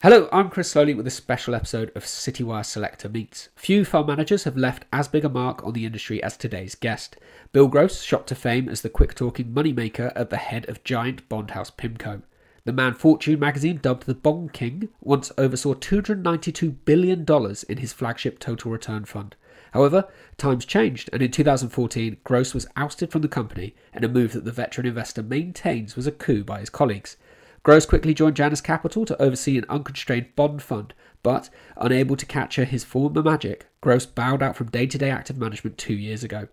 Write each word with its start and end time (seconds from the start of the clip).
Hello, 0.00 0.28
I'm 0.30 0.48
Chris 0.48 0.72
Sloley 0.72 0.96
with 0.96 1.08
a 1.08 1.10
special 1.10 1.56
episode 1.56 1.90
of 1.96 2.04
Citywire 2.04 2.64
Selector 2.64 3.08
Meets. 3.08 3.48
Few 3.56 3.84
fund 3.84 4.06
managers 4.06 4.44
have 4.44 4.56
left 4.56 4.84
as 4.92 5.08
big 5.08 5.24
a 5.24 5.28
mark 5.28 5.64
on 5.64 5.72
the 5.72 5.84
industry 5.84 6.22
as 6.22 6.36
today's 6.36 6.76
guest. 6.76 7.16
Bill 7.50 7.66
Gross 7.66 8.00
shot 8.02 8.28
to 8.28 8.36
fame 8.36 8.68
as 8.68 8.82
the 8.82 8.90
quick 8.90 9.16
talking 9.16 9.46
moneymaker 9.46 10.12
at 10.14 10.30
the 10.30 10.36
head 10.36 10.68
of 10.68 10.84
giant 10.84 11.28
bond 11.28 11.50
house 11.50 11.72
Pimco. 11.72 12.22
The 12.64 12.72
man 12.72 12.94
Fortune 12.94 13.40
magazine, 13.40 13.80
dubbed 13.82 14.06
the 14.06 14.14
Bond 14.14 14.52
King, 14.52 14.88
once 15.00 15.32
oversaw 15.36 15.74
$292 15.74 16.76
billion 16.84 17.26
in 17.68 17.78
his 17.78 17.92
flagship 17.92 18.38
total 18.38 18.70
return 18.70 19.04
fund. 19.04 19.34
However, 19.72 20.06
times 20.36 20.64
changed, 20.64 21.10
and 21.12 21.22
in 21.22 21.32
2014, 21.32 22.18
Gross 22.22 22.54
was 22.54 22.68
ousted 22.76 23.10
from 23.10 23.22
the 23.22 23.28
company 23.28 23.74
in 23.92 24.04
a 24.04 24.08
move 24.08 24.32
that 24.34 24.44
the 24.44 24.52
veteran 24.52 24.86
investor 24.86 25.24
maintains 25.24 25.96
was 25.96 26.06
a 26.06 26.12
coup 26.12 26.44
by 26.44 26.60
his 26.60 26.70
colleagues. 26.70 27.16
Gross 27.62 27.86
quickly 27.86 28.14
joined 28.14 28.36
Janus 28.36 28.60
Capital 28.60 29.04
to 29.04 29.20
oversee 29.20 29.58
an 29.58 29.64
unconstrained 29.68 30.34
bond 30.36 30.62
fund, 30.62 30.94
but 31.22 31.50
unable 31.76 32.16
to 32.16 32.26
capture 32.26 32.64
his 32.64 32.84
former 32.84 33.22
magic, 33.22 33.66
Gross 33.80 34.06
bowed 34.06 34.42
out 34.42 34.56
from 34.56 34.70
day 34.70 34.86
to 34.86 34.98
day 34.98 35.10
active 35.10 35.36
management 35.36 35.76
two 35.76 35.94
years 35.94 36.22
ago. 36.22 36.48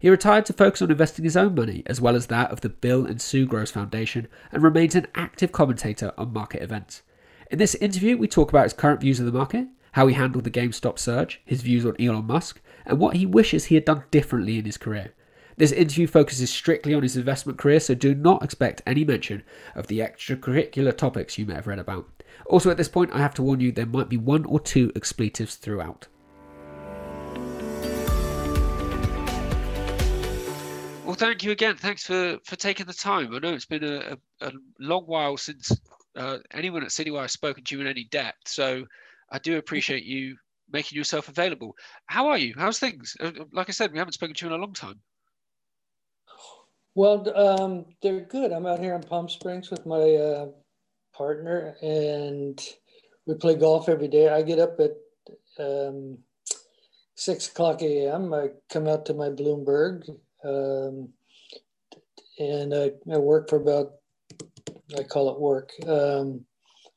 He 0.00 0.10
retired 0.10 0.46
to 0.46 0.52
focus 0.52 0.82
on 0.82 0.90
investing 0.90 1.24
his 1.24 1.36
own 1.36 1.54
money, 1.54 1.82
as 1.86 2.00
well 2.00 2.14
as 2.14 2.26
that 2.26 2.50
of 2.50 2.60
the 2.60 2.68
Bill 2.68 3.04
and 3.06 3.20
Sue 3.20 3.46
Gross 3.46 3.70
Foundation, 3.70 4.28
and 4.52 4.62
remains 4.62 4.94
an 4.94 5.06
active 5.14 5.52
commentator 5.52 6.12
on 6.16 6.32
market 6.32 6.62
events. 6.62 7.02
In 7.50 7.58
this 7.58 7.74
interview, 7.76 8.16
we 8.16 8.28
talk 8.28 8.50
about 8.50 8.64
his 8.64 8.72
current 8.72 9.00
views 9.00 9.18
of 9.18 9.26
the 9.26 9.32
market, 9.32 9.66
how 9.92 10.06
he 10.06 10.14
handled 10.14 10.44
the 10.44 10.50
GameStop 10.50 10.98
surge, 10.98 11.40
his 11.44 11.62
views 11.62 11.84
on 11.84 11.96
Elon 12.00 12.26
Musk, 12.26 12.60
and 12.84 12.98
what 12.98 13.16
he 13.16 13.26
wishes 13.26 13.66
he 13.66 13.74
had 13.74 13.84
done 13.84 14.04
differently 14.10 14.58
in 14.58 14.64
his 14.64 14.76
career. 14.76 15.14
This 15.58 15.72
interview 15.72 16.06
focuses 16.06 16.50
strictly 16.50 16.94
on 16.94 17.02
his 17.02 17.16
investment 17.16 17.58
career, 17.58 17.80
so 17.80 17.92
do 17.92 18.14
not 18.14 18.44
expect 18.44 18.80
any 18.86 19.04
mention 19.04 19.42
of 19.74 19.88
the 19.88 19.98
extracurricular 19.98 20.96
topics 20.96 21.36
you 21.36 21.46
may 21.46 21.54
have 21.54 21.66
read 21.66 21.80
about. 21.80 22.06
Also, 22.46 22.70
at 22.70 22.76
this 22.76 22.86
point, 22.86 23.12
I 23.12 23.18
have 23.18 23.34
to 23.34 23.42
warn 23.42 23.58
you 23.58 23.72
there 23.72 23.84
might 23.84 24.08
be 24.08 24.16
one 24.16 24.44
or 24.44 24.60
two 24.60 24.92
expletives 24.94 25.56
throughout. 25.56 26.06
Well, 31.04 31.16
thank 31.16 31.42
you 31.42 31.50
again. 31.50 31.74
Thanks 31.74 32.04
for, 32.04 32.38
for 32.44 32.54
taking 32.54 32.86
the 32.86 32.94
time. 32.94 33.34
I 33.34 33.40
know 33.40 33.52
it's 33.52 33.66
been 33.66 33.82
a, 33.82 34.16
a, 34.40 34.46
a 34.46 34.52
long 34.78 35.06
while 35.06 35.36
since 35.36 35.72
uh, 36.14 36.38
anyone 36.52 36.84
at 36.84 36.90
Citywire 36.90 37.22
has 37.22 37.32
spoken 37.32 37.64
to 37.64 37.74
you 37.74 37.80
in 37.80 37.88
any 37.88 38.04
depth, 38.12 38.46
so 38.46 38.84
I 39.32 39.40
do 39.40 39.58
appreciate 39.58 40.04
you 40.04 40.36
making 40.70 40.96
yourself 40.96 41.28
available. 41.28 41.74
How 42.06 42.28
are 42.28 42.38
you? 42.38 42.54
How's 42.56 42.78
things? 42.78 43.16
Uh, 43.18 43.32
like 43.52 43.68
I 43.68 43.72
said, 43.72 43.90
we 43.90 43.98
haven't 43.98 44.12
spoken 44.12 44.36
to 44.36 44.46
you 44.46 44.54
in 44.54 44.60
a 44.60 44.64
long 44.64 44.72
time. 44.72 45.00
Well, 46.98 47.22
um, 47.38 47.84
they're 48.02 48.22
good. 48.22 48.50
I'm 48.50 48.66
out 48.66 48.80
here 48.80 48.96
in 48.96 49.04
Palm 49.04 49.28
Springs 49.28 49.70
with 49.70 49.86
my 49.86 50.16
uh, 50.16 50.48
partner, 51.16 51.76
and 51.80 52.60
we 53.24 53.34
play 53.34 53.54
golf 53.54 53.88
every 53.88 54.08
day. 54.08 54.28
I 54.28 54.42
get 54.42 54.58
up 54.58 54.80
at 54.80 54.96
um, 55.64 56.18
six 57.14 57.46
o'clock 57.46 57.82
a.m. 57.82 58.34
I 58.34 58.48
come 58.68 58.88
out 58.88 59.06
to 59.06 59.14
my 59.14 59.28
Bloomberg, 59.28 60.08
um, 60.44 61.10
and 62.40 62.74
I, 62.74 62.90
I, 63.14 63.18
work 63.18 63.48
for 63.48 63.60
about. 63.60 63.92
I 64.98 65.04
call 65.04 65.30
it 65.30 65.38
work. 65.38 65.70
Um, 65.86 66.44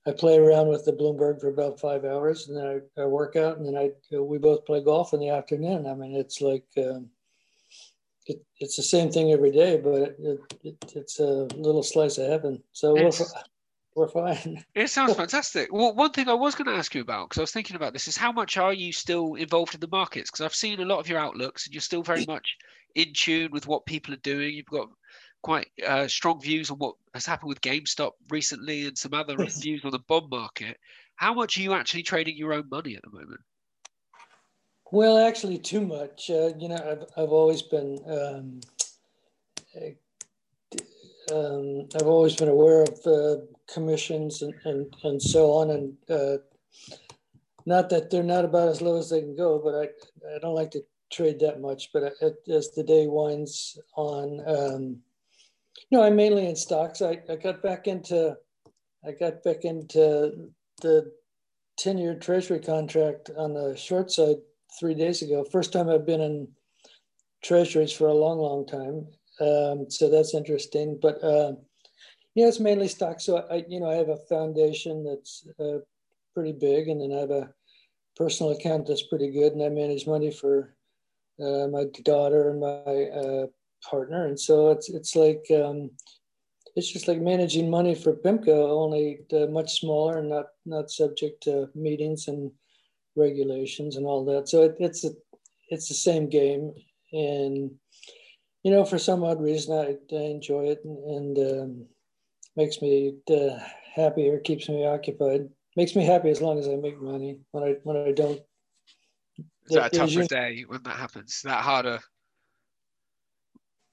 I 0.08 0.14
play 0.14 0.40
around 0.40 0.70
with 0.70 0.84
the 0.84 0.94
Bloomberg 0.94 1.40
for 1.40 1.50
about 1.50 1.80
five 1.80 2.06
hours, 2.06 2.48
and 2.48 2.58
then 2.58 2.82
I, 2.98 3.04
I 3.04 3.06
work 3.06 3.36
out, 3.36 3.60
and 3.60 3.68
then 3.68 3.78
I 3.78 3.92
we 4.18 4.40
both 4.40 4.66
play 4.66 4.84
golf 4.84 5.14
in 5.14 5.20
the 5.20 5.30
afternoon. 5.30 5.86
I 5.86 5.94
mean, 5.94 6.16
it's 6.16 6.42
like 6.42 6.66
um, 6.80 7.12
it, 8.32 8.46
it's 8.60 8.76
the 8.76 8.84
same 8.84 9.12
thing 9.12 9.32
every 9.32 9.52
day, 9.52 9.78
but 9.78 9.94
it, 9.94 10.40
it, 10.64 10.76
it's 10.96 11.20
a 11.20 11.48
little 11.56 11.84
slice 11.84 12.18
of 12.18 12.28
heaven. 12.28 12.62
So 12.72 12.94
we're, 12.94 13.12
we're 13.96 14.08
fine. 14.08 14.64
It 14.76 14.90
sounds 14.90 15.16
fantastic. 15.16 15.72
Well, 15.72 15.94
one 15.94 16.12
thing 16.12 16.30
I 16.30 16.34
was 16.34 16.56
going 16.56 16.68
to 16.68 16.80
ask 16.80 16.96
you 16.96 17.02
about, 17.02 17.30
because 17.30 17.40
I 17.40 17.44
was 17.44 17.52
thinking 17.52 17.76
about 17.76 17.94
this, 17.94 18.08
is 18.08 18.18
how 18.18 18.32
much 18.32 18.58
are 18.58 18.74
you 18.74 18.94
still 18.94 19.36
involved 19.36 19.74
in 19.74 19.82
the 19.82 19.88
markets? 19.92 20.32
Because 20.32 20.46
I've 20.46 20.56
seen 20.56 20.80
a 20.80 20.86
lot 20.86 21.00
of 21.00 21.10
your 21.10 21.20
outlooks 21.20 21.66
and 21.66 21.74
you're 21.74 21.82
still 21.82 22.04
very 22.04 22.26
much 22.26 22.56
in 22.96 23.14
tune 23.14 23.52
with 23.52 23.68
what 23.68 23.86
people 23.86 24.14
are 24.14 24.24
doing. 24.24 24.54
You've 24.54 24.66
got 24.66 24.88
quite 25.42 25.68
uh, 25.86 26.08
strong 26.08 26.40
views 26.40 26.72
on 26.72 26.78
what 26.78 26.96
has 27.14 27.26
happened 27.26 27.50
with 27.50 27.62
GameStop 27.62 28.12
recently 28.30 28.88
and 28.88 28.98
some 28.98 29.14
other 29.14 29.36
views 29.62 29.82
on 29.84 29.92
the 29.92 30.00
bond 30.08 30.30
market. 30.30 30.78
How 31.16 31.34
much 31.34 31.58
are 31.58 31.62
you 31.62 31.74
actually 31.74 32.04
trading 32.04 32.38
your 32.38 32.54
own 32.54 32.68
money 32.72 32.96
at 32.96 33.02
the 33.04 33.12
moment? 33.12 33.42
Well, 34.92 35.18
actually, 35.18 35.58
too 35.58 35.82
much. 35.82 36.30
Uh, 36.30 36.52
you 36.60 36.68
know, 36.68 36.76
I've, 36.76 37.24
I've 37.24 37.32
always 37.32 37.62
been 37.62 37.98
um, 38.08 38.60
um, 41.32 41.88
I've 41.96 42.08
always 42.08 42.36
been 42.36 42.50
aware 42.50 42.84
of 42.84 43.00
uh, 43.06 43.42
commissions 43.72 44.42
and, 44.42 44.54
and, 44.66 44.94
and 45.04 45.22
so 45.22 45.52
on, 45.52 45.70
and 45.70 45.98
uh, 46.10 46.38
not 47.66 47.90
that 47.90 48.10
they're 48.10 48.22
not 48.22 48.44
about 48.44 48.68
as 48.68 48.82
low 48.82 48.98
as 48.98 49.10
they 49.10 49.22
can 49.22 49.36
go, 49.36 49.60
but 49.64 49.76
I, 49.76 50.36
I 50.36 50.40
don't 50.40 50.56
like 50.56 50.72
to 50.72 50.84
trade 51.10 51.40
that 51.40 51.62
much. 51.62 51.92
But 51.94 52.14
as 52.22 52.72
the 52.72 52.84
day 52.86 53.08
winds 53.08 53.80
on, 53.96 54.42
um, 54.46 54.98
you 55.90 55.98
know, 55.98 56.04
I'm 56.04 56.18
mainly 56.18 56.48
in 56.48 56.56
stocks. 56.56 57.02
I, 57.02 57.22
I 57.30 57.38
got 57.38 57.62
back 57.62 57.88
into 57.88 58.36
I 59.06 59.12
got 59.12 59.42
back 59.44 59.64
into 59.64 60.50
the 60.82 61.12
10 61.78 61.98
year 61.98 62.16
treasury 62.16 62.60
contract 62.60 63.32
on 63.38 63.54
the 63.54 63.76
short 63.76 64.12
side 64.12 64.36
three 64.80 64.94
days 64.94 65.22
ago. 65.22 65.46
First 65.52 65.74
time 65.74 65.90
I've 65.90 66.06
been 66.06 66.22
in 66.22 66.48
treasuries 67.44 67.92
for 67.92 68.08
a 68.08 68.14
long, 68.14 68.40
long 68.40 68.66
time. 68.66 69.08
Um, 69.40 69.90
so 69.90 70.10
that's 70.10 70.36
interesting. 70.36 71.00
But 71.02 71.24
uh, 71.24 71.54
yeah, 72.36 72.48
it's 72.48 72.60
mainly 72.60 72.88
stock. 72.88 73.20
So 73.20 73.46
I, 73.50 73.66
you 73.68 73.80
know, 73.80 73.90
I 73.90 73.96
have 73.96 74.10
a 74.10 74.26
foundation 74.30 75.04
that's 75.04 75.48
uh, 75.60 75.80
pretty 76.34 76.54
big, 76.54 76.88
and 76.88 77.02
then 77.02 77.16
I 77.16 77.22
have 77.22 77.32
a 77.32 77.50
personal 78.16 78.54
account 78.54 78.88
that's 78.88 79.08
pretty 79.08 79.32
good, 79.32 79.54
and 79.54 79.64
I 79.64 79.70
manage 79.70 80.08
money 80.08 80.32
for 80.32 80.76
uh, 81.42 81.68
my 81.68 81.86
daughter 82.04 82.52
and 82.52 82.60
my 82.60 83.04
uh, 83.06 83.46
partner. 83.90 84.28
And 84.28 84.40
so 84.40 84.72
it's 84.72 84.90
it's 84.90 85.16
like 85.16 85.44
um, 85.52 85.92
it's 86.76 86.92
just 86.92 87.08
like 87.08 87.20
managing 87.20 87.70
money 87.70 87.96
for 87.96 88.16
PIMCO, 88.16 88.70
only 88.70 89.22
uh, 89.34 89.48
much 89.48 89.80
smaller 89.80 90.20
and 90.20 90.30
not 90.30 90.48
not 90.66 90.92
subject 90.92 91.44
to 91.44 91.70
meetings 91.76 92.28
and 92.28 92.52
regulations 93.16 93.96
and 93.96 94.06
all 94.06 94.26
that. 94.26 94.50
So 94.50 94.64
it, 94.64 94.76
it's 94.80 95.04
a, 95.06 95.12
it's 95.70 95.88
the 95.88 95.94
same 95.94 96.30
game, 96.30 96.74
and 97.12 97.72
you 98.64 98.72
know, 98.72 98.86
for 98.86 98.98
some 98.98 99.24
odd 99.24 99.42
reason, 99.42 99.74
I, 99.76 100.16
I 100.16 100.22
enjoy 100.22 100.66
it 100.66 100.82
and, 100.84 101.38
and 101.38 101.62
um, 101.62 101.86
makes 102.56 102.82
me 102.82 103.16
uh, 103.30 103.58
happier, 103.96 104.40
keeps 104.40 104.70
me 104.70 104.86
occupied, 104.86 105.50
makes 105.76 105.96
me 105.96 106.06
happy 106.06 106.30
as 106.30 106.42
long 106.42 106.60
as 106.60 106.68
I 106.68 106.76
make 106.76 107.02
money. 107.02 107.40
When 107.52 107.64
I 107.64 107.76
when 107.84 107.98
I 107.98 108.12
don't, 108.12 108.42
is 109.38 109.76
that 109.76 109.94
a 109.94 109.98
tougher 109.98 110.26
day 110.26 110.66
when 110.68 110.84
that 110.84 110.98
happens? 110.98 111.36
Is 111.36 111.42
that 111.44 111.64
harder? 111.64 112.00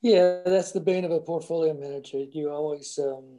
Yeah, 0.01 0.43
that's 0.45 0.73
the 0.73 0.81
bane 0.81 1.05
of 1.05 1.11
a 1.11 1.21
portfolio 1.21 1.75
manager. 1.75 2.19
You 2.19 2.51
always 2.51 2.99
um, 3.03 3.39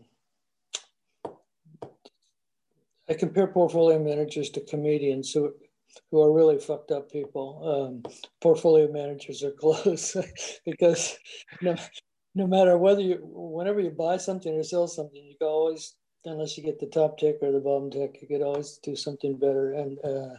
I 3.10 3.14
compare 3.14 3.48
portfolio 3.48 3.98
managers 3.98 4.50
to 4.52 4.62
comedians 4.62 5.32
who 5.32 5.54
who 6.12 6.22
are 6.22 6.34
really 6.34 6.60
fucked 6.60 6.92
up 6.92 7.12
people. 7.12 8.04
Um, 8.06 8.12
portfolio 8.42 8.92
managers 8.92 9.44
are 9.44 9.52
close 9.60 10.16
because 10.66 11.18
no, 11.62 11.76
no 12.36 12.48
matter 12.48 12.78
whether 12.78 13.02
you, 13.02 13.20
whenever 13.22 13.80
you 13.80 13.92
buy 13.92 14.18
something 14.18 14.54
or 14.54 14.64
sell 14.64 14.88
something, 14.88 15.24
you 15.24 15.36
can 15.40 15.48
always, 15.48 15.96
unless 16.26 16.58
you 16.58 16.64
get 16.64 16.80
the 16.80 16.88
top 16.88 17.18
tick 17.18 17.38
or 17.42 17.52
the 17.52 17.60
bottom 17.60 17.90
tick, 17.90 18.20
you 18.22 18.28
could 18.28 18.44
always 18.44 18.80
do 18.84 18.96
something 18.96 19.38
better. 19.38 19.74
And 19.74 19.98
uh, 20.04 20.36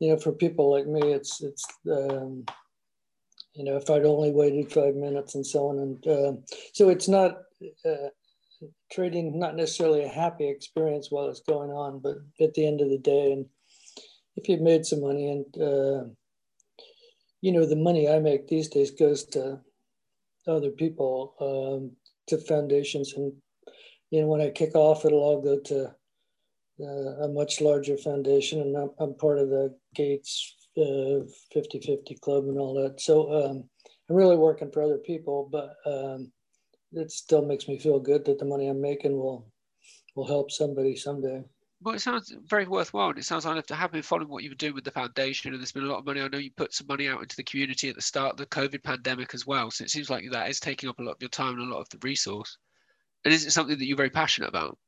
you 0.00 0.10
know, 0.10 0.18
for 0.18 0.32
people 0.32 0.70
like 0.70 0.86
me, 0.86 1.12
it's 1.12 1.42
it's 1.42 1.64
um, 1.90 2.44
you 3.54 3.64
know, 3.64 3.76
if 3.76 3.88
I'd 3.88 4.04
only 4.04 4.32
waited 4.32 4.72
five 4.72 4.96
minutes 4.96 5.36
and 5.36 5.46
so 5.46 5.68
on, 5.68 5.78
and 5.78 6.06
uh, 6.06 6.32
so 6.72 6.88
it's 6.88 7.08
not. 7.08 7.38
Uh, 7.84 8.08
trading 8.90 9.38
not 9.38 9.56
necessarily 9.56 10.04
a 10.04 10.08
happy 10.08 10.48
experience 10.48 11.10
while 11.10 11.28
it's 11.28 11.40
going 11.40 11.70
on 11.70 11.98
but 11.98 12.16
at 12.40 12.54
the 12.54 12.66
end 12.66 12.80
of 12.80 12.88
the 12.88 12.98
day 12.98 13.32
and 13.32 13.44
if 14.36 14.48
you've 14.48 14.60
made 14.60 14.84
some 14.84 15.00
money 15.00 15.30
and 15.30 15.62
uh, 15.62 16.04
you 17.40 17.52
know 17.52 17.66
the 17.66 17.76
money 17.76 18.08
i 18.08 18.18
make 18.18 18.48
these 18.48 18.68
days 18.68 18.90
goes 18.90 19.24
to 19.24 19.60
other 20.46 20.70
people 20.70 21.34
um, 21.40 21.96
to 22.26 22.38
foundations 22.38 23.12
and 23.14 23.32
you 24.10 24.20
know 24.20 24.26
when 24.26 24.40
i 24.40 24.50
kick 24.50 24.74
off 24.74 25.04
it'll 25.04 25.18
all 25.18 25.40
go 25.40 25.58
to 25.58 25.90
uh, 26.80 27.24
a 27.24 27.28
much 27.28 27.60
larger 27.60 27.96
foundation 27.96 28.60
and 28.60 28.76
i'm, 28.76 28.90
I'm 28.98 29.14
part 29.14 29.38
of 29.38 29.48
the 29.48 29.74
gates 29.94 30.56
uh, 30.76 31.22
50-50 31.54 32.20
club 32.20 32.44
and 32.48 32.58
all 32.58 32.74
that. 32.82 33.00
So 33.00 33.32
um, 33.32 33.68
i'm 34.08 34.16
really 34.16 34.36
working 34.36 34.70
for 34.70 34.82
other 34.82 34.98
people 34.98 35.48
but 35.50 35.74
um, 35.86 36.32
it 36.92 37.10
still 37.10 37.44
makes 37.44 37.68
me 37.68 37.78
feel 37.78 38.00
good 38.00 38.24
that 38.24 38.38
the 38.38 38.44
money 38.44 38.68
i'm 38.68 38.80
making 38.80 39.12
will 39.12 39.50
will 40.16 40.26
help 40.26 40.50
somebody 40.50 40.96
someday 40.96 41.42
well, 41.84 41.94
it 41.94 42.00
sounds 42.00 42.34
very 42.46 42.66
worthwhile. 42.66 43.10
And 43.10 43.18
it 43.18 43.24
sounds 43.24 43.44
like 43.44 43.68
have 43.68 43.92
been 43.92 44.02
following 44.02 44.28
what 44.28 44.42
you've 44.42 44.52
been 44.52 44.68
doing 44.68 44.74
with 44.74 44.84
the 44.84 44.90
foundation, 44.90 45.52
and 45.52 45.60
there's 45.60 45.72
been 45.72 45.84
a 45.84 45.86
lot 45.86 45.98
of 45.98 46.06
money. 46.06 46.22
I 46.22 46.28
know 46.28 46.38
you 46.38 46.50
put 46.56 46.72
some 46.72 46.86
money 46.86 47.08
out 47.08 47.20
into 47.20 47.36
the 47.36 47.44
community 47.44 47.90
at 47.90 47.94
the 47.94 48.02
start 48.02 48.32
of 48.32 48.36
the 48.38 48.46
COVID 48.46 48.82
pandemic 48.82 49.34
as 49.34 49.46
well. 49.46 49.70
So 49.70 49.84
it 49.84 49.90
seems 49.90 50.08
like 50.08 50.24
that 50.32 50.48
is 50.48 50.60
taking 50.60 50.88
up 50.88 50.98
a 50.98 51.02
lot 51.02 51.16
of 51.16 51.20
your 51.20 51.28
time 51.28 51.60
and 51.60 51.70
a 51.70 51.74
lot 51.74 51.82
of 51.82 51.90
the 51.90 51.98
resource. 52.02 52.56
And 53.24 53.34
is 53.34 53.44
it 53.44 53.50
something 53.50 53.78
that 53.78 53.84
you're 53.84 53.98
very 53.98 54.10
passionate 54.10 54.48
about? 54.48 54.78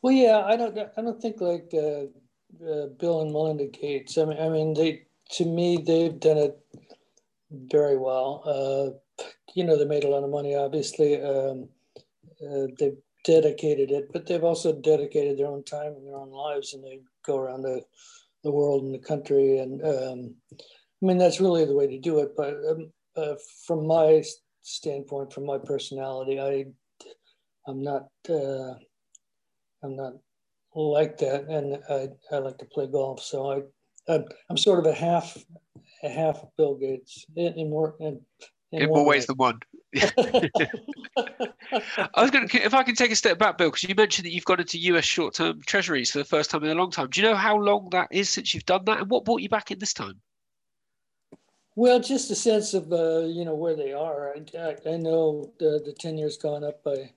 Well, 0.00 0.14
yeah, 0.14 0.38
I 0.46 0.56
don't. 0.56 0.78
I 0.78 1.02
don't 1.02 1.20
think 1.20 1.42
like 1.42 1.70
uh, 1.74 2.04
uh, 2.66 2.86
Bill 2.98 3.20
and 3.20 3.32
Melinda 3.32 3.66
Gates. 3.66 4.16
I 4.16 4.24
mean, 4.24 4.38
I 4.38 4.48
mean, 4.48 4.72
they 4.72 5.02
to 5.32 5.44
me 5.44 5.76
they've 5.76 6.18
done 6.18 6.38
it 6.38 6.58
very 7.50 7.98
well. 7.98 8.42
Uh, 8.46 9.24
you 9.54 9.64
know, 9.64 9.76
they 9.76 9.84
made 9.84 10.04
a 10.04 10.08
lot 10.08 10.24
of 10.24 10.30
money. 10.30 10.54
Obviously, 10.54 11.20
um, 11.20 11.68
uh, 12.42 12.66
they've 12.78 12.96
dedicated 13.24 13.90
it, 13.90 14.12
but 14.12 14.26
they've 14.26 14.44
also 14.44 14.72
dedicated 14.72 15.38
their 15.38 15.46
own 15.46 15.64
time 15.64 15.92
and 15.96 16.06
their 16.06 16.16
own 16.16 16.30
lives, 16.30 16.74
and 16.74 16.84
they 16.84 17.00
go 17.24 17.38
around 17.38 17.62
the 17.62 17.82
the 18.42 18.50
world 18.50 18.84
and 18.84 18.94
the 18.94 18.98
country. 18.98 19.58
And 19.58 19.82
um, 19.84 20.34
I 20.50 21.06
mean, 21.06 21.18
that's 21.18 21.40
really 21.40 21.64
the 21.64 21.74
way 21.74 21.86
to 21.86 21.98
do 21.98 22.20
it. 22.20 22.30
But 22.36 22.54
um, 22.68 22.92
uh, 23.16 23.34
from 23.66 23.86
my 23.86 24.22
standpoint, 24.62 25.32
from 25.32 25.46
my 25.46 25.58
personality, 25.58 26.40
I 26.40 26.66
I'm 27.66 27.82
not. 27.82 28.08
Uh, 28.28 28.74
I'm 29.82 29.96
not 29.96 30.14
like 30.74 31.18
that, 31.18 31.44
and 31.44 31.78
I, 31.88 32.08
I 32.34 32.38
like 32.38 32.58
to 32.58 32.66
play 32.66 32.86
golf. 32.86 33.22
So 33.22 33.50
I, 33.50 34.12
I 34.12 34.24
am 34.50 34.56
sort 34.56 34.78
of 34.78 34.86
a 34.86 34.94
half 34.94 35.36
a 36.02 36.08
half 36.08 36.42
Bill 36.56 36.76
Gates 36.76 37.26
in, 37.36 37.54
in 37.54 37.70
more 37.70 37.96
in, 38.72 38.82
in 38.82 38.88
more 38.88 39.04
ways 39.04 39.26
than 39.26 39.36
one. 39.36 39.60
I 39.94 40.02
was 42.16 42.30
going 42.30 42.48
to, 42.48 42.64
if 42.64 42.74
I 42.74 42.82
can 42.82 42.94
take 42.94 43.10
a 43.10 43.16
step 43.16 43.38
back, 43.38 43.58
Bill, 43.58 43.68
because 43.68 43.82
you 43.82 43.94
mentioned 43.94 44.26
that 44.26 44.32
you've 44.32 44.44
gone 44.44 44.60
into 44.60 44.78
US 44.78 45.04
short-term 45.04 45.60
treasuries 45.66 46.10
for 46.10 46.18
the 46.18 46.24
first 46.24 46.50
time 46.50 46.64
in 46.64 46.70
a 46.70 46.74
long 46.74 46.90
time. 46.90 47.08
Do 47.10 47.20
you 47.20 47.28
know 47.28 47.36
how 47.36 47.56
long 47.56 47.88
that 47.90 48.08
is 48.10 48.28
since 48.28 48.54
you've 48.54 48.66
done 48.66 48.84
that, 48.84 49.00
and 49.00 49.10
what 49.10 49.24
brought 49.24 49.42
you 49.42 49.48
back 49.48 49.70
in 49.70 49.78
this 49.78 49.92
time? 49.92 50.20
Well, 51.76 52.00
just 52.00 52.30
a 52.30 52.34
sense 52.34 52.74
of 52.74 52.92
uh, 52.92 53.20
you 53.20 53.44
know 53.44 53.54
where 53.54 53.76
they 53.76 53.92
are. 53.92 54.34
I, 54.58 54.76
I, 54.86 54.96
know 54.96 55.52
the 55.58 55.80
the 55.84 55.94
ten 55.98 56.18
years 56.18 56.36
gone 56.36 56.64
up 56.64 56.82
by 56.82 57.10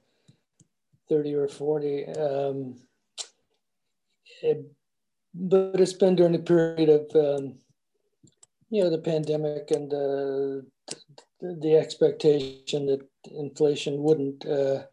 30 1.10 1.36
or 1.36 1.48
40. 1.48 2.08
Um, 2.08 2.76
it, 4.42 4.66
but 5.34 5.80
it's 5.80 5.94
been 5.94 6.16
during 6.16 6.34
the 6.34 6.40
period 6.40 6.90
of, 6.90 7.16
um, 7.16 7.56
you 8.70 8.84
know, 8.84 8.90
the 8.90 8.98
pandemic 8.98 9.72
and 9.72 9.92
uh, 9.94 10.66
the, 10.88 10.96
the, 11.44 11.76
expectation 11.76 12.86
that 12.88 13.02
inflation 13.38 14.02
wouldn't 14.02 14.46
uh, 14.46 14.84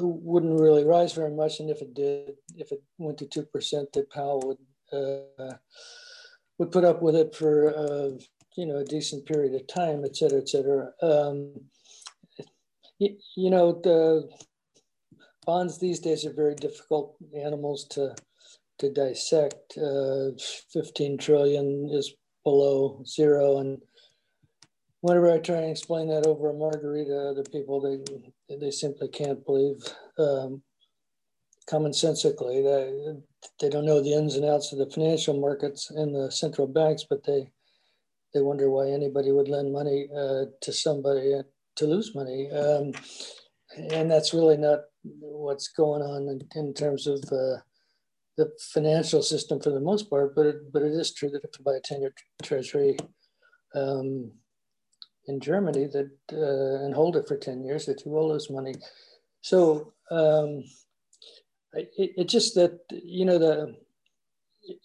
wouldn't 0.00 0.60
really 0.60 0.84
rise 0.84 1.12
very 1.12 1.34
much, 1.34 1.60
and 1.60 1.70
if 1.70 1.80
it 1.80 1.94
did, 1.94 2.32
if 2.56 2.72
it 2.72 2.82
went 2.98 3.18
to 3.18 3.26
two 3.26 3.44
percent, 3.44 3.92
that 3.92 4.10
Powell 4.10 4.42
would 4.46 4.58
uh, 4.92 5.54
would 6.58 6.70
put 6.70 6.84
up 6.84 7.02
with 7.02 7.16
it 7.16 7.34
for 7.34 7.74
uh, 7.74 8.10
you 8.56 8.66
know 8.66 8.78
a 8.78 8.84
decent 8.84 9.26
period 9.26 9.54
of 9.54 9.66
time, 9.66 10.04
et 10.04 10.16
cetera, 10.16 10.38
et 10.38 10.48
cetera. 10.48 10.90
Um, 11.02 11.54
you, 12.98 13.16
you 13.36 13.50
know 13.50 13.80
the 13.82 14.28
bonds 15.46 15.78
these 15.78 16.00
days 16.00 16.26
are 16.26 16.32
very 16.32 16.54
difficult 16.54 17.16
animals 17.34 17.86
to 17.92 18.14
to 18.78 18.92
dissect. 18.92 19.76
Uh, 19.78 20.30
15 20.72 21.18
trillion 21.18 21.88
is 21.90 22.14
below 22.44 23.02
zero, 23.06 23.58
and 23.58 23.80
whenever 25.00 25.30
I 25.30 25.38
try 25.38 25.56
and 25.56 25.70
explain 25.70 26.08
that 26.08 26.26
over 26.26 26.50
a 26.50 26.54
margarita 26.54 27.34
to 27.36 27.50
people, 27.50 27.80
they 27.80 28.56
they 28.56 28.70
simply 28.70 29.08
can't 29.08 29.44
believe. 29.44 29.76
Um, 30.18 30.62
commonsensically, 31.68 32.62
they 32.64 33.20
they 33.60 33.68
don't 33.68 33.84
know 33.84 34.02
the 34.02 34.14
ins 34.14 34.36
and 34.36 34.44
outs 34.44 34.72
of 34.72 34.78
the 34.78 34.90
financial 34.90 35.38
markets 35.38 35.90
and 35.90 36.14
the 36.14 36.30
central 36.30 36.66
banks, 36.66 37.04
but 37.08 37.24
they 37.24 37.50
they 38.34 38.40
wonder 38.40 38.70
why 38.70 38.90
anybody 38.90 39.32
would 39.32 39.48
lend 39.48 39.72
money 39.72 40.08
uh, 40.16 40.44
to 40.60 40.72
somebody 40.72 41.40
to 41.76 41.86
lose 41.86 42.14
money. 42.14 42.50
Um, 42.50 42.92
and 43.90 44.10
that's 44.10 44.34
really 44.34 44.56
not 44.56 44.80
what's 45.20 45.68
going 45.68 46.02
on 46.02 46.28
in, 46.28 46.40
in 46.56 46.74
terms 46.74 47.06
of 47.06 47.22
uh, 47.24 47.60
the 48.36 48.50
financial 48.72 49.22
system 49.22 49.60
for 49.60 49.70
the 49.70 49.80
most 49.80 50.10
part. 50.10 50.34
But 50.34 50.46
it, 50.46 50.72
but 50.72 50.82
it 50.82 50.92
is 50.92 51.12
true 51.12 51.30
that 51.30 51.44
if 51.44 51.50
you 51.58 51.64
buy 51.64 51.76
a 51.76 51.80
ten-year 51.80 52.12
treasury 52.42 52.96
um, 53.74 54.32
in 55.28 55.40
Germany 55.40 55.86
that 55.86 56.10
uh, 56.32 56.84
and 56.84 56.94
hold 56.94 57.16
it 57.16 57.28
for 57.28 57.36
ten 57.36 57.64
years, 57.64 57.86
that 57.86 58.04
you 58.04 58.10
will 58.10 58.28
lose 58.28 58.50
money. 58.50 58.74
So 59.40 59.92
um, 60.10 60.64
it, 61.74 61.90
it's 61.96 62.32
just 62.32 62.54
that 62.54 62.80
you 62.90 63.24
know 63.24 63.38
the 63.38 63.76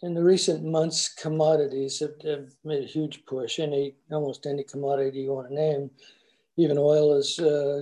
in 0.02 0.14
the 0.14 0.24
recent 0.24 0.64
months, 0.64 1.14
commodities 1.14 2.00
have, 2.00 2.16
have, 2.24 2.50
made 2.64 2.84
a 2.84 2.88
huge 2.88 3.26
push. 3.26 3.60
Any 3.60 3.96
almost 4.12 4.46
any 4.46 4.64
commodity 4.64 5.22
you 5.22 5.34
want 5.34 5.50
to 5.50 5.56
name, 5.56 5.92
even 6.58 6.78
oil 6.78 7.14
is 7.18 7.40
uh, 7.40 7.82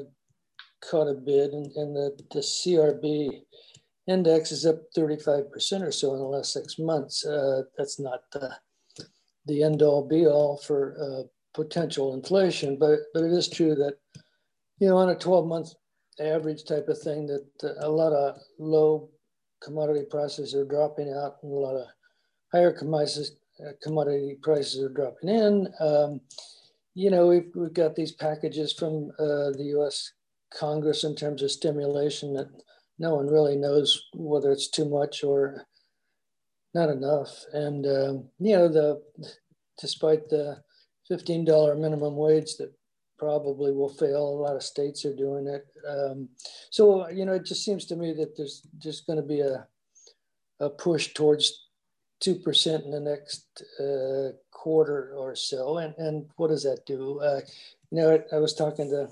caught 0.81 1.07
a 1.07 1.13
bid, 1.13 1.51
and, 1.51 1.71
and 1.75 1.95
the, 1.95 2.17
the 2.31 2.39
CRB 2.39 3.41
index 4.07 4.51
is 4.51 4.65
up 4.65 4.77
35% 4.97 5.81
or 5.81 5.91
so 5.91 6.13
in 6.13 6.19
the 6.19 6.25
last 6.25 6.53
six 6.53 6.79
months. 6.79 7.25
Uh, 7.25 7.63
that's 7.77 7.99
not 7.99 8.23
the, 8.31 8.51
the 9.45 9.63
end 9.63 9.81
all 9.81 10.07
be 10.07 10.25
all 10.25 10.57
for 10.57 10.95
uh, 10.99 11.27
potential 11.53 12.13
inflation, 12.13 12.77
but, 12.79 12.99
but 13.13 13.23
it 13.23 13.31
is 13.31 13.49
true 13.49 13.75
that, 13.75 13.97
you 14.79 14.87
know, 14.87 14.97
on 14.97 15.09
a 15.09 15.15
12 15.15 15.47
month 15.47 15.73
average 16.19 16.65
type 16.65 16.87
of 16.87 16.99
thing, 16.99 17.27
that 17.27 17.45
uh, 17.63 17.87
a 17.87 17.89
lot 17.89 18.13
of 18.13 18.37
low 18.59 19.09
commodity 19.61 20.05
prices 20.09 20.53
are 20.55 20.65
dropping 20.65 21.09
out 21.13 21.37
and 21.43 21.51
a 21.51 21.55
lot 21.55 21.75
of 21.75 21.87
higher 22.51 22.71
commodities, 22.71 23.33
uh, 23.65 23.71
commodity 23.81 24.37
prices 24.41 24.81
are 24.81 24.89
dropping 24.89 25.29
in. 25.29 25.67
Um, 25.79 26.21
you 26.93 27.09
know, 27.09 27.27
we've, 27.27 27.51
we've 27.55 27.73
got 27.73 27.95
these 27.95 28.11
packages 28.11 28.73
from 28.73 29.11
uh, 29.19 29.51
the 29.51 29.75
US 29.77 30.11
Congress 30.53 31.03
in 31.03 31.15
terms 31.15 31.41
of 31.41 31.51
stimulation 31.51 32.33
that 32.33 32.49
no 32.99 33.15
one 33.15 33.27
really 33.27 33.55
knows 33.55 34.09
whether 34.13 34.51
it's 34.51 34.69
too 34.69 34.87
much 34.87 35.23
or 35.23 35.65
not 36.73 36.89
enough. 36.89 37.45
And 37.53 37.85
um, 37.85 38.29
you 38.39 38.55
know, 38.55 38.67
the 38.67 39.01
despite 39.79 40.29
the 40.29 40.61
fifteen 41.11 41.43
dollar 41.43 41.75
minimum 41.75 42.15
wage 42.15 42.55
that 42.55 42.71
probably 43.19 43.73
will 43.73 43.89
fail, 43.89 44.23
a 44.29 44.41
lot 44.45 44.55
of 44.55 44.63
states 44.63 45.03
are 45.03 45.15
doing 45.15 45.45
it. 45.45 45.67
Um, 45.85 46.29
so 46.69 47.09
you 47.09 47.25
know, 47.25 47.33
it 47.33 47.45
just 47.45 47.65
seems 47.65 47.85
to 47.87 47.97
me 47.97 48.13
that 48.13 48.37
there's 48.37 48.65
just 48.77 49.05
going 49.05 49.17
to 49.17 49.27
be 49.35 49.41
a 49.41 49.67
a 50.61 50.69
push 50.69 51.13
towards 51.13 51.67
two 52.21 52.35
percent 52.35 52.85
in 52.85 52.91
the 52.91 52.99
next 52.99 53.45
uh, 53.77 54.29
quarter 54.51 55.13
or 55.17 55.35
so. 55.35 55.79
And 55.79 55.93
and 55.97 56.29
what 56.37 56.47
does 56.47 56.63
that 56.63 56.85
do? 56.85 57.19
Uh, 57.19 57.41
you 57.91 57.97
know, 57.97 58.11
I, 58.13 58.35
I 58.35 58.39
was 58.39 58.53
talking 58.53 58.89
to 58.89 59.09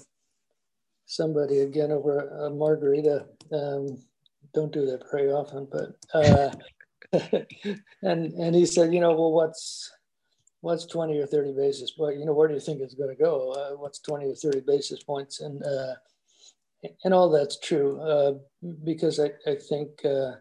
somebody 1.06 1.60
again 1.60 1.92
over 1.92 2.30
a 2.46 2.50
margarita. 2.50 3.26
Um, 3.52 3.98
don't 4.54 4.72
do 4.72 4.86
that 4.86 5.12
very 5.12 5.32
often, 5.32 5.68
but 5.70 5.98
uh, 6.14 6.52
and 8.02 8.34
and 8.34 8.56
he 8.56 8.66
said, 8.66 8.94
you 8.94 9.02
know, 9.02 9.12
well, 9.12 9.34
what's 9.34 9.92
what's 10.62 10.86
20 10.86 11.18
or 11.20 11.26
30 11.26 11.54
basis 11.54 11.92
points? 11.92 12.20
You 12.20 12.26
know, 12.26 12.34
where 12.34 12.48
do 12.48 12.54
you 12.54 12.60
think 12.60 12.82
it's 12.82 12.96
going 12.96 13.16
to 13.16 13.22
go? 13.22 13.52
Uh, 13.52 13.78
what's 13.78 14.00
20 14.00 14.26
or 14.26 14.36
30 14.36 14.62
basis 14.62 15.04
points? 15.04 15.40
And 15.42 15.64
uh, 15.64 15.96
and 17.04 17.14
all 17.14 17.30
that's 17.30 17.60
true 17.60 18.00
uh, 18.02 18.34
because 18.84 19.20
I, 19.20 19.32
I 19.50 19.56
think 19.56 20.04
uh, 20.06 20.34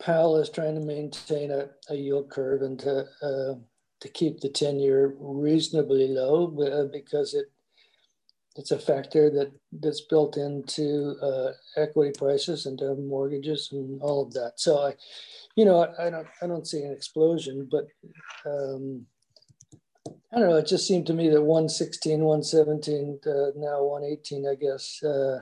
Powell 0.00 0.38
is 0.38 0.50
trying 0.50 0.74
to 0.74 0.86
maintain 0.86 1.50
a, 1.50 1.68
a 1.88 1.94
yield 1.94 2.30
curve 2.30 2.62
and 2.62 2.78
to 2.80 3.06
uh, 3.22 3.54
to 4.00 4.08
keep 4.08 4.40
the 4.40 4.48
10 4.48 4.78
year 4.78 5.14
reasonably 5.18 6.08
low 6.08 6.56
uh, 6.62 6.86
because 6.90 7.34
it 7.34 7.46
it's 8.60 8.70
a 8.70 8.78
factor 8.78 9.30
that 9.30 9.50
that's 9.80 10.02
built 10.02 10.36
into 10.36 11.16
uh, 11.22 11.52
equity 11.76 12.12
prices 12.16 12.66
and 12.66 12.78
mortgages 13.08 13.70
and 13.72 14.00
all 14.02 14.26
of 14.26 14.34
that. 14.34 14.52
So 14.56 14.78
I, 14.86 14.94
you 15.56 15.64
know, 15.64 15.82
I, 15.82 16.06
I 16.06 16.10
don't 16.10 16.26
I 16.42 16.46
don't 16.46 16.66
see 16.66 16.82
an 16.82 16.92
explosion, 16.92 17.68
but 17.70 17.86
um, 18.44 19.06
I 20.32 20.38
don't 20.38 20.50
know. 20.50 20.56
It 20.56 20.66
just 20.66 20.86
seemed 20.86 21.06
to 21.06 21.14
me 21.14 21.30
that 21.30 21.42
116, 21.42 22.20
117, 22.20 23.20
uh, 23.26 23.30
now 23.56 23.82
118, 23.82 24.46
I 24.46 24.54
guess. 24.54 25.02
Uh, 25.02 25.40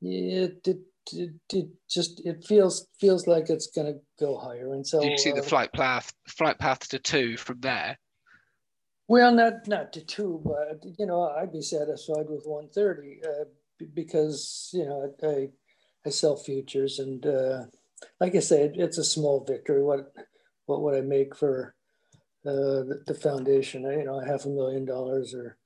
it, 0.00 0.60
it 0.64 0.78
it, 1.12 1.30
it 1.52 1.68
just 1.88 2.24
it 2.24 2.44
feels 2.44 2.86
feels 3.00 3.26
like 3.26 3.50
it's 3.50 3.68
going 3.68 3.92
to 3.92 4.00
go 4.20 4.38
higher, 4.38 4.72
and 4.72 4.86
so 4.86 5.00
do 5.00 5.08
you 5.08 5.18
see 5.18 5.32
the 5.32 5.40
uh, 5.40 5.42
flight 5.42 5.72
path 5.72 6.12
flight 6.28 6.58
path 6.58 6.86
to 6.90 6.98
two 6.98 7.36
from 7.36 7.58
there? 7.60 7.98
Well, 9.08 9.32
not 9.32 9.66
not 9.66 9.92
to 9.94 10.02
two, 10.04 10.40
but 10.44 10.84
you 10.98 11.06
know, 11.06 11.22
I'd 11.22 11.52
be 11.52 11.62
satisfied 11.62 12.28
with 12.28 12.44
130 12.44 13.20
uh, 13.24 13.44
because 13.94 14.70
you 14.74 14.84
know 14.84 15.14
I 15.22 15.48
I 16.06 16.10
sell 16.10 16.36
futures, 16.36 16.98
and 16.98 17.24
uh, 17.24 17.64
like 18.20 18.34
I 18.34 18.40
said, 18.40 18.72
it's 18.76 18.98
a 18.98 19.04
small 19.04 19.44
victory. 19.44 19.82
What 19.82 20.12
what 20.66 20.82
would 20.82 20.94
I 20.94 21.00
make 21.00 21.34
for 21.34 21.74
uh, 22.46 22.84
the, 22.84 23.02
the, 23.06 23.14
foundation? 23.14 23.84
You 23.84 24.04
know, 24.04 24.20
half 24.20 24.44
a 24.44 24.50
million 24.50 24.84
dollars 24.84 25.34
or 25.34 25.56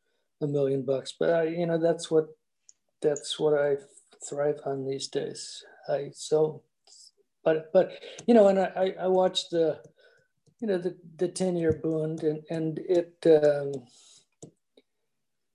a 0.40 0.46
million 0.46 0.84
bucks, 0.84 1.12
but 1.18 1.30
I, 1.30 1.42
you 1.49 1.66
know, 1.66 1.78
that's 1.78 2.12
what 2.12 2.28
that's 3.00 3.40
what 3.40 3.54
I 3.61 3.76
thrive 4.28 4.61
on 4.64 4.87
these 4.87 5.08
days. 5.08 5.64
I 5.88 6.11
so, 6.14 6.62
but 7.44 7.72
but 7.72 7.90
you 8.28 8.34
know, 8.34 8.46
and 8.46 8.61
I 8.61 8.94
I 9.00 9.08
watch 9.08 9.49
the 9.50 9.80
you 10.62 10.69
know 10.69 10.78
the 10.78 10.97
the 11.16 11.28
ten 11.28 11.57
year 11.57 11.81
bond 11.83 12.23
and 12.23 12.42
and 12.49 12.78
it 12.78 13.16
um, 13.26 13.83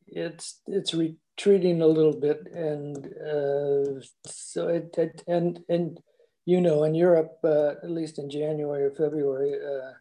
it's 0.05 0.59
it's 0.67 0.93
re, 0.93 1.15
treating 1.37 1.81
a 1.81 1.87
little 1.87 2.19
bit, 2.19 2.47
and 2.53 2.97
uh, 2.97 4.01
so 4.25 4.67
it, 4.67 4.93
it, 4.97 5.23
and 5.27 5.63
and 5.69 5.99
you 6.45 6.59
know 6.59 6.83
in 6.83 6.93
Europe, 6.93 7.37
uh, 7.43 7.75
at 7.83 7.89
least 7.89 8.19
in 8.19 8.29
January 8.29 8.83
or 8.83 8.91
February, 8.91 9.53
uh, 9.53 9.93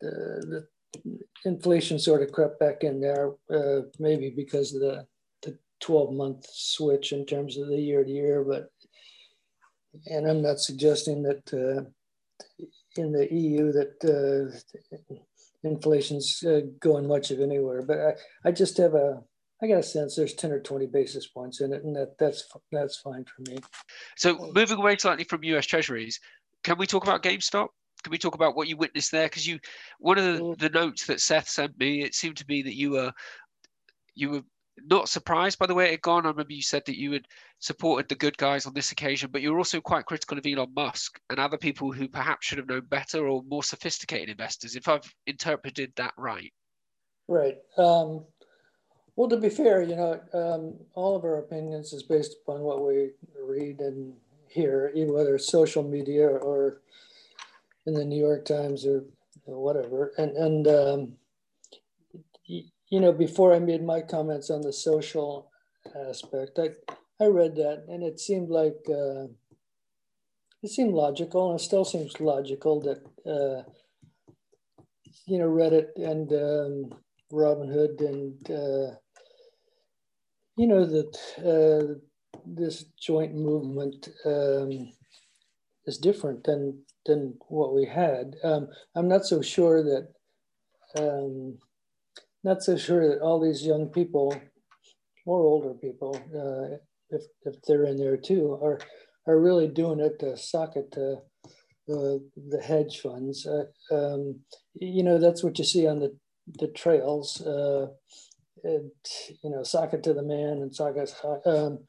the, 0.00 0.66
the, 0.94 1.18
inflation 1.46 1.98
sort 1.98 2.22
of 2.22 2.32
crept 2.32 2.60
back 2.60 2.84
in 2.84 3.00
there, 3.00 3.32
uh, 3.50 3.80
maybe 3.98 4.30
because 4.30 4.74
of 4.74 4.82
the 4.82 5.06
the 5.42 5.58
12 5.80 6.12
month 6.12 6.46
switch 6.52 7.12
in 7.12 7.24
terms 7.24 7.56
of 7.56 7.68
the 7.68 7.80
year 7.80 8.04
to 8.04 8.10
year, 8.10 8.44
but 8.44 8.70
and 10.06 10.28
I'm 10.28 10.42
not 10.42 10.60
suggesting 10.60 11.22
that 11.22 11.54
uh, 11.54 12.64
in 12.96 13.12
the 13.12 13.32
EU 13.32 13.72
that 13.72 13.94
uh, 14.04 15.16
inflation's 15.64 16.42
uh, 16.44 16.60
going 16.80 17.06
much 17.06 17.30
of 17.30 17.40
anywhere, 17.40 17.82
but 17.82 17.98
I, 17.98 18.48
I 18.48 18.52
just 18.52 18.76
have 18.78 18.94
a 18.94 19.22
I 19.62 19.68
got 19.68 19.78
a 19.78 19.82
sense 19.82 20.16
there's 20.16 20.34
10 20.34 20.50
or 20.50 20.60
20 20.60 20.86
basis 20.86 21.28
points 21.28 21.60
in 21.60 21.72
it, 21.72 21.84
and 21.84 21.94
that 21.94 22.18
that's 22.18 22.48
that's 22.72 22.96
fine 22.98 23.24
for 23.24 23.50
me. 23.50 23.58
So 24.16 24.50
moving 24.52 24.78
away 24.78 24.96
slightly 24.96 25.24
from 25.24 25.44
US 25.44 25.66
Treasuries, 25.66 26.18
can 26.64 26.78
we 26.78 26.86
talk 26.86 27.04
about 27.04 27.22
GameStop? 27.22 27.68
Can 28.02 28.10
we 28.10 28.18
talk 28.18 28.34
about 28.34 28.56
what 28.56 28.66
you 28.66 28.76
witnessed 28.76 29.12
there? 29.12 29.26
Because 29.26 29.46
you, 29.46 29.60
one 30.00 30.18
of 30.18 30.24
the, 30.24 30.42
mm. 30.42 30.58
the 30.58 30.70
notes 30.70 31.06
that 31.06 31.20
Seth 31.20 31.48
sent 31.48 31.78
me, 31.78 32.02
it 32.02 32.16
seemed 32.16 32.36
to 32.38 32.46
be 32.46 32.62
that 32.62 32.74
you 32.74 32.90
were 32.90 33.12
you 34.14 34.30
were 34.30 34.42
not 34.78 35.08
surprised 35.08 35.58
by 35.58 35.66
the 35.66 35.74
way 35.74 35.86
it 35.86 35.90
had 35.92 36.02
gone. 36.02 36.24
I 36.24 36.30
remember 36.30 36.52
you 36.52 36.62
said 36.62 36.82
that 36.86 36.98
you 36.98 37.12
had 37.12 37.26
supported 37.58 38.08
the 38.08 38.14
good 38.14 38.36
guys 38.38 38.66
on 38.66 38.74
this 38.74 38.92
occasion, 38.92 39.30
but 39.30 39.42
you 39.42 39.52
were 39.52 39.58
also 39.58 39.80
quite 39.80 40.06
critical 40.06 40.38
of 40.38 40.46
Elon 40.46 40.72
Musk 40.74 41.20
and 41.30 41.38
other 41.38 41.58
people 41.58 41.92
who 41.92 42.08
perhaps 42.08 42.46
should 42.46 42.58
have 42.58 42.68
known 42.68 42.86
better 42.86 43.26
or 43.26 43.42
more 43.44 43.62
sophisticated 43.62 44.30
investors, 44.30 44.76
if 44.76 44.88
I've 44.88 45.14
interpreted 45.26 45.92
that 45.96 46.14
right. 46.16 46.52
Right. 47.28 47.58
Um, 47.78 48.24
well, 49.16 49.28
to 49.28 49.36
be 49.36 49.50
fair, 49.50 49.82
you 49.82 49.94
know, 49.94 50.20
um, 50.32 50.74
all 50.94 51.14
of 51.14 51.24
our 51.24 51.38
opinions 51.38 51.92
is 51.92 52.02
based 52.02 52.36
upon 52.42 52.60
what 52.62 52.84
we 52.84 53.10
read 53.40 53.80
and 53.80 54.14
hear, 54.48 54.90
even 54.94 55.12
whether 55.12 55.34
it's 55.34 55.46
social 55.48 55.82
media 55.82 56.26
or 56.26 56.80
in 57.86 57.94
the 57.94 58.04
New 58.04 58.18
York 58.18 58.44
Times 58.44 58.86
or 58.86 59.04
whatever. 59.44 60.12
And, 60.18 60.36
and 60.36 60.68
um, 60.68 61.12
you 62.92 63.00
know, 63.00 63.10
before 63.10 63.54
I 63.54 63.58
made 63.58 63.82
my 63.82 64.02
comments 64.02 64.50
on 64.50 64.60
the 64.60 64.72
social 64.72 65.50
aspect, 66.10 66.58
I, 66.58 66.68
I 67.18 67.26
read 67.28 67.56
that 67.56 67.86
and 67.88 68.02
it 68.02 68.20
seemed 68.20 68.50
like 68.50 68.76
uh, 68.86 69.28
it 70.62 70.68
seemed 70.68 70.92
logical 70.92 71.50
and 71.50 71.58
it 71.58 71.62
still 71.62 71.86
seems 71.86 72.20
logical 72.20 72.82
that, 72.82 72.98
uh, 73.26 73.62
you 75.24 75.38
know, 75.38 75.48
Reddit 75.48 75.88
and 75.96 76.30
um, 76.34 76.98
Robinhood 77.32 77.98
and, 78.00 78.50
uh, 78.50 78.94
you 80.58 80.66
know, 80.66 80.84
that 80.84 81.16
uh, 81.38 81.94
this 82.44 82.84
joint 83.00 83.34
movement 83.34 84.10
um, 84.26 84.92
is 85.86 85.96
different 85.96 86.44
than, 86.44 86.82
than 87.06 87.38
what 87.48 87.74
we 87.74 87.86
had. 87.86 88.36
Um, 88.44 88.68
I'm 88.94 89.08
not 89.08 89.24
so 89.24 89.40
sure 89.40 89.82
that 89.82 90.08
um, 90.98 91.56
not 92.44 92.62
so 92.62 92.76
sure 92.76 93.08
that 93.08 93.20
all 93.20 93.40
these 93.40 93.64
young 93.64 93.88
people 93.88 94.34
or 95.26 95.40
older 95.40 95.74
people, 95.74 96.16
uh, 96.34 96.76
if, 97.10 97.22
if 97.44 97.62
they're 97.66 97.84
in 97.84 97.96
there 97.96 98.16
too, 98.16 98.58
are 98.62 98.80
are 99.28 99.40
really 99.40 99.68
doing 99.68 100.00
it 100.00 100.18
to 100.18 100.36
sock 100.36 100.74
it 100.74 100.90
to 100.92 101.18
uh, 101.88 102.18
the 102.48 102.60
hedge 102.62 103.00
funds. 103.00 103.46
Uh, 103.46 103.64
um, 103.94 104.40
you 104.74 105.04
know, 105.04 105.18
that's 105.18 105.44
what 105.44 105.58
you 105.58 105.64
see 105.64 105.86
on 105.86 106.00
the 106.00 106.16
the 106.58 106.68
trails. 106.68 107.40
Uh, 107.40 107.86
it, 108.64 108.92
you 109.42 109.50
know, 109.50 109.62
sock 109.62 109.92
it 109.92 110.02
to 110.04 110.14
the 110.14 110.22
man 110.22 110.58
and 110.62 110.74
sock 110.74 110.94
it. 110.96 111.14
Um, 111.46 111.80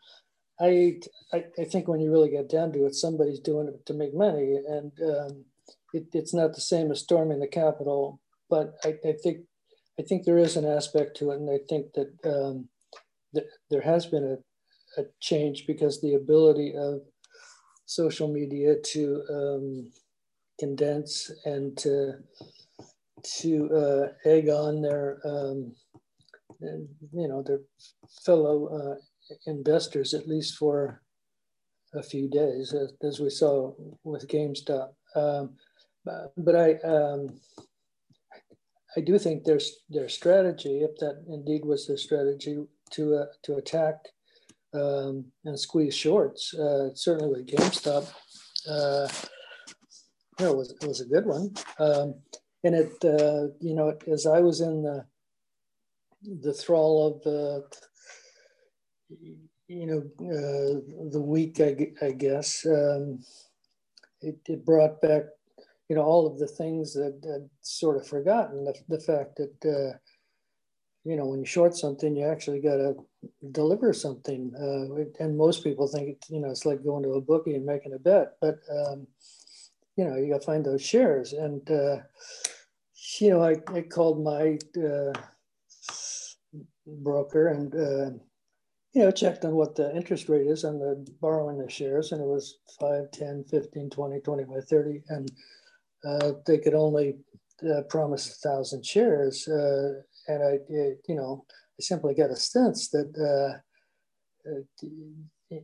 I, 0.59 0.99
I, 1.33 1.43
I 1.59 1.63
think 1.65 1.87
when 1.87 1.99
you 1.99 2.11
really 2.11 2.29
get 2.29 2.49
down 2.49 2.71
to 2.73 2.85
it, 2.85 2.95
somebody's 2.95 3.39
doing 3.39 3.67
it 3.67 3.85
to 3.87 3.93
make 3.93 4.13
money, 4.13 4.59
and 4.67 4.91
um, 5.03 5.45
it, 5.93 6.05
it's 6.13 6.33
not 6.33 6.53
the 6.53 6.61
same 6.61 6.91
as 6.91 7.01
storming 7.01 7.39
the 7.39 7.47
Capitol. 7.47 8.19
But 8.49 8.73
I, 8.83 8.95
I 9.05 9.13
think 9.23 9.39
I 9.99 10.03
think 10.03 10.25
there 10.25 10.37
is 10.37 10.57
an 10.57 10.65
aspect 10.65 11.17
to 11.17 11.31
it, 11.31 11.39
and 11.39 11.49
I 11.49 11.59
think 11.69 11.93
that, 11.93 12.11
um, 12.25 12.69
there 13.71 13.81
has 13.81 14.05
been 14.05 14.23
a, 14.23 15.01
a, 15.01 15.05
change 15.19 15.65
because 15.65 15.99
the 15.99 16.13
ability 16.13 16.75
of 16.77 17.01
social 17.85 18.27
media 18.27 18.75
to 18.91 19.23
um, 19.29 19.91
condense 20.59 21.31
and 21.45 21.75
to 21.79 22.13
to 23.39 23.69
uh, 23.73 24.29
egg 24.29 24.49
on 24.49 24.81
their 24.81 25.19
um, 25.25 25.73
you 26.61 27.27
know 27.27 27.41
their 27.41 27.61
fellow 28.23 28.67
uh, 28.67 28.95
investors 29.47 30.13
at 30.13 30.27
least 30.27 30.57
for 30.57 31.01
a 31.95 32.03
few 32.03 32.27
days, 32.29 32.73
as, 32.73 32.93
as 33.03 33.19
we 33.19 33.29
saw 33.29 33.73
with 34.03 34.27
GameStop. 34.27 34.89
Um, 35.15 35.55
but 36.37 36.55
I 36.55 36.73
um, 36.87 37.39
I 38.95 39.01
do 39.01 39.17
think 39.17 39.43
there's 39.43 39.77
their 39.89 40.09
strategy, 40.09 40.81
if 40.81 40.97
that 40.99 41.23
indeed 41.27 41.65
was 41.65 41.87
their 41.87 41.97
strategy, 41.97 42.57
to 42.91 43.15
uh, 43.15 43.25
to 43.43 43.55
attack 43.55 43.95
um, 44.73 45.25
and 45.45 45.59
squeeze 45.59 45.95
shorts. 45.95 46.53
Uh, 46.53 46.89
certainly 46.93 47.29
with 47.29 47.47
GameStop, 47.47 48.07
uh, 48.69 49.07
you 50.39 50.45
know, 50.45 50.51
it 50.51 50.57
was 50.57 50.75
it 50.81 50.87
was 50.87 51.01
a 51.01 51.05
good 51.05 51.25
one. 51.25 51.53
Um, 51.79 52.15
and 52.63 52.75
it, 52.75 52.93
uh, 53.03 53.47
you 53.59 53.75
know, 53.75 53.93
as 54.11 54.25
I 54.25 54.39
was 54.39 54.61
in 54.61 54.83
the 54.83 55.05
the 56.41 56.53
thrall 56.53 57.07
of 57.07 57.23
the, 57.23 57.65
you 59.67 59.85
know, 59.85 59.99
uh, 59.99 61.09
the 61.11 61.21
week, 61.21 61.59
I, 61.59 61.91
I 62.05 62.11
guess, 62.11 62.65
um, 62.65 63.19
it, 64.21 64.37
it 64.47 64.65
brought 64.65 65.01
back 65.01 65.23
you 65.93 65.99
know 65.99 66.05
all 66.05 66.25
of 66.25 66.39
the 66.39 66.47
things 66.47 66.91
that 66.95 67.21
I'd 67.23 67.47
sort 67.61 67.97
of 67.97 68.07
forgotten. 68.07 68.63
The, 68.63 68.73
the 68.89 68.99
fact 68.99 69.35
that 69.35 69.55
uh, 69.63 69.95
you 71.03 71.15
know 71.15 71.27
when 71.27 71.41
you 71.41 71.45
short 71.45 71.75
something 71.75 72.15
you 72.15 72.25
actually 72.25 72.61
got 72.61 72.77
to 72.77 72.95
deliver 73.51 73.93
something. 73.93 74.51
Uh, 74.57 75.23
and 75.23 75.37
most 75.37 75.63
people 75.63 75.87
think 75.87 76.17
you 76.29 76.39
know 76.39 76.49
it's 76.49 76.65
like 76.65 76.83
going 76.83 77.03
to 77.03 77.09
a 77.11 77.21
bookie 77.21 77.53
and 77.53 77.63
making 77.63 77.93
a 77.93 77.99
bet 77.99 78.37
but 78.41 78.55
um, 78.71 79.05
you 79.95 80.03
know 80.03 80.15
you 80.15 80.31
got 80.31 80.41
to 80.41 80.47
find 80.47 80.65
those 80.65 80.81
shares. 80.81 81.33
And 81.33 81.69
uh, 81.69 81.97
you 83.19 83.29
know 83.29 83.43
I, 83.43 83.57
I 83.67 83.81
called 83.81 84.23
my 84.23 84.57
uh, 84.83 85.13
broker 86.87 87.49
and 87.49 87.75
uh, 87.75 88.17
you 88.93 89.03
know 89.03 89.11
checked 89.11 89.45
on 89.45 89.53
what 89.53 89.75
the 89.75 89.95
interest 89.95 90.27
rate 90.27 90.47
is 90.47 90.63
on 90.63 90.79
the 90.79 91.05
borrowing 91.21 91.59
the 91.59 91.69
shares 91.69 92.11
and 92.11 92.19
it 92.19 92.27
was 92.27 92.57
5 92.79 93.11
10 93.11 93.43
15 93.43 93.91
20 93.91 94.19
25 94.21 94.65
30 94.67 95.03
and 95.09 95.31
uh, 96.07 96.33
they 96.45 96.57
could 96.57 96.73
only 96.73 97.17
uh, 97.63 97.81
promise 97.89 98.29
a 98.29 98.47
thousand 98.47 98.85
shares. 98.85 99.47
Uh, 99.47 100.01
and 100.27 100.43
I, 100.43 100.59
it, 100.69 100.99
you 101.07 101.15
know, 101.15 101.45
I 101.51 101.81
simply 101.81 102.13
get 102.13 102.29
a 102.29 102.35
sense 102.35 102.89
that, 102.89 103.11
uh, 103.17 103.59
uh, 104.49 105.57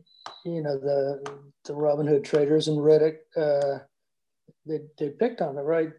you 0.44 0.62
know, 0.62 0.78
the, 0.78 1.22
the 1.64 1.72
Robinhood 1.72 2.24
traders 2.24 2.68
and 2.68 2.78
Reddit, 2.78 3.18
they, 4.66 4.80
they 4.98 5.10
picked 5.10 5.40
on 5.40 5.54
the 5.54 5.62
right, 5.62 5.92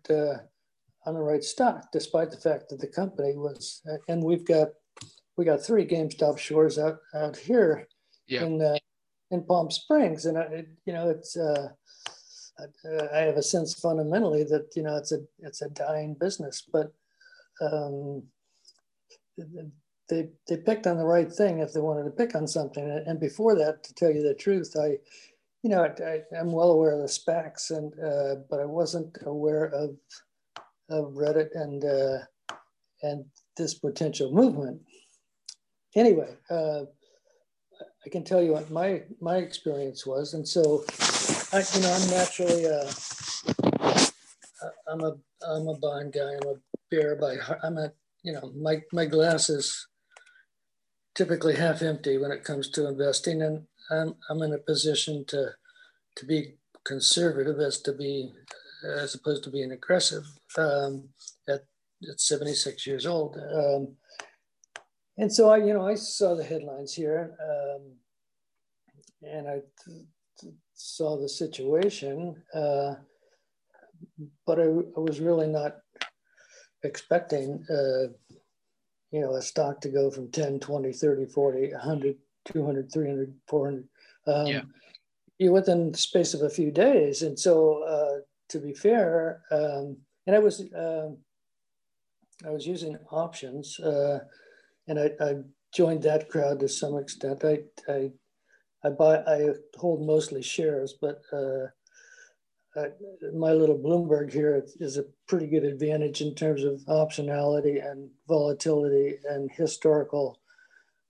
on 1.05 1.13
the 1.13 1.21
right 1.21 1.43
stock, 1.43 1.91
despite 1.91 2.31
the 2.31 2.37
fact 2.37 2.69
that 2.69 2.79
the 2.79 2.87
company 2.87 3.33
was, 3.35 3.81
and 4.07 4.23
we've 4.23 4.45
got, 4.45 4.69
we 5.37 5.45
got 5.45 5.61
three 5.63 5.85
GameStop 5.85 6.37
shores 6.37 6.77
out, 6.77 6.97
out 7.15 7.35
here 7.35 7.87
yeah. 8.27 8.43
in, 8.43 8.77
in 9.31 9.43
Palm 9.43 9.71
Springs. 9.71 10.25
And, 10.25 10.37
I, 10.37 10.65
you 10.85 10.93
know, 10.93 11.09
it's, 11.09 11.35
I 13.13 13.19
have 13.19 13.37
a 13.37 13.43
sense 13.43 13.73
fundamentally 13.73 14.43
that 14.45 14.75
you 14.75 14.83
know 14.83 14.97
it's 14.97 15.11
a 15.11 15.19
it's 15.39 15.61
a 15.61 15.69
dying 15.69 16.15
business, 16.19 16.63
but 16.71 16.93
um, 17.61 18.23
they 20.09 20.29
they 20.47 20.57
picked 20.57 20.87
on 20.87 20.97
the 20.97 21.05
right 21.05 21.31
thing 21.31 21.59
if 21.59 21.73
they 21.73 21.79
wanted 21.79 22.03
to 22.03 22.11
pick 22.11 22.35
on 22.35 22.47
something. 22.47 23.03
And 23.05 23.19
before 23.19 23.55
that, 23.55 23.83
to 23.83 23.93
tell 23.93 24.11
you 24.11 24.21
the 24.21 24.33
truth, 24.33 24.75
I 24.79 24.97
you 25.63 25.69
know 25.69 25.83
I, 25.83 26.21
am 26.35 26.51
well 26.51 26.71
aware 26.71 26.91
of 26.91 26.99
the 26.99 27.05
SPACs, 27.05 27.71
and 27.71 27.93
uh, 27.99 28.41
but 28.49 28.59
I 28.59 28.65
wasn't 28.65 29.17
aware 29.25 29.65
of 29.65 29.95
of 30.89 31.13
Reddit 31.13 31.55
and 31.55 31.85
uh, 31.85 32.17
and 33.01 33.25
this 33.57 33.73
potential 33.75 34.31
movement. 34.31 34.81
Anyway, 35.95 36.35
uh, 36.49 36.83
I 38.05 38.09
can 38.09 38.23
tell 38.23 38.41
you 38.41 38.53
what 38.53 38.69
my 38.71 39.03
my 39.19 39.37
experience 39.37 40.05
was, 40.05 40.33
and 40.33 40.47
so 40.47 40.83
I, 41.53 41.63
you 41.73 41.81
know, 41.81 41.93
I'm 41.93 42.09
naturally, 42.09 42.65
uh, 42.65 42.89
I'm 44.87 45.01
a, 45.01 45.17
I'm 45.45 45.67
a 45.67 45.77
bond 45.77 46.13
guy. 46.13 46.31
I'm 46.41 46.47
a 46.47 46.55
bear 46.89 47.17
by 47.17 47.35
heart. 47.35 47.59
I'm 47.61 47.77
a, 47.77 47.91
you 48.23 48.31
know, 48.31 48.53
my, 48.55 48.81
my 48.93 49.05
glass 49.05 49.49
is 49.49 49.87
typically 51.13 51.57
half 51.57 51.81
empty 51.81 52.17
when 52.17 52.31
it 52.31 52.45
comes 52.45 52.69
to 52.69 52.87
investing. 52.87 53.41
And 53.41 53.65
I'm, 53.89 54.15
I'm 54.29 54.41
in 54.43 54.53
a 54.53 54.59
position 54.59 55.25
to, 55.27 55.49
to 56.15 56.25
be 56.25 56.55
conservative 56.85 57.59
as 57.59 57.81
to 57.81 57.91
be, 57.91 58.31
as 58.97 59.13
opposed 59.15 59.43
to 59.43 59.49
being 59.49 59.73
aggressive 59.73 60.23
um, 60.57 61.09
at, 61.49 61.65
at 62.09 62.21
76 62.21 62.87
years 62.87 63.05
old. 63.05 63.37
Um, 63.37 63.95
and 65.17 65.31
so 65.31 65.49
I, 65.49 65.57
you 65.57 65.73
know, 65.73 65.85
I 65.85 65.95
saw 65.95 66.33
the 66.33 66.45
headlines 66.45 66.93
here, 66.93 67.35
um, 67.43 67.91
and 69.21 69.47
I 69.49 69.59
saw 70.73 71.17
the 71.17 71.29
situation, 71.29 72.41
uh, 72.53 72.95
but 74.45 74.59
I, 74.59 74.63
I, 74.63 74.99
was 74.99 75.19
really 75.19 75.47
not 75.47 75.77
expecting, 76.83 77.63
uh, 77.69 78.13
you 79.11 79.21
know, 79.21 79.35
a 79.35 79.41
stock 79.41 79.81
to 79.81 79.89
go 79.89 80.09
from 80.09 80.31
10, 80.31 80.59
20, 80.59 80.91
30, 80.91 81.25
40, 81.25 81.71
100, 81.71 82.15
200, 82.45 82.91
300, 82.91 83.33
400. 83.47 83.87
Um, 84.27 84.47
yeah. 84.47 84.61
You 85.37 85.51
within 85.51 85.91
the 85.91 85.97
space 85.97 86.33
of 86.33 86.41
a 86.41 86.49
few 86.49 86.71
days. 86.71 87.23
And 87.23 87.39
so, 87.39 87.83
uh, 87.83 88.21
to 88.49 88.59
be 88.59 88.73
fair, 88.73 89.41
um, 89.51 89.97
and 90.27 90.35
I 90.35 90.39
was, 90.39 90.61
um, 90.77 91.17
I 92.45 92.49
was 92.49 92.65
using 92.65 92.97
options, 93.11 93.79
uh, 93.79 94.19
and 94.87 94.99
I, 94.99 95.11
I, 95.19 95.35
joined 95.73 96.03
that 96.03 96.27
crowd 96.27 96.59
to 96.59 96.67
some 96.67 96.97
extent. 96.97 97.45
I, 97.45 97.59
I, 97.87 98.11
I 98.83 98.89
buy, 98.89 99.17
I 99.27 99.49
hold 99.77 100.05
mostly 100.05 100.41
shares, 100.41 100.93
but 100.99 101.21
uh, 101.31 101.67
I, 102.75 102.87
my 103.33 103.51
little 103.51 103.77
Bloomberg 103.77 104.31
here 104.31 104.65
is 104.79 104.97
a 104.97 105.05
pretty 105.27 105.47
good 105.47 105.63
advantage 105.63 106.21
in 106.21 106.33
terms 106.35 106.63
of 106.63 106.81
optionality 106.87 107.85
and 107.85 108.09
volatility 108.27 109.17
and 109.29 109.51
historical 109.51 110.39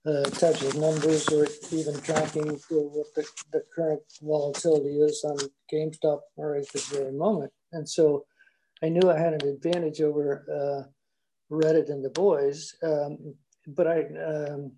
uh, 0.04 0.24
types 0.24 0.62
of 0.62 0.74
numbers, 0.76 1.28
or 1.28 1.46
even 1.70 1.98
tracking 2.00 2.60
what 2.68 3.14
the, 3.14 3.24
the 3.52 3.62
current 3.74 4.02
volatility 4.20 4.98
is 4.98 5.24
on 5.24 5.38
GameStop 5.72 6.20
right 6.36 6.62
at 6.62 6.72
this 6.72 6.88
very 6.88 7.12
moment. 7.12 7.52
And 7.70 7.88
so 7.88 8.26
I 8.82 8.88
knew 8.88 9.08
I 9.08 9.18
had 9.18 9.40
an 9.40 9.48
advantage 9.48 10.00
over 10.00 10.44
uh, 10.50 11.54
Reddit 11.54 11.88
and 11.88 12.04
the 12.04 12.10
boys, 12.10 12.74
um, 12.82 13.34
but 13.68 13.86
I, 13.86 14.06
um, 14.26 14.72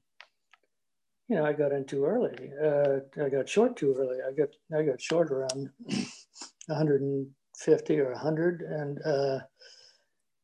you 1.28 1.36
know, 1.36 1.44
I 1.44 1.52
got 1.52 1.72
in 1.72 1.86
too 1.86 2.04
early. 2.04 2.50
Uh, 2.62 3.00
I 3.22 3.28
got 3.28 3.48
short 3.48 3.76
too 3.76 3.94
early. 3.98 4.18
I 4.26 4.32
got 4.32 4.48
I 4.76 4.82
got 4.82 5.00
short 5.00 5.30
around 5.30 5.70
150 6.66 8.00
or 8.00 8.12
100, 8.12 8.60
and 8.62 8.98
uh, 9.04 9.38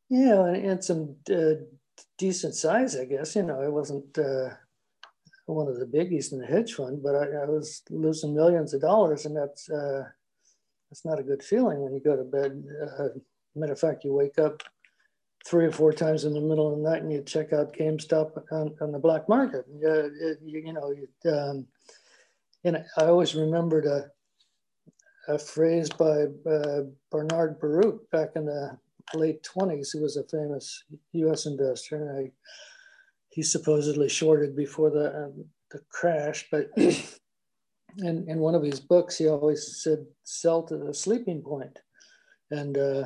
you 0.09 0.27
know, 0.27 0.45
and, 0.45 0.57
and 0.57 0.85
some 0.85 1.17
uh, 1.31 1.63
decent 2.19 2.55
size, 2.55 2.97
I 2.97 3.05
guess. 3.05 3.37
You 3.37 3.43
know, 3.43 3.61
I 3.61 3.69
wasn't 3.69 4.17
uh, 4.17 4.51
one 5.47 5.69
of 5.69 5.79
the 5.79 5.87
biggies 5.87 6.33
in 6.33 6.39
the 6.39 6.47
hedge 6.47 6.75
fund, 6.75 7.03
but 7.03 7.15
I, 7.15 7.43
I 7.43 7.45
was 7.47 7.83
losing 7.91 8.35
millions 8.35 8.73
of 8.73 8.81
dollars, 8.81 9.27
and 9.27 9.37
that's 9.37 9.69
uh, 9.69 10.05
that's 10.91 11.05
not 11.05 11.21
a 11.21 11.25
good 11.25 11.43
feeling 11.43 11.81
when 11.81 11.93
you 11.93 12.01
go 12.01 12.17
to 12.17 12.25
bed. 12.25 12.65
Uh, 12.99 13.09
matter 13.55 13.75
of 13.75 13.81
fact, 13.81 14.05
you 14.05 14.15
wake 14.15 14.39
up 14.39 14.63
three 15.47 15.65
or 15.65 15.73
four 15.73 15.93
times 15.93 16.25
in 16.25 16.35
the 16.35 16.41
middle 16.41 16.71
of 16.71 16.77
the 16.77 16.89
night 16.89 17.03
and 17.03 17.13
you 17.13 17.23
check 17.23 17.53
out 17.53 17.75
GameStop 17.75 18.43
on, 18.53 18.75
on 18.81 18.93
the 18.93 18.99
black 18.99 19.29
market. 19.29 19.65
Uh, 19.85 20.09
you, 20.45 20.63
you, 20.65 20.73
know, 20.73 20.93
you, 20.93 21.33
um, 21.33 21.67
and 22.65 22.85
I 22.99 23.05
always 23.05 23.35
remembered 23.35 23.87
a, 23.87 24.11
a 25.29 25.39
phrase 25.39 25.89
by 25.89 26.27
uh, 26.49 26.83
Bernard 27.11 27.59
Baruch 27.59 28.11
back 28.11 28.31
in 28.37 28.47
the 28.47 28.79
late 29.15 29.43
20s, 29.43 29.89
who 29.93 30.03
was 30.03 30.17
a 30.17 30.25
famous 30.25 30.85
US 31.13 31.47
investor. 31.47 32.17
I, 32.19 32.31
he 33.31 33.43
supposedly 33.43 34.09
shorted 34.09 34.55
before 34.55 34.91
the, 34.91 35.25
um, 35.25 35.45
the 35.71 35.81
crash, 35.89 36.49
but 36.51 36.69
in, 36.77 38.29
in 38.29 38.39
one 38.39 38.55
of 38.55 38.63
his 38.63 38.81
books, 38.81 39.17
he 39.17 39.29
always 39.29 39.83
said, 39.83 40.05
sell 40.25 40.63
to 40.65 40.77
the 40.77 40.93
sleeping 40.93 41.41
point. 41.41 41.79
And 42.51 42.77
uh, 42.77 43.05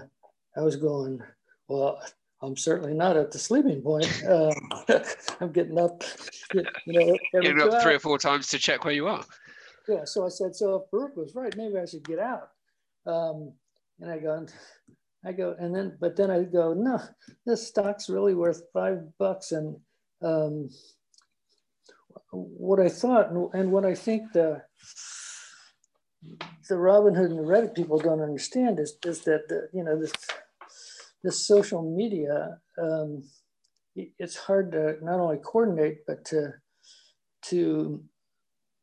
I 0.56 0.62
was 0.62 0.76
going, 0.76 1.20
well, 1.68 2.00
I'm 2.44 2.56
certainly 2.56 2.94
not 2.94 3.16
at 3.16 3.30
the 3.30 3.38
sleeping 3.38 3.82
point. 3.82 4.22
Um, 4.28 4.54
I'm 5.40 5.52
getting 5.52 5.78
up, 5.78 6.04
you 6.52 6.64
know, 6.86 7.16
getting 7.32 7.60
up 7.60 7.82
three 7.82 7.94
or 7.94 7.98
four 7.98 8.18
times 8.18 8.48
to 8.48 8.58
check 8.58 8.84
where 8.84 8.94
you 8.94 9.08
are. 9.08 9.24
Yeah. 9.88 10.04
So 10.04 10.24
I 10.24 10.28
said, 10.28 10.54
so 10.54 10.76
if 10.76 10.90
Baruch 10.90 11.16
was 11.16 11.34
right, 11.34 11.54
maybe 11.56 11.78
I 11.78 11.84
should 11.86 12.06
get 12.06 12.18
out. 12.18 12.50
Um, 13.06 13.52
and 14.00 14.10
I 14.10 14.18
go, 14.18 14.46
I 15.24 15.32
go, 15.32 15.56
and 15.58 15.74
then, 15.74 15.96
but 16.00 16.16
then 16.16 16.30
I 16.30 16.42
go, 16.42 16.74
no, 16.74 17.00
this 17.46 17.66
stock's 17.66 18.08
really 18.08 18.34
worth 18.34 18.62
five 18.72 19.00
bucks. 19.18 19.52
And 19.52 19.76
um, 20.22 20.70
what 22.30 22.80
I 22.80 22.88
thought, 22.88 23.30
and 23.30 23.72
what 23.72 23.84
I 23.84 23.94
think 23.94 24.32
the 24.32 24.62
the 26.68 26.74
Robinhood 26.74 27.26
and 27.26 27.38
the 27.38 27.42
Reddit 27.42 27.74
people 27.74 27.98
don't 27.98 28.22
understand 28.22 28.80
is, 28.80 28.96
is 29.04 29.20
that 29.24 29.48
the, 29.48 29.68
you 29.72 29.84
know 29.84 30.00
this 30.00 30.12
this 31.24 31.46
social 31.46 31.82
media, 31.82 32.58
um, 32.80 33.24
it's 33.96 34.36
hard 34.36 34.72
to 34.72 34.96
not 35.02 35.18
only 35.18 35.38
coordinate, 35.38 36.06
but 36.06 36.24
to, 36.26 36.52
to 37.46 38.04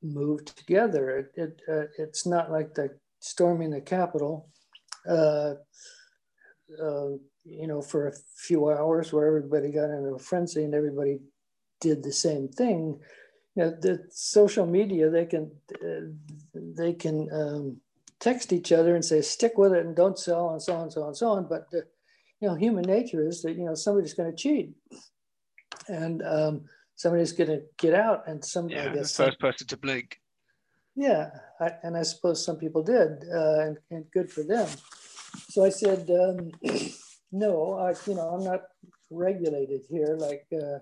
move 0.01 0.43
together. 0.45 1.17
It, 1.19 1.31
it 1.35 1.61
uh, 1.71 1.87
it's 1.97 2.25
not 2.25 2.51
like 2.51 2.73
the 2.73 2.89
storming 3.19 3.69
the 3.69 3.81
Capitol, 3.81 4.49
uh, 5.07 5.53
uh, 6.81 7.09
you 7.43 7.67
know, 7.67 7.81
for 7.81 8.07
a 8.07 8.13
few 8.35 8.69
hours 8.69 9.13
where 9.13 9.27
everybody 9.27 9.71
got 9.71 9.89
into 9.91 10.15
a 10.15 10.19
frenzy 10.19 10.63
and 10.63 10.73
everybody 10.73 11.19
did 11.79 12.03
the 12.03 12.13
same 12.13 12.47
thing. 12.47 12.99
You 13.55 13.63
know, 13.63 13.69
the 13.81 14.05
social 14.09 14.65
media, 14.65 15.09
they 15.09 15.25
can, 15.25 15.51
uh, 15.75 16.07
they 16.55 16.93
can 16.93 17.27
um, 17.33 17.77
text 18.19 18.53
each 18.53 18.71
other 18.71 18.95
and 18.95 19.03
say, 19.03 19.21
stick 19.21 19.57
with 19.57 19.73
it 19.73 19.85
and 19.85 19.95
don't 19.95 20.17
sell 20.17 20.51
and 20.51 20.61
so 20.61 20.73
on 20.73 20.83
and 20.83 20.93
so 20.93 21.01
on 21.01 21.07
and 21.09 21.17
so 21.17 21.27
on. 21.27 21.47
But 21.49 21.67
you 22.41 22.47
know, 22.47 22.55
human 22.55 22.83
nature 22.83 23.27
is 23.27 23.43
that, 23.43 23.55
you 23.55 23.65
know, 23.65 23.75
somebody's 23.75 24.15
going 24.15 24.29
to 24.29 24.35
cheat 24.35 24.71
and 25.87 26.23
um, 26.25 26.61
somebody's 26.95 27.33
going 27.33 27.49
to 27.49 27.61
get 27.77 27.93
out 27.93 28.27
and 28.27 28.43
some, 28.43 28.67
yeah, 28.67 28.89
I 28.89 28.95
guess, 28.95 29.15
the 29.15 29.25
first 29.25 29.39
person 29.39 29.67
to 29.67 29.77
blink. 29.77 30.19
Yeah. 30.95 31.29
I, 31.59 31.71
and 31.83 31.95
I 31.95 32.01
suppose 32.01 32.43
some 32.43 32.57
people 32.57 32.81
did 32.81 33.23
uh, 33.33 33.59
and, 33.61 33.77
and, 33.91 34.05
good 34.11 34.31
for 34.31 34.43
them. 34.43 34.67
So 35.49 35.63
I 35.63 35.69
said, 35.69 36.09
um, 36.09 36.49
no, 37.31 37.73
I, 37.73 37.93
you 38.07 38.15
know, 38.15 38.29
I'm 38.29 38.43
not 38.43 38.61
regulated 39.11 39.81
here 39.87 40.15
like 40.17 40.47
uh, 40.51 40.79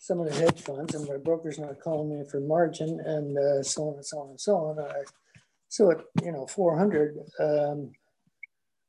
some 0.00 0.20
of 0.20 0.28
the 0.28 0.34
hedge 0.34 0.62
funds 0.62 0.94
and 0.94 1.06
my 1.06 1.18
broker's 1.18 1.58
not 1.58 1.80
calling 1.80 2.18
me 2.18 2.24
for 2.30 2.40
margin 2.40 2.98
and 3.04 3.36
uh, 3.36 3.62
so 3.62 3.88
on 3.88 3.94
and 3.96 4.06
so 4.06 4.18
on 4.20 4.30
and 4.30 4.40
so 4.40 4.56
on. 4.56 4.78
I, 4.80 5.02
so 5.68 5.90
at, 5.90 5.98
you 6.22 6.32
know, 6.32 6.46
400, 6.46 7.18
um, 7.40 7.92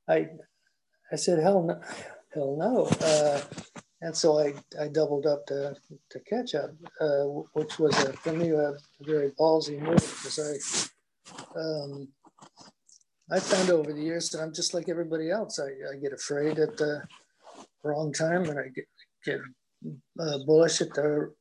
I, 0.08 0.30
I 1.12 1.16
said, 1.16 1.40
hell 1.40 1.64
no, 1.64 1.80
hell 2.34 2.56
no. 2.58 2.86
Uh, 3.06 3.42
and 4.02 4.16
so 4.16 4.40
I, 4.40 4.54
I 4.80 4.88
doubled 4.90 5.26
up 5.26 5.46
to, 5.48 5.76
to 6.12 6.20
catch 6.22 6.54
up, 6.54 6.72
uh, 7.02 7.24
which 7.54 7.80
was 7.80 7.98
a, 8.04 8.14
for 8.14 8.34
me 8.34 8.52
a 8.52 8.74
very 9.02 9.32
ballsy 9.32 9.80
move 9.80 9.96
because 9.96 10.92
I, 11.56 11.60
um, 11.60 12.08
I 13.32 13.40
found 13.40 13.70
over 13.70 13.92
the 13.92 14.02
years 14.02 14.30
that 14.30 14.42
I'm 14.42 14.54
just 14.54 14.74
like 14.74 14.90
everybody 14.90 15.32
else. 15.32 15.60
I, 15.60 15.70
I 15.94 15.98
get 16.00 16.14
afraid 16.14 16.60
at 16.60 16.78
the 16.78 17.04
wrong 17.84 18.14
time 18.14 18.44
and 18.46 18.60
I 18.60 18.68
get, 18.74 18.88
get 19.26 19.40
uh, 20.20 20.40
bullish 20.46 20.82
at 20.82 20.94
the 20.94 21.34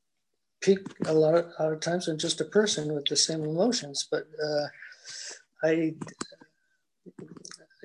peak 0.61 0.79
a 1.07 1.13
lot 1.13 1.35
of, 1.35 1.47
a 1.59 1.65
lot 1.65 1.73
of 1.73 1.81
times. 1.81 2.09
I'm 2.09 2.19
just 2.19 2.41
a 2.41 2.47
person 2.47 2.95
with 2.95 3.05
the 3.07 3.17
same 3.17 3.45
emotions, 3.45 4.09
but 4.11 4.25
uh, 4.43 4.67
I 5.63 5.95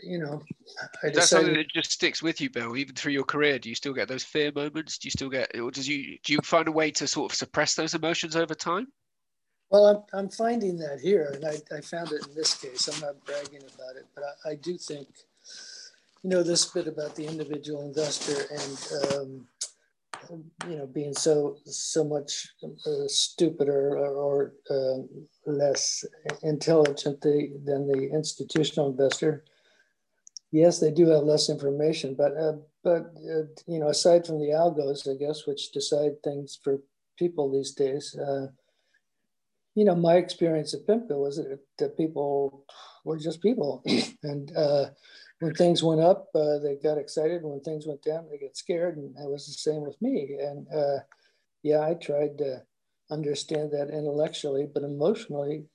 you 0.03 0.19
know, 0.19 0.41
I 1.03 1.07
Is 1.07 1.15
that 1.15 1.23
something 1.23 1.53
that 1.53 1.69
just 1.69 1.91
sticks 1.91 2.21
with 2.21 2.41
you, 2.41 2.49
Bill, 2.49 2.75
even 2.75 2.95
through 2.95 3.13
your 3.13 3.23
career? 3.23 3.59
Do 3.59 3.69
you 3.69 3.75
still 3.75 3.93
get 3.93 4.07
those 4.07 4.23
fear 4.23 4.51
moments? 4.53 4.97
Do 4.97 5.07
you 5.07 5.11
still 5.11 5.29
get, 5.29 5.57
or 5.59 5.71
does 5.71 5.87
you 5.87 6.17
do 6.23 6.33
you 6.33 6.39
find 6.43 6.67
a 6.67 6.71
way 6.71 6.91
to 6.91 7.07
sort 7.07 7.31
of 7.31 7.35
suppress 7.35 7.75
those 7.75 7.93
emotions 7.93 8.35
over 8.35 8.53
time? 8.53 8.87
Well, 9.69 9.85
I'm, 9.85 10.19
I'm 10.19 10.29
finding 10.29 10.77
that 10.77 10.99
here, 10.99 11.31
and 11.33 11.45
I, 11.45 11.55
I 11.75 11.81
found 11.81 12.11
it 12.11 12.27
in 12.27 12.35
this 12.35 12.55
case. 12.55 12.89
I'm 12.89 12.99
not 12.99 13.23
bragging 13.25 13.61
about 13.61 13.95
it, 13.95 14.05
but 14.13 14.25
I, 14.45 14.51
I 14.51 14.55
do 14.55 14.77
think, 14.77 15.07
you 16.23 16.29
know, 16.29 16.43
this 16.43 16.65
bit 16.65 16.87
about 16.87 17.15
the 17.15 17.25
individual 17.25 17.85
investor 17.85 18.47
and, 18.51 19.13
um, 19.13 19.47
you 20.69 20.77
know, 20.77 20.87
being 20.87 21.13
so 21.13 21.57
so 21.65 22.03
much 22.03 22.49
uh, 22.63 23.07
stupider 23.07 23.97
or, 23.97 24.07
or 24.07 24.53
uh, 24.69 24.97
less 25.45 26.03
intelligent 26.43 27.21
the, 27.21 27.51
than 27.63 27.87
the 27.87 28.09
institutional 28.11 28.89
investor 28.89 29.45
yes, 30.51 30.79
they 30.79 30.91
do 30.91 31.07
have 31.07 31.23
less 31.23 31.49
information, 31.49 32.15
but 32.15 32.35
uh, 32.37 32.53
but 32.83 33.13
uh, 33.17 33.43
you 33.67 33.79
know, 33.79 33.87
aside 33.87 34.25
from 34.25 34.39
the 34.39 34.49
algos, 34.49 35.09
I 35.09 35.17
guess, 35.17 35.47
which 35.47 35.71
decide 35.71 36.21
things 36.23 36.59
for 36.63 36.79
people 37.17 37.51
these 37.51 37.71
days, 37.71 38.15
uh, 38.17 38.47
you 39.75 39.85
know, 39.85 39.95
my 39.95 40.15
experience 40.15 40.73
at 40.73 40.85
PIMCO 40.85 41.17
was 41.17 41.37
that, 41.37 41.59
that 41.79 41.97
people 41.97 42.65
were 43.05 43.17
just 43.17 43.41
people, 43.41 43.83
and 44.23 44.55
uh, 44.55 44.85
when 45.39 45.53
things 45.53 45.83
went 45.83 46.01
up, 46.01 46.27
uh, 46.35 46.59
they 46.59 46.75
got 46.75 46.97
excited. 46.97 47.43
When 47.43 47.61
things 47.61 47.87
went 47.87 48.03
down, 48.03 48.27
they 48.29 48.37
got 48.37 48.57
scared, 48.57 48.97
and 48.97 49.15
that 49.15 49.29
was 49.29 49.45
the 49.45 49.53
same 49.53 49.81
with 49.81 49.99
me. 50.01 50.37
And 50.39 50.67
uh, 50.73 50.99
yeah, 51.63 51.81
I 51.81 51.93
tried 51.93 52.37
to 52.39 52.61
understand 53.09 53.71
that 53.71 53.89
intellectually, 53.89 54.67
but 54.71 54.83
emotionally, 54.83 55.65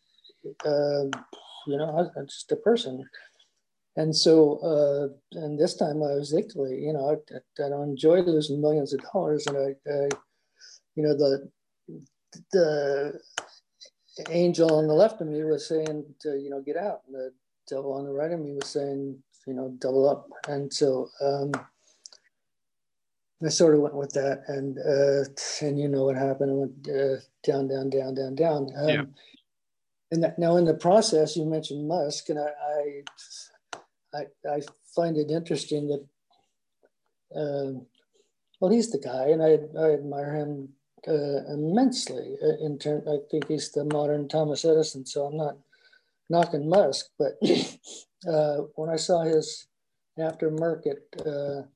you 0.65 1.77
know, 1.77 2.11
I'm 2.17 2.27
just 2.27 2.53
a 2.53 2.57
person 2.57 3.05
and 3.97 4.15
so, 4.15 4.59
uh, 4.59 5.39
and 5.39 5.59
this 5.59 5.75
time 5.75 6.03
I 6.03 6.15
was 6.15 6.35
equally, 6.35 6.85
you 6.85 6.93
know, 6.93 7.11
I, 7.11 7.65
I, 7.65 7.69
don't 7.71 7.91
enjoy 7.91 8.21
losing 8.21 8.61
millions 8.61 8.93
of 8.93 9.01
dollars. 9.13 9.47
And 9.47 9.57
I, 9.57 9.91
I, 9.91 10.09
you 10.95 11.03
know, 11.03 11.17
the 11.17 11.51
the 12.53 13.19
angel 14.31 14.75
on 14.75 14.87
the 14.87 14.95
left 14.95 15.21
of 15.21 15.29
me 15.29 15.43
was 15.45 15.67
saying 15.67 16.05
to, 16.21 16.39
you 16.39 16.51
know, 16.51 16.61
get 16.61 16.77
out. 16.77 17.03
And 17.07 17.15
the 17.15 17.33
devil 17.69 17.95
on 17.95 18.05
the 18.05 18.13
right 18.13 18.33
of 18.33 18.41
me 18.41 18.53
was 18.53 18.69
saying, 18.69 19.19
you 19.47 19.55
know, 19.55 19.75
double 19.79 20.09
up. 20.09 20.29
And 20.47 20.73
so 20.73 21.09
um, 21.23 21.53
I 23.45 23.49
sort 23.49 23.75
of 23.75 23.81
went 23.81 23.95
with 23.95 24.13
that. 24.13 24.43
And 24.49 24.79
uh, 24.79 25.67
and 25.67 25.79
you 25.81 25.89
know 25.89 26.05
what 26.05 26.17
happened. 26.17 26.51
I 26.51 26.55
went 26.55 26.89
uh, 26.89 27.21
down, 27.45 27.69
down, 27.69 27.89
down, 27.89 28.15
down, 28.15 28.35
down. 28.35 28.71
Um, 28.77 28.89
yeah. 28.89 29.03
And 30.13 30.23
that, 30.23 30.39
now 30.39 30.57
in 30.57 30.67
the 30.67 30.75
process, 30.75 31.37
you 31.37 31.47
mentioned 31.47 31.89
Musk, 31.89 32.29
and 32.29 32.39
I, 32.39 32.43
I, 32.43 33.03
I, 34.15 34.27
I 34.49 34.61
find 34.95 35.17
it 35.17 35.31
interesting 35.31 35.89
that, 35.89 36.07
uh, 37.35 37.81
well, 38.61 38.71
he's 38.71 38.91
the 38.91 38.99
guy, 38.99 39.29
and 39.29 39.43
I, 39.43 39.59
I 39.79 39.93
admire 39.95 40.35
him 40.35 40.69
uh, 41.07 41.45
immensely. 41.53 42.37
Uh, 42.43 42.65
in 42.65 42.79
turn, 42.79 43.03
I 43.09 43.19
think 43.31 43.49
he's 43.49 43.71
the 43.73 43.85
modern 43.85 44.29
Thomas 44.29 44.65
Edison. 44.65 45.05
So 45.05 45.27
I'm 45.27 45.37
not 45.37 45.57
knocking 46.31 46.69
Musk, 46.69 47.07
but 47.19 47.33
uh, 48.29 48.57
when 48.75 48.91
I 48.91 48.97
saw 48.97 49.23
his 49.23 49.67
aftermarket 50.19 50.99
uh, 51.21 51.67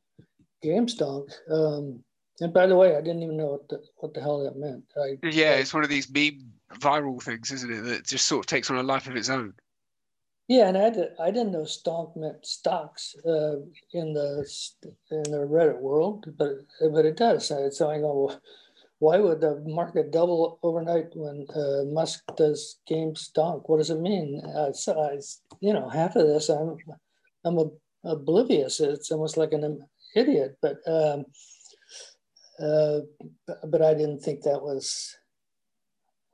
GameStonk, 0.65 1.31
um, 1.51 2.03
and 2.41 2.55
by 2.55 2.67
the 2.67 2.77
way, 2.77 2.97
I 2.97 3.03
didn't 3.03 3.23
even 3.23 3.37
know 3.37 3.47
what 3.47 3.69
the, 3.69 3.83
what 3.97 4.15
the 4.15 4.21
hell 4.21 4.43
that 4.45 4.57
meant. 4.57 4.85
I, 4.97 5.19
yeah, 5.29 5.57
it's 5.57 5.75
one 5.75 5.85
of 5.85 5.91
these 5.91 6.11
meme 6.11 6.53
viral 6.79 7.23
things, 7.23 7.51
isn't 7.53 7.71
it? 7.71 7.83
That 7.83 8.07
just 8.07 8.27
sort 8.27 8.41
of 8.41 8.47
takes 8.47 8.71
on 8.71 8.79
a 8.79 8.83
life 8.83 9.07
of 9.07 9.17
its 9.17 9.29
own. 9.29 9.53
Yeah, 10.51 10.67
and 10.67 10.77
I, 10.77 10.91
did, 10.91 11.11
I 11.21 11.31
didn't 11.31 11.53
know 11.53 11.63
stonk 11.63 12.17
meant 12.17 12.45
stocks 12.45 13.15
uh, 13.25 13.59
in 13.93 14.13
the 14.15 14.45
in 15.13 15.23
the 15.23 15.47
Reddit 15.49 15.81
world, 15.81 16.27
but 16.37 16.55
but 16.93 17.07
it 17.07 17.17
does. 17.17 17.47
So 17.47 17.89
I 17.89 17.99
go, 17.99 18.25
well, 18.25 18.43
why 18.99 19.19
would 19.19 19.41
the 19.41 19.63
market 19.65 20.11
double 20.11 20.59
overnight 20.65 21.15
when 21.15 21.47
uh, 21.55 21.85
Musk 21.85 22.25
does 22.37 22.81
GameStonk? 22.91 23.63
What 23.67 23.77
does 23.77 23.91
it 23.91 24.01
mean? 24.01 24.43
Uh, 24.45 24.73
so 24.73 25.01
I, 25.01 25.21
you 25.61 25.73
know, 25.73 25.89
half 25.89 26.17
of 26.17 26.27
this 26.27 26.49
I'm 26.49 26.77
I'm 27.45 27.59
oblivious. 28.05 28.81
It's 28.81 29.13
almost 29.13 29.37
like 29.37 29.53
an 29.53 29.87
idiot, 30.17 30.57
but 30.61 30.79
um, 30.89 31.27
uh, 32.61 33.03
but 33.69 33.83
I 33.83 33.95
didn't 33.95 34.19
think 34.21 34.43
that 34.43 34.63
was 34.63 35.17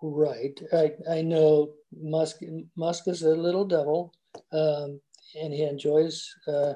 right. 0.00 0.58
I 0.72 0.92
I 1.10 1.20
know 1.20 1.75
Musk 2.00 2.40
Musk 2.76 3.08
is 3.08 3.22
a 3.22 3.34
little 3.34 3.64
devil, 3.64 4.12
um, 4.52 5.00
and 5.40 5.52
he 5.52 5.62
enjoys 5.62 6.28
uh, 6.48 6.74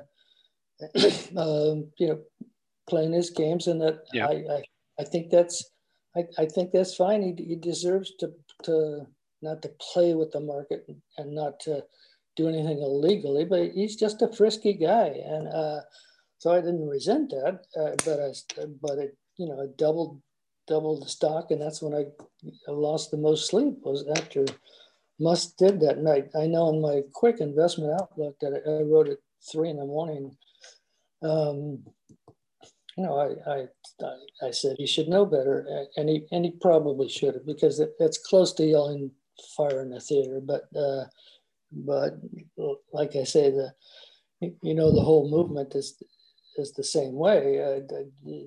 um, 1.37 1.91
you 1.99 2.09
know 2.09 2.21
playing 2.89 3.13
his 3.13 3.31
games, 3.31 3.67
and 3.67 3.81
that 3.81 4.05
yeah. 4.13 4.27
I, 4.27 4.33
I 4.33 4.63
I 5.01 5.05
think 5.05 5.31
that's 5.31 5.71
I, 6.17 6.25
I 6.39 6.47
think 6.47 6.73
that's 6.73 6.95
fine. 6.95 7.23
He, 7.23 7.45
he 7.45 7.57
deserves 7.57 8.13
to, 8.19 8.33
to 8.65 9.07
not 9.43 9.63
to 9.63 9.71
play 9.93 10.15
with 10.15 10.33
the 10.33 10.41
market 10.41 10.87
and 11.17 11.35
not 11.35 11.61
to 11.61 11.85
do 12.37 12.49
anything 12.49 12.81
illegally, 12.83 13.45
but 13.45 13.71
he's 13.73 13.97
just 13.97 14.23
a 14.23 14.33
frisky 14.33 14.75
guy. 14.75 15.21
And 15.25 15.49
uh, 15.49 15.81
so 16.39 16.53
I 16.53 16.61
didn't 16.61 16.89
resent 16.89 17.31
that, 17.31 17.65
uh, 17.79 17.95
but 18.05 18.21
I, 18.21 18.67
but 18.81 18.99
it, 18.99 19.17
you 19.37 19.47
know, 19.47 19.61
it 19.61 19.77
doubled, 19.77 20.21
doubled 20.67 21.05
the 21.05 21.09
stock. 21.09 21.51
And 21.51 21.61
that's 21.61 21.83
when 21.83 21.95
I, 21.95 22.05
I 22.69 22.73
lost 22.73 23.11
the 23.11 23.17
most 23.17 23.49
sleep 23.49 23.75
was 23.83 24.07
after 24.17 24.45
Musk 25.21 25.57
did 25.59 25.81
that 25.81 25.99
night. 25.99 26.31
I 26.35 26.47
know 26.47 26.71
in 26.71 26.81
my 26.81 27.03
quick 27.13 27.41
investment 27.41 27.93
outlook 28.01 28.37
that 28.41 28.63
I, 28.67 28.71
I 28.71 28.83
wrote 28.83 29.09
at 29.09 29.19
three 29.53 29.69
in 29.69 29.77
the 29.77 29.85
morning. 29.85 30.37
Um, 31.23 31.85
you 32.97 33.05
know, 33.05 33.19
I, 33.19 33.51
I, 33.51 34.47
I 34.47 34.51
said 34.51 34.77
he 34.79 34.87
should 34.87 35.09
know 35.09 35.25
better, 35.25 35.87
and 35.97 36.09
he 36.09 36.27
and 36.33 36.45
he 36.45 36.53
probably 36.61 37.09
should 37.09 37.35
have 37.35 37.47
because 37.47 37.81
it, 37.81 37.93
it's 38.01 38.19
close 38.19 38.53
to 38.55 38.65
yelling 38.65 39.11
fire 39.57 39.83
in 39.83 39.91
the 39.91 40.01
theater. 40.01 40.41
But 40.43 40.65
uh, 40.77 41.05
but 41.73 42.19
like 42.93 43.15
I 43.17 43.25
say, 43.25 43.51
the 43.51 43.73
you 44.41 44.75
know 44.75 44.93
the 44.93 45.03
whole 45.03 45.31
movement 45.31 45.75
is 45.75 46.03
is 46.57 46.73
the 46.73 46.85
same 46.85 47.15
way. 47.15 47.63
Uh, 47.63 47.81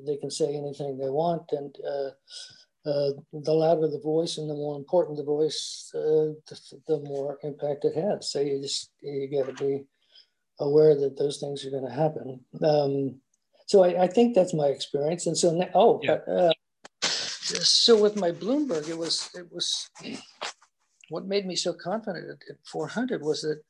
they 0.06 0.18
can 0.18 0.30
say 0.30 0.56
anything 0.56 0.98
they 0.98 1.10
want, 1.10 1.44
and 1.52 1.76
uh, 1.88 2.10
uh, 2.86 3.12
the 3.32 3.54
louder 3.54 3.88
the 3.88 4.00
voice 4.00 4.38
and 4.38 4.50
the 4.50 4.54
more 4.54 4.76
important 4.76 5.18
the 5.18 5.24
voice, 5.24 5.90
uh, 5.96 6.36
the, 6.48 6.82
the, 6.88 7.00
more 7.00 7.40
impact 7.44 7.86
it 7.86 7.96
has. 7.96 8.32
So 8.32 8.42
you 8.42 8.62
just 8.62 8.92
you 9.02 9.30
got 9.32 9.48
to 9.48 9.64
be 9.64 9.86
aware 10.60 10.94
that 10.96 11.18
those 11.18 11.40
things 11.40 11.66
are 11.66 11.72
going 11.72 11.88
to 11.88 11.94
happen. 11.94 12.42
Um, 12.62 13.22
so 13.68 13.84
I, 13.84 14.04
I, 14.04 14.08
think 14.08 14.36
that's 14.36 14.54
my 14.54 14.68
experience. 14.68 15.28
And 15.28 15.38
so 15.38 15.54
now, 15.54 15.70
oh, 15.74 16.02
yeah. 16.04 16.18
uh, 16.28 16.52
so 17.02 18.02
with 18.02 18.18
my 18.18 18.32
Bloomberg, 18.32 18.90
it 18.90 18.98
was 18.98 19.30
it 19.34 19.50
was 19.52 19.90
what 21.10 21.26
made 21.26 21.46
me 21.46 21.56
so 21.56 21.74
confident 21.74 22.26
at, 22.30 22.38
at 22.50 22.58
400 22.66 23.22
was 23.22 23.42
that 23.42 23.62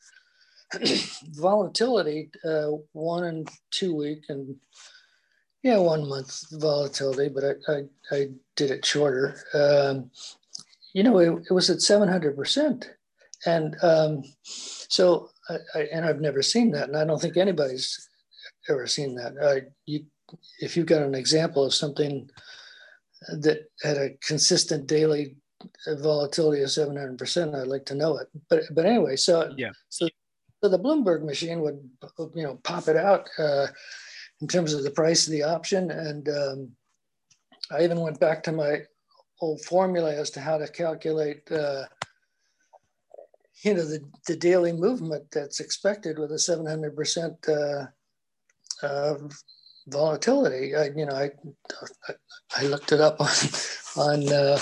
volatility, 1.35 2.31
uh, 2.45 2.71
one 2.93 3.25
and 3.25 3.49
two 3.69 3.95
week 3.95 4.23
and 4.29 4.55
yeah, 5.63 5.77
one 5.77 6.07
month 6.07 6.45
volatility, 6.51 7.29
but 7.29 7.43
I, 7.43 7.71
I, 7.71 7.83
I 8.11 8.27
did 8.55 8.69
it 8.69 8.85
shorter. 8.85 9.37
Um, 9.53 10.11
you 10.93 11.03
know, 11.03 11.17
it, 11.19 11.45
it 11.49 11.53
was 11.53 11.69
at 11.69 11.77
700%. 11.77 12.85
And 13.45 13.75
um, 13.81 14.23
so, 14.43 15.29
I, 15.49 15.57
I, 15.73 15.79
and 15.93 16.05
I've 16.05 16.21
never 16.21 16.41
seen 16.41 16.71
that. 16.71 16.89
And 16.89 16.97
I 16.97 17.05
don't 17.05 17.19
think 17.19 17.37
anybody's 17.37 18.09
ever 18.69 18.85
seen 18.87 19.15
that. 19.15 19.33
Uh, 19.41 19.67
you, 19.85 20.05
if 20.59 20.75
you've 20.75 20.85
got 20.85 21.01
an 21.01 21.15
example 21.15 21.63
of 21.63 21.73
something 21.73 22.29
that 23.39 23.69
had 23.81 23.97
a 23.97 24.11
consistent 24.21 24.87
daily 24.87 25.37
volatility 25.87 26.61
of 26.61 26.69
700%, 26.69 27.55
I'd 27.55 27.67
like 27.67 27.85
to 27.85 27.95
know 27.95 28.17
it. 28.17 28.27
But 28.49 28.63
but 28.71 28.85
anyway, 28.85 29.15
so 29.15 29.53
yeah, 29.57 29.71
so 29.89 30.07
so 30.61 30.69
the 30.69 30.79
Bloomberg 30.79 31.23
machine 31.23 31.61
would 31.61 31.79
you 32.35 32.43
know 32.43 32.59
pop 32.63 32.87
it 32.87 32.97
out 32.97 33.29
uh, 33.37 33.67
in 34.43 34.47
terms 34.49 34.73
of 34.73 34.83
the 34.83 34.91
price 34.91 35.25
of 35.25 35.31
the 35.31 35.41
option, 35.41 35.89
and 35.89 36.27
um, 36.27 36.69
I 37.71 37.85
even 37.85 38.01
went 38.01 38.19
back 38.19 38.43
to 38.43 38.51
my 38.51 38.81
old 39.39 39.61
formula 39.61 40.13
as 40.13 40.29
to 40.31 40.41
how 40.41 40.57
to 40.57 40.67
calculate. 40.67 41.49
Uh, 41.49 41.85
you 43.63 43.73
know 43.73 43.85
the, 43.85 44.01
the 44.27 44.35
daily 44.35 44.73
movement 44.73 45.23
that's 45.31 45.61
expected 45.61 46.19
with 46.19 46.31
a 46.31 46.35
700% 46.35 47.47
uh, 47.47 48.85
uh, 48.85 49.15
volatility. 49.87 50.75
I, 50.75 50.89
you 50.93 51.05
know, 51.05 51.15
I, 51.15 51.29
I 52.57 52.63
looked 52.63 52.91
it 52.91 52.99
up 52.99 53.21
on, 53.21 53.29
on 53.95 54.33
uh, 54.33 54.59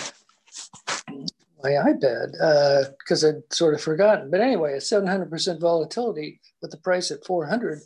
my 1.63 1.72
iPad 1.72 2.91
because 3.00 3.24
uh, 3.24 3.30
I'd 3.30 3.52
sort 3.52 3.74
of 3.74 3.82
forgotten. 3.82 4.30
But 4.30 4.41
anyway, 4.41 4.74
a 4.74 4.78
700% 4.78 5.60
volatility 5.60 6.39
with 6.62 6.70
the 6.70 6.78
price 6.78 7.10
at 7.10 7.26
400, 7.26 7.80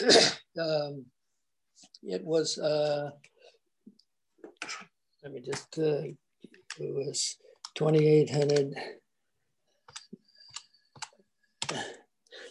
um, 0.58 1.04
it 2.06 2.24
was, 2.24 2.58
uh, 2.58 3.10
let 5.22 5.32
me 5.32 5.40
just, 5.40 5.78
uh, 5.78 6.02
it 6.78 6.94
was 6.94 7.36
2,800. 7.74 8.74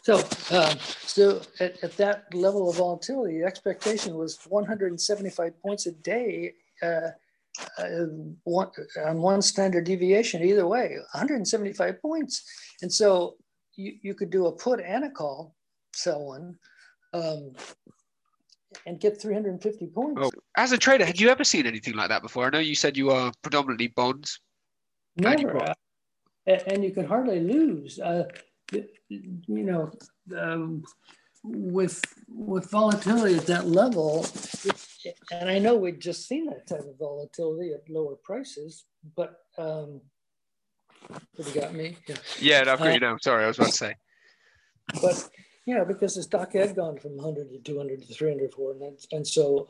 So, 0.03 0.17
um, 0.51 0.77
so 0.79 1.41
at, 1.59 1.83
at, 1.83 1.97
that 1.97 2.25
level 2.33 2.69
of 2.69 2.75
volatility, 2.75 3.39
the 3.39 3.45
expectation 3.45 4.15
was 4.15 4.37
175 4.47 5.59
points 5.61 5.87
a 5.87 5.93
day 5.93 6.53
uh, 6.83 7.09
uh, 7.79 8.05
on 9.07 9.21
one 9.21 9.41
standard 9.41 9.85
deviation 9.85 10.43
either 10.43 10.67
way, 10.67 10.97
175 11.13 12.01
points. 12.01 12.43
And 12.83 12.91
so 12.93 13.37
you, 13.75 13.93
you 14.03 14.13
could 14.13 14.29
do 14.29 14.45
a 14.45 14.51
put 14.51 14.79
and 14.79 15.05
a 15.05 15.09
call, 15.09 15.55
sell 15.93 16.23
one, 16.25 16.59
um, 17.13 17.53
and 18.85 18.99
get 18.99 19.21
350 19.21 19.87
points. 19.87 20.21
Oh, 20.23 20.31
as 20.57 20.71
a 20.71 20.77
trader, 20.77 21.05
had 21.05 21.19
you 21.19 21.29
ever 21.29 21.43
seen 21.43 21.65
anything 21.65 21.95
like 21.95 22.09
that 22.09 22.21
before? 22.21 22.45
I 22.45 22.49
know 22.49 22.59
you 22.59 22.75
said 22.75 22.97
you 22.97 23.11
are 23.11 23.31
predominantly 23.41 23.87
bonds. 23.87 24.39
Never. 25.17 25.73
And 26.47 26.83
you 26.83 26.91
can 26.91 27.05
hardly 27.05 27.39
lose. 27.39 27.99
Uh, 27.99 28.25
you 28.71 29.63
know, 29.63 29.91
um, 30.37 30.83
with 31.43 32.01
with 32.27 32.69
volatility 32.71 33.35
at 33.35 33.45
that 33.45 33.67
level, 33.67 34.25
and 35.31 35.49
I 35.49 35.59
know 35.59 35.75
we'd 35.75 35.99
just 35.99 36.27
seen 36.27 36.47
that 36.47 36.67
type 36.67 36.79
of 36.79 36.97
volatility 36.97 37.71
at 37.73 37.89
lower 37.89 38.15
prices, 38.15 38.85
but 39.15 39.37
um, 39.57 40.01
have 41.09 41.47
you 41.47 41.61
got 41.61 41.73
me? 41.73 41.97
Yeah, 42.07 42.15
yeah 42.39 42.59
I've 42.61 42.79
got 42.79 42.87
uh, 42.87 42.91
you 42.91 42.99
now. 42.99 43.17
Sorry, 43.21 43.43
I 43.43 43.47
was 43.47 43.57
about 43.57 43.71
to 43.71 43.77
say. 43.77 43.95
But 45.01 45.29
know, 45.73 45.85
because 45.85 46.13
the 46.13 46.21
stock 46.21 46.53
had 46.53 46.75
gone 46.75 46.99
from 46.99 47.17
100 47.17 47.49
to 47.49 47.57
200 47.59 48.01
to 48.01 48.13
300 48.13 48.53
for, 48.53 48.71
and, 48.71 48.99
and 49.11 49.25
so 49.25 49.67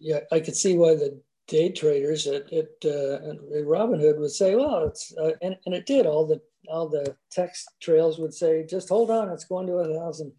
yeah, 0.00 0.20
I 0.32 0.40
could 0.40 0.56
see 0.56 0.76
why 0.76 0.94
the 0.94 1.20
day 1.46 1.70
traders 1.70 2.26
at, 2.26 2.52
at, 2.52 2.70
uh, 2.84 3.14
at 3.30 3.64
Robinhood 3.64 4.18
would 4.18 4.30
say, 4.30 4.54
well, 4.56 4.86
it's 4.86 5.14
uh, 5.16 5.32
and, 5.42 5.56
and 5.66 5.74
it 5.74 5.86
did 5.86 6.06
all 6.06 6.26
the 6.26 6.40
all 6.68 6.88
the 6.88 7.16
text 7.30 7.68
trails 7.80 8.18
would 8.18 8.34
say, 8.34 8.64
just 8.64 8.88
hold 8.88 9.10
on, 9.10 9.28
it's 9.30 9.44
going 9.44 9.66
to 9.66 9.74
a 9.74 9.94
thousand. 9.94 10.32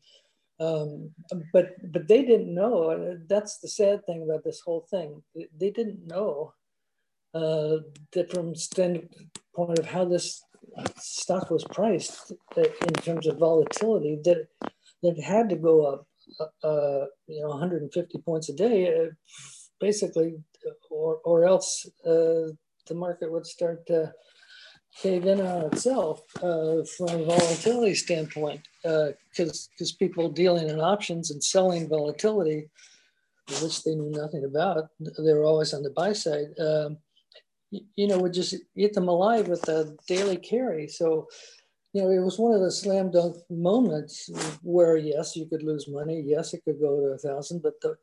Um, 0.60 1.12
but 1.52 1.70
but 1.92 2.08
they 2.08 2.24
didn't 2.24 2.54
know. 2.54 3.18
That's 3.28 3.58
the 3.60 3.68
sad 3.68 4.06
thing 4.06 4.24
about 4.24 4.44
this 4.44 4.62
whole 4.62 4.86
thing. 4.90 5.22
They 5.36 5.72
didn't 5.72 6.08
know 6.08 6.54
uh, 7.34 7.78
that 8.14 8.32
from 8.32 8.56
standpoint 8.56 9.80
of 9.80 9.86
how 9.86 10.06
this 10.06 10.44
stock 10.98 11.50
was 11.50 11.64
priced 11.66 12.32
uh, 12.58 12.62
in 12.62 12.94
terms 12.94 13.28
of 13.28 13.38
volatility, 13.38 14.20
that 14.24 14.48
that 15.04 15.20
had 15.20 15.50
to 15.50 15.56
go 15.56 15.86
up, 15.86 16.08
uh, 16.40 16.68
uh 16.68 17.06
you 17.28 17.42
know, 17.42 17.50
150 17.50 18.18
points 18.20 18.50
a 18.50 18.54
day, 18.54 18.88
uh, 18.88 19.10
basically, 19.80 20.36
or 20.90 21.20
or 21.24 21.46
else 21.46 21.86
uh, 22.06 22.48
the 22.88 22.96
market 22.96 23.32
would 23.32 23.46
start 23.46 23.86
to 23.88 24.14
cave 25.02 25.26
in 25.26 25.40
on 25.40 25.66
itself 25.66 26.22
uh, 26.44 26.84
from 26.98 27.10
a 27.10 27.26
volatility 27.26 27.96
standpoint, 27.96 28.62
because 28.84 29.70
because 29.72 29.92
people 29.94 30.30
dealing 30.30 30.70
in 30.70 30.80
options 30.80 31.32
and 31.32 31.44
selling 31.44 31.88
volatility, 31.88 32.70
which 33.62 33.84
they 33.84 33.96
knew 33.96 34.12
nothing 34.12 34.46
about, 34.46 34.90
they 35.00 35.34
were 35.34 35.46
always 35.46 35.74
on 35.74 35.84
the 35.84 35.92
buy 35.92 36.14
side. 36.14 36.48
Um, 36.60 36.98
you 37.72 38.08
know, 38.08 38.20
would 38.20 38.34
just 38.34 38.56
eat 38.76 38.94
them 38.94 39.08
alive 39.08 39.48
with 39.48 39.68
a 39.70 39.96
daily 40.08 40.38
carry. 40.38 40.88
So, 40.88 41.28
you 41.94 42.02
know, 42.02 42.10
it 42.10 42.20
was 42.20 42.38
one 42.38 42.54
of 42.54 42.62
the 42.62 42.72
slam 42.72 43.12
dunk 43.12 43.38
moments 43.50 44.30
where 44.62 44.98
yes, 44.98 45.36
you 45.36 45.46
could 45.46 45.64
lose 45.64 45.88
money. 45.88 46.22
Yes, 46.26 46.54
it 46.54 46.64
could 46.66 46.80
go 46.80 46.98
to 46.98 47.08
a 47.08 47.18
thousand, 47.18 47.62
but 47.62 47.80
the 47.82 47.96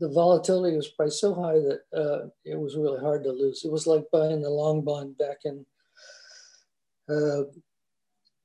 the 0.00 0.08
volatility 0.08 0.76
was 0.76 0.88
priced 0.88 1.20
so 1.20 1.32
high 1.32 1.60
that 1.60 1.80
uh, 1.96 2.26
it 2.44 2.58
was 2.58 2.76
really 2.76 2.98
hard 2.98 3.22
to 3.22 3.30
lose. 3.30 3.64
It 3.64 3.70
was 3.70 3.86
like 3.86 4.04
buying 4.10 4.42
the 4.42 4.50
long 4.50 4.82
bond 4.82 5.16
back 5.16 5.38
in 5.44 5.64
uh, 7.08 7.44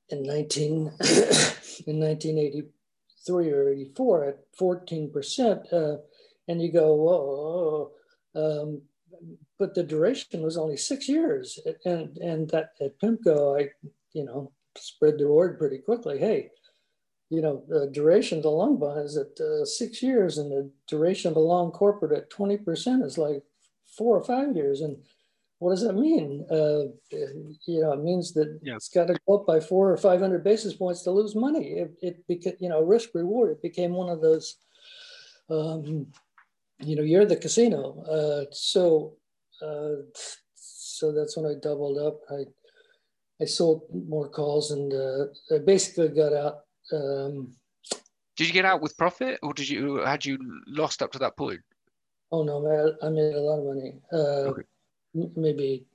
in 0.10 0.24
19 0.24 0.78
in 1.88 2.00
1983 2.00 3.52
or 3.52 3.70
84 3.70 4.24
at 4.26 4.40
14 4.58 5.12
percent, 5.12 5.62
uh, 5.74 5.98
and 6.48 6.62
you 6.62 6.72
go, 6.72 6.94
whoa. 6.94 7.92
Um, 8.36 8.82
but 9.60 9.76
the 9.76 9.84
duration 9.84 10.42
was 10.42 10.58
only 10.58 10.78
six 10.78 11.08
years. 11.10 11.60
And 11.86 12.18
and 12.18 12.50
that 12.52 12.72
at 12.82 13.00
PIMCO, 13.00 13.62
I 13.62 13.70
you 14.14 14.26
know 14.26 14.52
spread 14.78 15.18
the 15.18 15.28
word 15.28 15.58
pretty 15.58 15.80
quickly. 15.80 16.20
Hey, 16.20 16.52
you 17.30 17.42
know 17.42 17.64
the 17.68 17.90
duration 17.92 18.40
of 18.40 18.44
the 18.44 18.50
long 18.52 18.78
bond 18.78 19.06
is 19.06 19.18
at 19.18 19.40
uh, 19.40 19.66
six 19.66 20.02
years, 20.02 20.38
and 20.38 20.52
the 20.52 20.70
duration 20.88 21.30
of 21.30 21.36
the 21.36 21.42
long 21.42 21.72
corporate 21.72 22.18
at 22.18 22.30
twenty 22.30 22.58
percent 22.58 23.04
is 23.04 23.18
like 23.18 23.44
four 23.98 24.18
or 24.18 24.24
five 24.24 24.56
years. 24.56 24.82
And 24.82 24.98
what 25.60 25.72
does 25.72 25.82
that 25.82 25.94
mean? 25.94 26.46
Uh, 26.52 26.94
you 27.66 27.82
know, 27.82 27.94
it 27.94 28.04
means 28.04 28.34
that 28.34 28.60
yeah. 28.62 28.76
it's 28.76 28.90
got 28.90 29.08
to 29.08 29.18
go 29.28 29.40
up 29.40 29.48
by 29.48 29.60
four 29.60 29.92
or 29.92 29.98
five 29.98 30.20
hundred 30.20 30.44
basis 30.44 30.76
points 30.76 31.02
to 31.04 31.12
lose 31.12 31.36
money. 31.36 31.80
It, 31.80 31.94
it 32.02 32.28
became, 32.28 32.54
you 32.60 32.70
know, 32.70 32.84
risk 32.84 33.10
reward. 33.16 33.52
It 33.52 33.62
became 33.62 33.94
one 33.94 34.10
of 34.10 34.22
those. 34.22 34.58
Um, 35.50 36.08
you 36.80 36.96
know, 36.96 37.04
you're 37.04 37.26
the 37.26 37.36
casino. 37.36 38.02
Uh, 38.04 38.46
so 38.52 39.14
uh, 39.62 40.04
so 40.56 41.12
that's 41.12 41.38
when 41.38 41.46
I 41.46 41.56
doubled 41.62 41.98
up. 41.98 42.20
I 42.30 42.46
I 43.42 43.46
sold 43.46 43.84
more 44.08 44.30
calls 44.30 44.72
and 44.72 44.94
uh, 44.94 45.56
I 45.56 45.60
basically 45.60 46.10
got 46.10 46.34
out. 46.34 46.60
Um, 46.92 47.54
did 48.36 48.48
you 48.48 48.54
get 48.54 48.66
out 48.66 48.82
with 48.82 48.98
profit, 48.98 49.40
or 49.42 49.54
did 49.54 49.70
you 49.70 49.98
had 49.98 50.26
you 50.26 50.38
lost 50.68 51.02
up 51.02 51.12
to 51.14 51.20
that 51.20 51.38
point? 51.38 51.62
Oh 52.32 52.44
no, 52.44 52.62
man, 52.62 52.96
I 53.02 53.10
made 53.10 53.34
a 53.34 53.42
lot 53.42 53.60
of 53.60 53.66
money. 53.66 54.00
Uh, 54.12 54.52
okay. 54.52 54.62
Maybe 55.36 55.86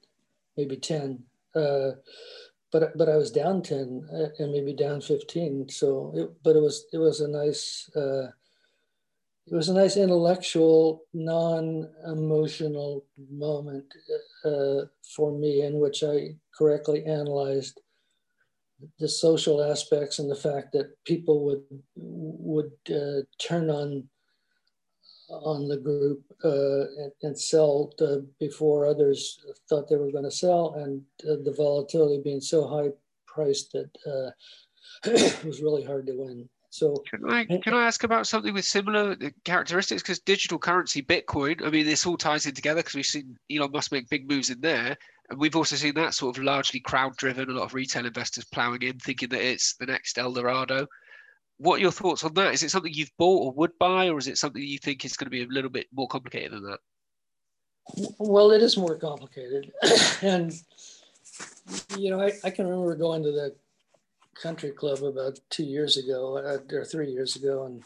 maybe 0.57 0.77
ten, 0.77 1.23
uh, 1.55 1.93
but 2.73 2.97
but 2.97 3.09
I 3.09 3.17
was 3.17 3.31
down 3.31 3.63
ten 3.63 4.09
uh, 4.13 4.43
and 4.43 4.53
maybe 4.53 4.73
down 4.73 5.01
fifteen. 5.01 5.69
So, 5.69 6.13
it, 6.17 6.31
but 6.43 6.57
it 6.57 6.61
was 6.61 6.87
it 6.93 6.99
was 6.99 7.21
a 7.21 7.29
nice 7.29 7.89
uh, 7.95 8.29
it 9.47 9.55
was 9.55 9.69
a 9.69 9.75
nice 9.75 9.97
intellectual, 9.97 11.03
non-emotional 11.13 13.05
moment 13.31 13.93
uh, 14.45 14.83
for 15.17 15.33
me 15.37 15.63
in 15.63 15.81
which 15.81 16.05
I 16.05 16.37
correctly 16.57 17.05
analyzed 17.05 17.81
the 18.99 19.09
social 19.09 19.63
aspects 19.63 20.19
and 20.19 20.31
the 20.31 20.37
fact 20.37 20.73
that 20.73 20.97
people 21.05 21.45
would 21.45 21.63
would 21.97 22.73
uh, 22.91 23.23
turn 23.39 23.71
on 23.71 24.09
on 25.29 25.67
the 25.69 25.79
group 25.79 26.23
uh, 26.45 26.83
and, 27.03 27.13
and, 27.23 27.39
sell 27.39 27.91
before 28.39 28.85
others 28.85 29.39
thought 29.67 29.89
they 29.89 29.97
were 29.97 30.11
going 30.11 30.25
to 30.25 30.31
sell, 30.31 30.75
and 30.75 31.03
uh, 31.25 31.43
the 31.43 31.55
volatility 31.57 32.21
being 32.23 32.41
so 32.41 32.67
high 32.67 32.91
priced 33.27 33.73
that 33.73 33.91
uh, 34.07 34.31
it 35.11 35.45
was 35.45 35.63
really 35.63 35.85
hard 35.85 36.07
to 36.07 36.13
win. 36.13 36.49
So 36.73 36.95
can 37.07 37.31
I 37.31 37.43
eh, 37.51 37.59
can 37.59 37.75
I 37.75 37.87
ask 37.87 38.03
about 38.03 38.27
something 38.27 38.55
with 38.55 38.65
similar 38.65 39.11
uh, 39.11 39.29
characteristics? 39.45 40.01
Because 40.03 40.21
digital 40.21 40.59
currency, 40.59 41.03
Bitcoin, 41.03 41.63
I 41.67 41.69
mean, 41.69 41.85
this 41.85 42.07
all 42.07 42.17
ties 42.17 42.47
in 42.47 42.55
together 42.55 42.81
because 42.81 42.95
we've 42.95 43.05
seen 43.05 43.37
Elon 43.55 43.73
Musk 43.73 43.93
make 43.93 44.09
big 44.09 44.27
moves 44.27 44.49
in 44.49 44.59
there, 44.63 44.97
and 45.29 45.39
we've 45.39 45.55
also 45.55 45.77
seen 45.77 45.95
that 45.97 46.15
sort 46.15 46.35
of 46.35 46.43
largely 46.43 46.81
crowd-driven. 46.81 47.51
A 47.51 47.53
lot 47.53 47.65
of 47.65 47.75
retail 47.75 48.07
investors 48.07 48.47
ploughing 48.47 48.81
in, 48.81 48.99
thinking 48.99 49.29
that 49.29 49.43
it's 49.43 49.77
the 49.77 49.85
next 49.85 50.17
El 50.17 50.33
Dorado. 50.33 50.87
What 51.59 51.77
are 51.77 51.83
your 51.83 51.93
thoughts 51.93 52.25
on 52.25 52.33
that? 52.35 52.55
Is 52.55 52.63
it 52.63 52.71
something 52.71 52.95
you've 52.95 53.17
bought 53.19 53.45
or 53.45 53.53
would 53.53 53.79
buy, 53.79 54.09
or 54.09 54.17
is 54.17 54.27
it 54.27 54.39
something 54.39 54.63
you 54.63 54.79
think 54.79 55.05
is 55.05 55.15
going 55.15 55.27
to 55.27 55.31
be 55.31 55.43
a 55.43 55.49
little 55.49 55.71
bit 55.71 55.89
more 55.93 56.09
complicated 56.09 56.53
than 56.53 56.65
that? 56.65 56.79
Well, 58.19 58.51
it 58.51 58.63
is 58.63 58.79
more 58.79 58.97
complicated, 58.97 59.71
and 60.23 60.55
you 61.99 62.09
know, 62.09 62.23
I, 62.23 62.33
I 62.45 62.49
can 62.49 62.67
remember 62.67 62.95
going 62.95 63.23
to 63.25 63.31
the 63.31 63.55
country 64.41 64.71
club 64.71 65.03
about 65.03 65.39
two 65.51 65.65
years 65.65 65.97
ago 65.97 66.39
uh, 66.39 66.59
or 66.75 66.85
three 66.85 67.11
years 67.11 67.37
ago, 67.37 67.65
and 67.65 67.83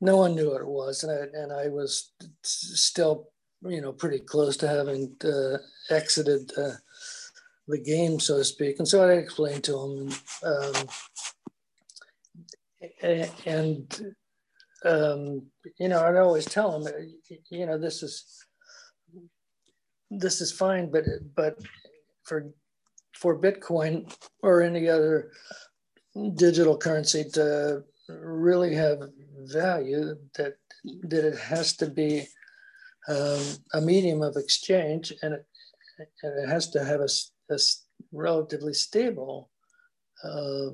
no 0.00 0.16
one 0.16 0.34
knew 0.34 0.50
what 0.50 0.60
it 0.60 0.68
was, 0.68 1.04
and 1.04 1.12
I, 1.12 1.38
and 1.38 1.52
I 1.52 1.68
was 1.68 2.12
still, 2.42 3.28
you 3.62 3.80
know, 3.80 3.92
pretty 3.92 4.18
close 4.18 4.56
to 4.58 4.68
having 4.68 5.14
uh, 5.24 5.58
exited 5.90 6.52
uh, 6.58 6.72
the 7.68 7.78
game, 7.78 8.18
so 8.18 8.38
to 8.38 8.44
speak. 8.44 8.78
And 8.78 8.88
so 8.88 9.08
I 9.08 9.12
explained 9.14 9.64
to 9.64 9.78
him, 9.78 10.12
um, 10.44 10.74
and 13.46 14.14
um, 14.84 15.42
you 15.78 15.88
know, 15.88 16.04
I'd 16.04 16.16
always 16.16 16.44
tell 16.44 16.80
him, 16.80 16.92
you 17.50 17.66
know, 17.66 17.78
this 17.78 18.02
is 18.02 18.44
this 20.10 20.40
is 20.40 20.52
fine, 20.52 20.90
but 20.90 21.04
but 21.34 21.58
for 22.24 22.52
for 23.14 23.38
Bitcoin 23.38 24.12
or 24.42 24.62
any 24.62 24.88
other 24.88 25.30
digital 26.34 26.76
currency 26.76 27.24
to 27.32 27.82
really 28.08 28.74
have 28.74 28.98
value, 29.44 30.14
that 30.36 30.54
that 31.02 31.24
it 31.24 31.38
has 31.38 31.76
to 31.76 31.86
be 31.86 32.26
um, 33.08 33.42
a 33.74 33.80
medium 33.80 34.22
of 34.22 34.36
exchange, 34.36 35.12
and 35.22 35.34
it, 35.34 35.46
and 36.22 36.44
it 36.44 36.48
has 36.48 36.70
to 36.70 36.84
have 36.84 37.00
a, 37.00 37.08
a 37.54 37.58
relatively 38.12 38.74
stable, 38.74 39.50
uh, 40.24 40.70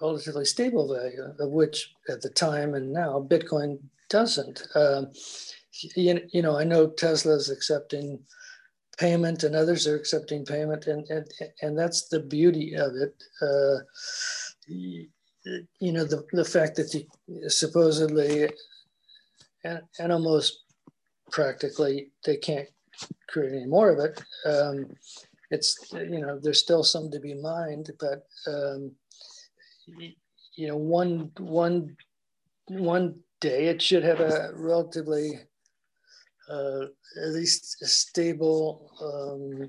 relatively 0.00 0.44
stable 0.44 0.94
value, 0.94 1.34
of 1.38 1.50
which 1.50 1.92
at 2.08 2.20
the 2.22 2.30
time 2.30 2.74
and 2.74 2.92
now 2.92 3.26
Bitcoin 3.28 3.78
doesn't. 4.08 4.66
Um, 4.74 5.10
you, 5.96 6.20
you 6.32 6.42
know, 6.42 6.56
I 6.56 6.64
know 6.64 6.88
Tesla 6.88 7.34
is 7.34 7.50
accepting 7.50 8.20
payment 8.98 9.42
and 9.42 9.54
others 9.54 9.86
are 9.86 9.96
accepting 9.96 10.44
payment 10.44 10.86
and 10.86 11.08
and, 11.08 11.26
and 11.62 11.78
that's 11.78 12.08
the 12.08 12.20
beauty 12.20 12.74
of 12.74 12.92
it. 12.94 13.22
Uh, 13.42 13.78
you 14.66 15.92
know 15.92 16.04
the, 16.04 16.24
the 16.32 16.44
fact 16.44 16.76
that 16.76 16.94
you 16.94 17.48
supposedly 17.48 18.48
and, 19.64 19.80
and 19.98 20.12
almost 20.12 20.60
practically 21.30 22.10
they 22.24 22.36
can't 22.36 22.68
create 23.28 23.52
any 23.52 23.66
more 23.66 23.90
of 23.90 23.98
it. 23.98 24.22
Um, 24.46 24.86
it's 25.50 25.76
you 25.92 26.20
know 26.20 26.38
there's 26.40 26.60
still 26.60 26.82
some 26.82 27.10
to 27.10 27.20
be 27.20 27.34
mined 27.34 27.90
but 28.00 28.26
um, 28.46 28.92
you 30.56 30.68
know 30.68 30.76
one 30.76 31.30
one 31.38 31.96
one 32.68 33.14
day 33.40 33.66
it 33.66 33.82
should 33.82 34.02
have 34.02 34.20
a 34.20 34.52
relatively 34.54 35.40
uh, 36.50 36.86
at 37.22 37.32
least 37.32 37.76
a 37.82 37.86
stable 37.86 38.90
um, 39.00 39.68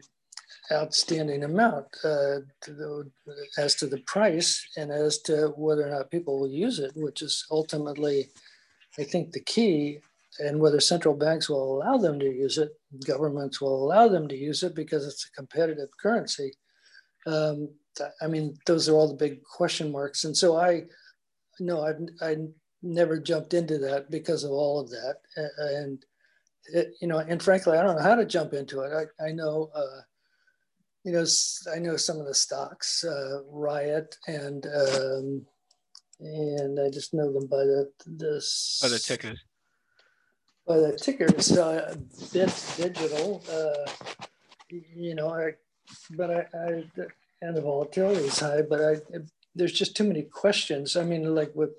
outstanding 0.71 1.43
amount 1.43 1.85
uh, 2.03 2.39
to 2.61 2.73
the, 2.73 3.11
as 3.57 3.75
to 3.75 3.87
the 3.87 3.99
price 3.99 4.67
and 4.77 4.91
as 4.91 5.19
to 5.19 5.53
whether 5.57 5.87
or 5.87 5.91
not 5.91 6.11
people 6.11 6.39
will 6.39 6.49
use 6.49 6.79
it, 6.79 6.91
which 6.95 7.21
is 7.21 7.45
ultimately, 7.51 8.29
I 8.99 9.03
think, 9.03 9.31
the 9.31 9.41
key, 9.41 9.99
and 10.39 10.59
whether 10.59 10.79
central 10.79 11.15
banks 11.15 11.49
will 11.49 11.77
allow 11.77 11.97
them 11.97 12.19
to 12.19 12.25
use 12.25 12.57
it, 12.57 12.69
governments 13.05 13.61
will 13.61 13.83
allow 13.85 14.07
them 14.07 14.27
to 14.27 14.35
use 14.35 14.63
it 14.63 14.75
because 14.75 15.07
it's 15.07 15.25
a 15.25 15.31
competitive 15.31 15.89
currency. 16.01 16.51
Um, 17.25 17.69
I 18.21 18.27
mean, 18.27 18.57
those 18.65 18.89
are 18.89 18.93
all 18.93 19.07
the 19.07 19.13
big 19.13 19.43
question 19.43 19.91
marks. 19.91 20.25
And 20.25 20.35
so 20.35 20.57
I, 20.57 20.83
no, 21.59 21.83
I've, 21.83 22.01
I 22.21 22.37
never 22.83 23.17
jumped 23.17 23.53
into 23.53 23.77
that 23.79 24.11
because 24.11 24.43
of 24.43 24.51
all 24.51 24.79
of 24.79 24.89
that. 24.89 25.15
And 25.57 26.03
it, 26.73 26.93
you 27.01 27.07
know, 27.07 27.19
and 27.19 27.41
frankly, 27.41 27.77
I 27.77 27.83
don't 27.83 27.95
know 27.95 28.03
how 28.03 28.15
to 28.15 28.25
jump 28.25 28.53
into 28.53 28.81
it. 28.81 28.91
I, 29.19 29.25
I 29.27 29.31
know, 29.31 29.69
uh, 29.75 30.01
you 31.03 31.11
know, 31.11 31.25
I 31.73 31.79
know 31.79 31.97
some 31.97 32.19
of 32.19 32.25
the 32.25 32.33
stocks, 32.33 33.03
uh, 33.03 33.41
Riot, 33.49 34.17
and 34.27 34.65
um, 34.65 35.45
and 36.19 36.79
I 36.79 36.89
just 36.89 37.13
know 37.13 37.31
them 37.31 37.47
by 37.47 37.57
the 37.57 37.91
the 38.05 38.43
by 38.81 38.89
the 38.89 38.99
ticker. 38.99 39.35
By 40.67 40.77
the 40.77 40.97
ticker 40.97 41.25
is 41.35 41.55
uh, 41.55 41.95
Bit 42.33 42.73
Digital, 42.75 43.43
uh, 43.51 43.91
you 44.69 45.13
know, 45.13 45.29
I, 45.29 45.51
but 46.11 46.31
I, 46.31 46.45
I, 46.57 46.83
and 47.43 47.55
the 47.55 47.61
volatility 47.61 48.25
is 48.25 48.39
high, 48.39 48.63
but 48.63 48.81
I, 48.81 48.95
there's 49.53 49.73
just 49.73 49.95
too 49.95 50.05
many 50.05 50.23
questions. 50.23 50.95
I 50.95 51.03
mean, 51.03 51.35
like 51.35 51.53
with 51.55 51.69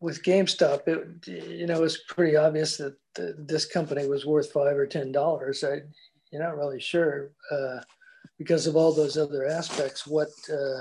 with 0.00 0.22
GameStop, 0.22 0.86
it 0.86 1.26
you 1.26 1.66
know 1.66 1.82
it's 1.82 2.02
pretty 2.08 2.36
obvious 2.36 2.76
that 2.76 2.96
this 3.14 3.64
company 3.64 4.06
was 4.06 4.26
worth 4.26 4.52
five 4.52 4.76
or 4.76 4.86
ten 4.86 5.12
dollars. 5.12 5.64
You're 6.30 6.42
not 6.42 6.56
really 6.56 6.80
sure 6.80 7.30
uh, 7.50 7.80
because 8.38 8.66
of 8.66 8.76
all 8.76 8.92
those 8.92 9.16
other 9.16 9.46
aspects 9.46 10.06
what 10.06 10.28
uh, 10.52 10.80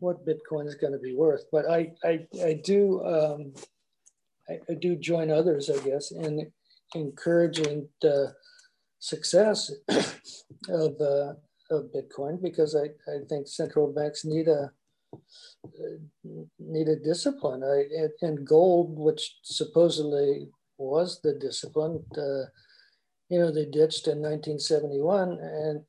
what 0.00 0.26
Bitcoin 0.26 0.66
is 0.66 0.74
going 0.74 0.92
to 0.92 0.98
be 0.98 1.14
worth. 1.14 1.44
But 1.52 1.70
I 1.70 1.92
I, 2.04 2.26
I 2.42 2.60
do 2.64 3.04
um, 3.04 3.52
I, 4.48 4.58
I, 4.68 4.74
do 4.74 4.96
join 4.96 5.30
others, 5.30 5.70
I 5.70 5.78
guess, 5.84 6.10
in 6.10 6.50
encouraging 6.94 7.88
the 8.02 8.34
success 8.98 9.70
of 10.68 11.00
uh, 11.00 11.34
of 11.70 11.92
Bitcoin 11.94 12.42
because 12.42 12.74
I, 12.74 12.86
I 13.10 13.20
think 13.28 13.46
central 13.46 13.92
banks 13.92 14.24
need 14.24 14.48
a 14.48 14.72
need 16.58 16.88
a 16.88 16.96
discipline. 16.96 17.62
I, 17.64 18.08
and 18.24 18.46
gold, 18.46 18.98
which 18.98 19.38
supposedly 19.42 20.48
was 20.78 21.20
the 21.20 21.34
discipline, 21.34 22.04
uh, 22.16 22.46
you 23.28 23.38
know, 23.38 23.52
they 23.52 23.66
ditched 23.66 24.08
in 24.08 24.20
1971, 24.20 25.38
and 25.40 25.84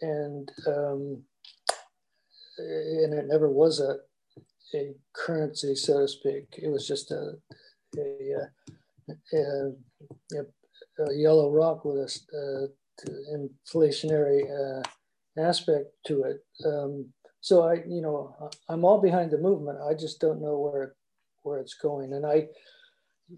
and 0.00 0.52
um, 0.66 1.22
and 2.58 3.14
it 3.14 3.26
never 3.26 3.50
was 3.50 3.80
a 3.80 3.96
a 4.74 4.94
currency, 5.14 5.74
so 5.74 6.00
to 6.00 6.08
speak. 6.08 6.46
It 6.56 6.68
was 6.68 6.86
just 6.86 7.10
a 7.10 7.34
a, 7.96 8.34
a, 9.32 9.38
a, 10.34 11.04
a 11.04 11.14
yellow 11.14 11.50
rock 11.50 11.84
with 11.84 11.98
a, 12.34 12.68
inflationary 13.32 14.42
uh, 14.50 14.82
aspect 15.40 15.86
to 16.06 16.22
it. 16.22 16.44
Um, 16.66 17.12
so 17.40 17.62
I, 17.62 17.82
you 17.86 18.02
know, 18.02 18.50
I'm 18.68 18.84
all 18.84 19.00
behind 19.00 19.30
the 19.30 19.38
movement. 19.38 19.78
I 19.80 19.94
just 19.94 20.20
don't 20.20 20.40
know 20.40 20.58
where 20.58 20.94
where 21.42 21.58
it's 21.58 21.74
going. 21.74 22.12
And 22.12 22.26
I, 22.26 22.48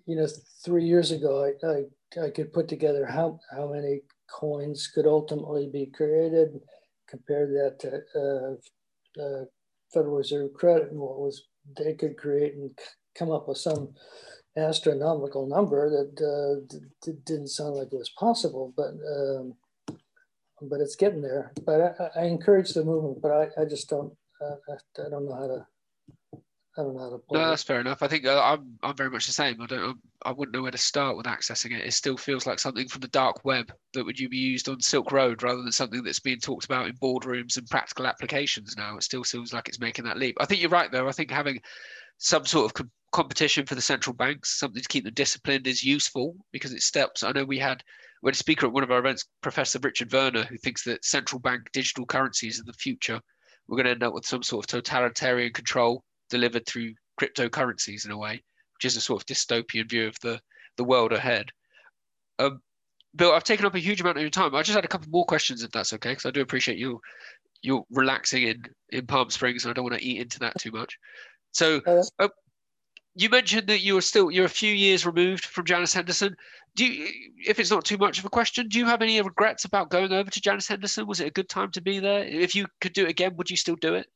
you 0.06 0.16
know, 0.16 0.26
three 0.64 0.84
years 0.84 1.10
ago, 1.10 1.44
I, 1.44 1.66
I, 2.20 2.26
I 2.26 2.30
could 2.30 2.52
put 2.52 2.68
together 2.68 3.06
how 3.06 3.40
how 3.54 3.72
many 3.72 4.00
coins 4.30 4.90
could 4.94 5.06
ultimately 5.06 5.68
be 5.72 5.86
created, 5.86 6.60
compare 7.08 7.46
that 7.46 7.78
to 7.80 8.00
uh, 8.18 9.22
uh, 9.22 9.44
Federal 9.92 10.16
Reserve 10.16 10.54
credit 10.54 10.90
and 10.90 11.00
what 11.00 11.18
was 11.18 11.42
they 11.76 11.94
could 11.94 12.16
create 12.16 12.54
and 12.54 12.70
come 13.14 13.30
up 13.30 13.48
with 13.48 13.58
some 13.58 13.92
astronomical 14.56 15.46
number 15.46 15.90
that 15.90 16.20
uh, 16.20 17.12
didn't 17.24 17.48
sound 17.48 17.74
like 17.74 17.92
it 17.92 17.96
was 17.96 18.10
possible, 18.18 18.72
but 18.76 18.94
um, 19.06 19.54
but 20.62 20.80
it's 20.80 20.96
getting 20.96 21.22
there. 21.22 21.52
But 21.64 21.96
I, 22.16 22.20
I 22.20 22.24
encourage 22.24 22.72
the 22.72 22.84
movement, 22.84 23.22
but 23.22 23.30
I, 23.30 23.62
I 23.62 23.64
just 23.64 23.88
don't 23.88 24.12
uh, 24.40 24.56
I, 24.68 25.02
I 25.06 25.08
don't 25.10 25.26
know 25.26 25.34
how 25.34 25.46
to 25.46 25.66
I 26.78 26.82
don't 26.82 26.94
know 26.94 27.00
how 27.00 27.10
to. 27.10 27.20
No, 27.32 27.50
that's 27.50 27.64
fair 27.64 27.80
enough. 27.80 28.02
I 28.02 28.08
think 28.08 28.26
uh, 28.26 28.40
I'm 28.42 28.78
I'm 28.82 28.96
very 28.96 29.10
much 29.10 29.26
the 29.26 29.32
same. 29.32 29.60
I 29.60 29.66
don't 29.66 29.98
I 30.24 30.32
wouldn't 30.32 30.54
know 30.54 30.62
where 30.62 30.70
to 30.70 30.78
start 30.78 31.16
with 31.16 31.26
accessing 31.26 31.72
it. 31.72 31.84
It 31.84 31.94
still 31.94 32.16
feels 32.16 32.46
like 32.46 32.58
something 32.58 32.88
from 32.88 33.00
the 33.00 33.08
dark 33.08 33.44
web 33.44 33.72
that 33.94 34.04
would 34.04 34.18
you 34.18 34.28
be 34.28 34.36
used 34.36 34.68
on 34.68 34.80
Silk 34.80 35.10
Road 35.10 35.42
rather 35.42 35.62
than 35.62 35.72
something 35.72 36.02
that's 36.02 36.20
being 36.20 36.38
talked 36.38 36.64
about 36.64 36.86
in 36.86 36.94
boardrooms 36.96 37.56
and 37.56 37.68
practical 37.68 38.06
applications 38.06 38.76
now. 38.76 38.96
It 38.96 39.02
still 39.02 39.24
feels 39.24 39.52
like 39.52 39.68
it's 39.68 39.80
making 39.80 40.04
that 40.04 40.18
leap. 40.18 40.36
I 40.40 40.46
think 40.46 40.60
you're 40.60 40.70
right 40.70 40.90
though. 40.92 41.08
I 41.08 41.12
think 41.12 41.30
having 41.30 41.60
some 42.18 42.46
sort 42.46 42.66
of 42.66 42.74
com- 42.74 42.90
competition 43.12 43.66
for 43.66 43.74
the 43.74 43.82
central 43.82 44.14
banks, 44.14 44.58
something 44.58 44.82
to 44.82 44.88
keep 44.88 45.04
them 45.04 45.14
disciplined, 45.14 45.66
is 45.66 45.82
useful 45.82 46.36
because 46.52 46.72
it 46.72 46.82
steps. 46.82 47.24
I 47.24 47.32
know 47.32 47.44
we 47.44 47.58
had 47.58 47.82
we 48.22 48.28
had 48.28 48.35
a 48.35 48.38
speaker 48.38 48.66
at 48.66 48.72
one 48.72 48.83
of 48.83 48.90
our 48.90 48.98
events, 48.98 49.24
Professor 49.40 49.78
Richard 49.83 50.12
Werner, 50.12 50.44
who 50.44 50.59
thinks 50.59 50.85
that 50.85 51.04
central 51.04 51.40
bank 51.40 51.70
digital 51.72 52.06
currencies 52.06 52.61
are 52.61 52.64
the 52.64 52.72
future. 52.74 53.20
We're 53.66 53.76
going 53.76 53.87
to 53.87 53.92
end 53.92 54.02
up 54.02 54.14
with 54.14 54.26
some 54.26 54.42
sort 54.42 54.64
of 54.64 54.68
totalitarian 54.68 55.52
control 55.52 56.04
delivered 56.28 56.66
through 56.66 56.94
cryptocurrencies 57.20 58.04
in 58.04 58.11
a 58.11 58.18
way, 58.18 58.42
which 58.74 58.85
is 58.85 58.96
a 58.96 59.00
sort 59.00 59.22
of 59.22 59.26
dystopian 59.26 59.88
view 59.88 60.06
of 60.06 60.18
the, 60.20 60.40
the 60.76 60.85
world 60.85 61.12
ahead. 61.12 61.50
Um, 62.38 62.61
Bill, 63.16 63.33
I've 63.33 63.44
taken 63.44 63.66
up 63.66 63.74
a 63.74 63.80
huge 63.80 64.00
amount 64.00 64.18
of 64.18 64.22
your 64.22 64.30
time. 64.30 64.54
I 64.54 64.62
just 64.62 64.76
had 64.76 64.85
a 64.85 64.88
couple 64.88 65.09
more 65.11 65.24
questions, 65.24 65.62
if 65.62 65.70
that's 65.70 65.92
okay, 65.94 66.11
because 66.11 66.26
I 66.26 66.30
do 66.30 66.42
appreciate 66.42 66.78
you 66.78 67.00
you're 67.62 67.85
relaxing 67.90 68.44
in 68.44 68.62
in 68.90 69.06
Palm 69.06 69.30
Springs, 69.30 69.64
and 69.64 69.70
I 69.70 69.74
don't 69.74 69.85
want 69.85 69.98
to 69.98 70.04
eat 70.04 70.20
into 70.20 70.38
that 70.40 70.59
too 70.59 70.70
much. 70.70 70.98
So, 71.52 71.80
uh, 72.18 72.28
you 73.14 73.28
mentioned 73.28 73.66
that 73.68 73.80
you 73.80 73.96
are 73.96 74.02
still 74.02 74.30
you're 74.30 74.44
a 74.44 74.48
few 74.48 74.72
years 74.72 75.06
removed 75.06 75.44
from 75.44 75.64
Janus 75.64 75.94
Henderson. 75.94 76.36
Do 76.76 76.84
you, 76.84 77.08
if 77.46 77.58
it's 77.58 77.70
not 77.70 77.84
too 77.84 77.98
much 77.98 78.18
of 78.18 78.24
a 78.24 78.30
question, 78.30 78.68
do 78.68 78.78
you 78.78 78.86
have 78.86 79.02
any 79.02 79.20
regrets 79.20 79.64
about 79.64 79.90
going 79.90 80.12
over 80.12 80.30
to 80.30 80.40
Janus 80.40 80.68
Henderson? 80.68 81.06
Was 81.06 81.20
it 81.20 81.26
a 81.26 81.32
good 81.32 81.48
time 81.48 81.72
to 81.72 81.80
be 81.80 81.98
there? 81.98 82.24
If 82.24 82.54
you 82.54 82.66
could 82.80 82.92
do 82.92 83.04
it 83.04 83.10
again, 83.10 83.36
would 83.36 83.50
you 83.50 83.56
still 83.56 83.76
do 83.76 83.94
it? 83.94 84.06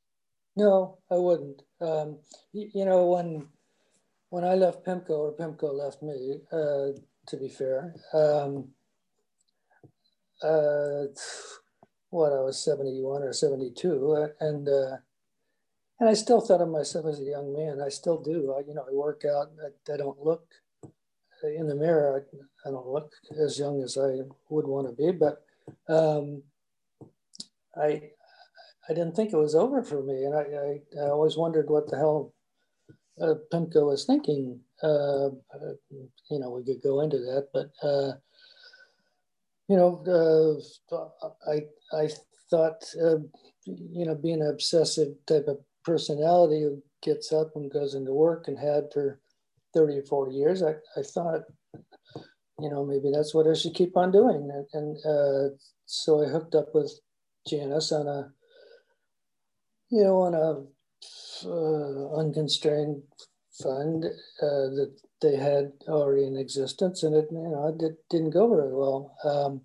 No, 0.56 0.98
I 1.10 1.16
wouldn't. 1.16 1.62
Um, 1.80 2.18
you, 2.52 2.70
you, 2.72 2.84
know, 2.84 3.06
when 3.06 3.48
when 4.30 4.44
I 4.44 4.54
left 4.54 4.84
PIMCO 4.86 5.10
or 5.10 5.32
PIMCO 5.32 5.74
left 5.74 6.02
me, 6.02 6.40
uh, 6.52 6.98
to 7.26 7.36
be 7.36 7.48
fair, 7.48 7.94
um, 8.12 8.68
uh, 10.42 11.06
what 12.10 12.32
I 12.32 12.40
was 12.40 12.62
71 12.64 13.22
or 13.22 13.32
72, 13.32 14.12
uh, 14.12 14.28
and 14.40 14.68
uh, 14.68 14.96
and 16.00 16.08
I 16.08 16.14
still 16.14 16.40
thought 16.40 16.60
of 16.60 16.68
myself 16.68 17.06
as 17.06 17.20
a 17.20 17.24
young 17.24 17.52
man. 17.52 17.80
I 17.84 17.88
still 17.88 18.20
do. 18.20 18.54
I, 18.56 18.66
you 18.66 18.74
know, 18.74 18.84
I 18.88 18.92
work 18.92 19.24
out. 19.24 19.50
I, 19.62 19.92
I 19.92 19.96
don't 19.96 20.20
look 20.20 20.46
in 21.42 21.66
the 21.66 21.74
mirror. 21.74 22.24
I, 22.64 22.68
I, 22.68 22.72
don't 22.72 22.86
look 22.86 23.12
as 23.38 23.58
young 23.58 23.82
as 23.82 23.98
I 23.98 24.20
would 24.48 24.66
want 24.66 24.88
to 24.88 24.94
be, 24.94 25.12
but 25.12 25.44
um, 25.88 26.42
I 27.76 28.10
I 28.88 28.92
didn't 28.92 29.16
think 29.16 29.32
it 29.32 29.36
was 29.36 29.54
over 29.54 29.82
for 29.82 30.02
me, 30.02 30.24
and 30.24 30.34
I 30.34 30.40
I, 30.40 31.04
I 31.04 31.10
always 31.10 31.36
wondered 31.36 31.68
what 31.68 31.90
the 31.90 31.96
hell 31.96 32.32
uh, 33.20 33.34
Pimco 33.52 33.86
was 33.86 34.04
thinking. 34.04 34.60
Uh, 34.82 35.30
you 36.30 36.38
know, 36.38 36.50
we 36.50 36.64
could 36.64 36.82
go 36.82 37.00
into 37.00 37.18
that, 37.18 37.48
but 37.52 37.70
uh, 37.86 38.12
you 39.68 39.76
know, 39.76 40.62
uh, 40.90 41.00
I 41.50 41.62
I 41.96 42.10
thought 42.50 42.84
uh, 43.02 43.18
you 43.64 44.06
know 44.06 44.14
being 44.14 44.42
an 44.42 44.48
obsessive 44.48 45.14
type 45.26 45.46
of 45.48 45.58
personality 45.84 46.62
who 46.62 46.82
gets 47.02 47.32
up 47.32 47.52
and 47.54 47.70
goes 47.70 47.94
into 47.94 48.12
work 48.12 48.48
and 48.48 48.58
had 48.58 48.84
for 48.92 49.20
30 49.74 49.98
or 49.98 50.02
40 50.02 50.34
years, 50.34 50.62
I, 50.62 50.74
I 50.96 51.02
thought, 51.02 51.42
you 52.60 52.70
know, 52.70 52.84
maybe 52.84 53.10
that's 53.12 53.34
what 53.34 53.46
I 53.46 53.54
should 53.54 53.74
keep 53.74 53.96
on 53.96 54.12
doing. 54.12 54.50
And, 54.50 54.66
and 54.72 54.96
uh, 55.04 55.54
so 55.86 56.24
I 56.24 56.28
hooked 56.28 56.54
up 56.54 56.74
with 56.74 56.92
Janus 57.48 57.92
on 57.92 58.06
a, 58.06 58.32
you 59.90 60.02
know, 60.02 60.20
on 60.20 60.34
a 60.34 60.64
uh, 61.46 62.16
unconstrained 62.18 63.02
fund 63.62 64.04
uh, 64.04 64.68
that 64.76 64.94
they 65.20 65.36
had 65.36 65.72
already 65.88 66.26
in 66.26 66.36
existence, 66.36 67.02
and 67.02 67.14
it, 67.14 67.28
you 67.30 67.38
know, 67.38 67.76
it 67.78 67.96
didn't 68.10 68.30
go 68.30 68.48
very 68.48 68.74
well. 68.74 69.16
Um, 69.24 69.60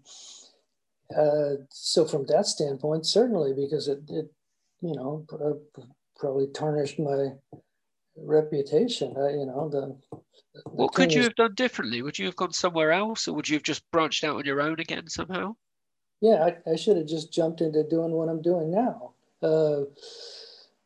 uh, 1.15 1.63
so 1.69 2.05
from 2.05 2.25
that 2.27 2.45
standpoint, 2.45 3.05
certainly, 3.05 3.53
because 3.53 3.87
it, 3.87 3.99
it 4.09 4.31
you 4.81 4.95
know, 4.95 5.25
probably 6.19 6.47
tarnished 6.53 6.99
my 6.99 7.29
reputation. 8.17 9.15
Uh, 9.17 9.29
you 9.29 9.45
know, 9.45 9.69
the, 9.69 9.97
the 10.53 10.61
what 10.65 10.93
could 10.93 11.13
you 11.13 11.21
is, 11.21 11.27
have 11.27 11.35
done 11.35 11.55
differently? 11.55 12.01
Would 12.01 12.19
you 12.19 12.25
have 12.25 12.35
gone 12.35 12.53
somewhere 12.53 12.91
else, 12.91 13.27
or 13.27 13.33
would 13.33 13.47
you 13.47 13.55
have 13.55 13.63
just 13.63 13.89
branched 13.91 14.23
out 14.23 14.35
on 14.35 14.45
your 14.45 14.61
own 14.61 14.79
again 14.79 15.07
somehow? 15.07 15.55
Yeah, 16.21 16.49
I, 16.67 16.71
I 16.71 16.75
should 16.75 16.97
have 16.97 17.07
just 17.07 17.31
jumped 17.33 17.61
into 17.61 17.83
doing 17.83 18.11
what 18.11 18.29
I'm 18.29 18.41
doing 18.41 18.71
now. 18.71 19.13
Uh, 19.41 19.85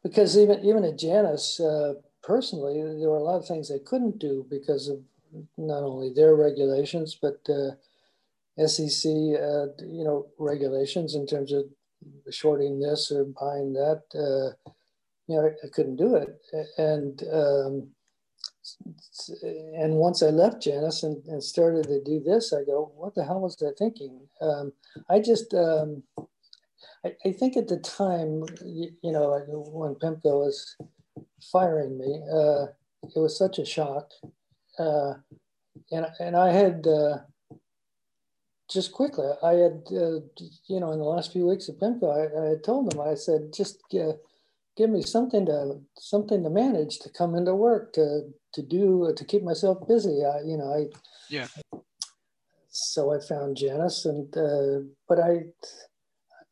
because 0.03 0.37
even 0.37 0.63
even 0.63 0.83
at 0.83 0.97
Janus, 0.97 1.59
uh, 1.59 1.95
personally, 2.21 2.75
there 2.99 3.09
were 3.09 3.17
a 3.17 3.23
lot 3.23 3.37
of 3.37 3.47
things 3.47 3.71
I 3.71 3.79
couldn't 3.83 4.19
do 4.19 4.45
because 4.49 4.89
of 4.89 4.99
not 5.57 5.81
only 5.81 6.13
their 6.13 6.35
regulations 6.35 7.17
but 7.19 7.39
uh, 7.49 7.71
SEC, 8.67 9.09
uh, 9.09 9.73
you 9.81 10.03
know, 10.03 10.27
regulations 10.37 11.15
in 11.15 11.25
terms 11.25 11.51
of 11.51 11.65
shorting 12.29 12.79
this 12.79 13.11
or 13.11 13.25
buying 13.25 13.73
that. 13.73 14.03
Uh, 14.13 14.71
you 15.27 15.35
know, 15.35 15.51
I, 15.63 15.67
couldn't 15.73 15.95
do 15.95 16.15
it. 16.15 16.29
And 16.77 17.23
um, 17.31 17.89
and 19.51 19.95
once 19.95 20.23
I 20.23 20.27
left 20.27 20.61
Janus 20.61 21.03
and, 21.03 21.23
and, 21.25 21.43
started 21.43 21.85
to 21.87 22.01
do 22.01 22.21
this, 22.21 22.53
I 22.53 22.63
go, 22.63 22.91
what 22.95 23.13
the 23.13 23.25
hell 23.25 23.41
was 23.41 23.61
I 23.61 23.71
thinking? 23.77 24.21
Um, 24.39 24.71
I 25.09 25.19
just, 25.19 25.53
um, 25.53 26.03
I, 27.05 27.13
I, 27.25 27.31
think 27.33 27.57
at 27.57 27.67
the 27.67 27.79
time, 27.79 28.43
you, 28.65 28.91
you, 29.01 29.11
know, 29.11 29.37
when 29.47 29.95
PIMCO 29.95 30.45
was 30.45 30.77
firing 31.51 31.97
me, 31.97 32.21
uh, 32.31 32.67
it 33.03 33.19
was 33.19 33.37
such 33.37 33.59
a 33.59 33.65
shock. 33.65 34.11
Uh, 34.79 35.15
and, 35.91 36.07
and 36.19 36.35
I 36.37 36.51
had, 36.51 36.87
uh, 36.87 37.17
just 38.71 38.93
quickly, 38.93 39.27
I 39.43 39.53
had, 39.53 39.83
uh, 39.91 40.21
you 40.67 40.79
know, 40.79 40.91
in 40.93 40.99
the 40.99 41.05
last 41.05 41.33
few 41.33 41.47
weeks 41.47 41.67
of 41.67 41.75
PIMCO, 41.75 42.09
I, 42.09 42.45
I, 42.45 42.49
had 42.51 42.63
told 42.63 42.89
them, 42.89 43.01
I 43.01 43.15
said, 43.15 43.53
just 43.53 43.81
uh, 43.93 44.13
give 44.75 44.89
me 44.89 45.01
something 45.01 45.45
to 45.45 45.79
something 45.97 46.43
to 46.43 46.49
manage 46.49 46.99
to 46.99 47.09
come 47.09 47.35
into 47.35 47.55
work 47.55 47.93
to 47.93 48.21
to 48.53 48.61
do 48.61 49.13
to 49.15 49.25
keep 49.25 49.43
myself 49.43 49.87
busy. 49.87 50.23
I, 50.25 50.41
you 50.45 50.57
know, 50.57 50.73
I 50.73 50.85
yeah. 51.29 51.47
So 52.69 53.13
I 53.13 53.19
found 53.19 53.57
Janus, 53.57 54.05
and 54.05 54.35
uh, 54.35 54.85
but 55.07 55.19
I 55.19 55.45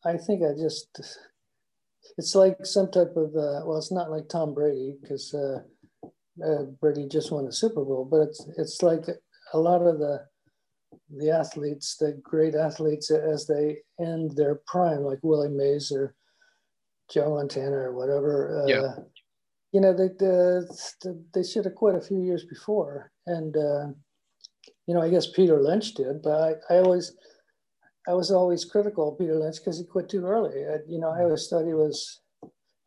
I 0.06 0.18
think 0.18 0.44
I 0.44 0.54
just 0.58 1.02
it's 2.18 2.36
like 2.36 2.66
some 2.66 2.92
type 2.92 3.16
of 3.16 3.36
uh, 3.36 3.66
well, 3.66 3.78
it's 3.78 3.92
not 3.92 4.12
like 4.12 4.30
Tom 4.30 4.54
Brady 4.54 4.98
because 5.02 5.34
uh, 5.34 5.62
uh, 6.46 6.64
Brady 6.80 7.08
just 7.08 7.32
won 7.32 7.48
a 7.48 7.52
Super 7.52 7.84
Bowl, 7.84 8.08
but 8.10 8.22
it's 8.22 8.46
it's 8.58 8.84
like 8.84 9.06
a 9.54 9.60
lot 9.60 9.82
of 9.82 10.00
the 10.00 10.26
the 11.18 11.30
athletes, 11.30 11.98
the 11.98 12.20
great 12.24 12.56
athletes, 12.56 13.12
as 13.12 13.48
they 13.48 13.78
end 14.00 14.32
their 14.36 14.62
prime, 14.68 15.04
like 15.04 15.20
Willie 15.24 15.50
Mays 15.50 15.92
or 15.92 16.16
Joe 17.12 17.36
Montana 17.36 17.76
or 17.76 17.94
whatever. 17.94 18.64
Uh, 18.64 18.68
yeah. 18.68 18.96
You 19.72 19.82
know, 19.82 19.94
they 19.94 20.10
uh, 20.26 20.62
they 21.34 21.44
should 21.44 21.66
have 21.66 21.76
quit 21.76 21.96
a 21.96 22.02
few 22.02 22.22
years 22.22 22.44
before, 22.44 23.12
and 23.26 23.56
uh, 23.56 23.88
you 24.86 24.94
know, 24.94 25.02
I 25.02 25.10
guess 25.10 25.28
Peter 25.28 25.62
Lynch 25.62 25.94
did, 25.94 26.22
but 26.22 26.60
I, 26.70 26.76
I 26.76 26.78
always 26.80 27.14
I 28.08 28.14
was 28.14 28.32
always 28.32 28.66
critical 28.66 29.10
of 29.10 29.20
Peter 29.20 29.36
Lynch 29.36 29.58
because 29.58 29.78
he 29.78 29.86
quit 29.86 30.10
too 30.10 30.26
early. 30.26 30.66
I, 30.66 30.78
you 30.88 31.00
know, 31.00 31.10
I 31.10 31.22
always 31.24 31.48
thought 31.48 31.66
he 31.66 31.74
was. 31.74 32.20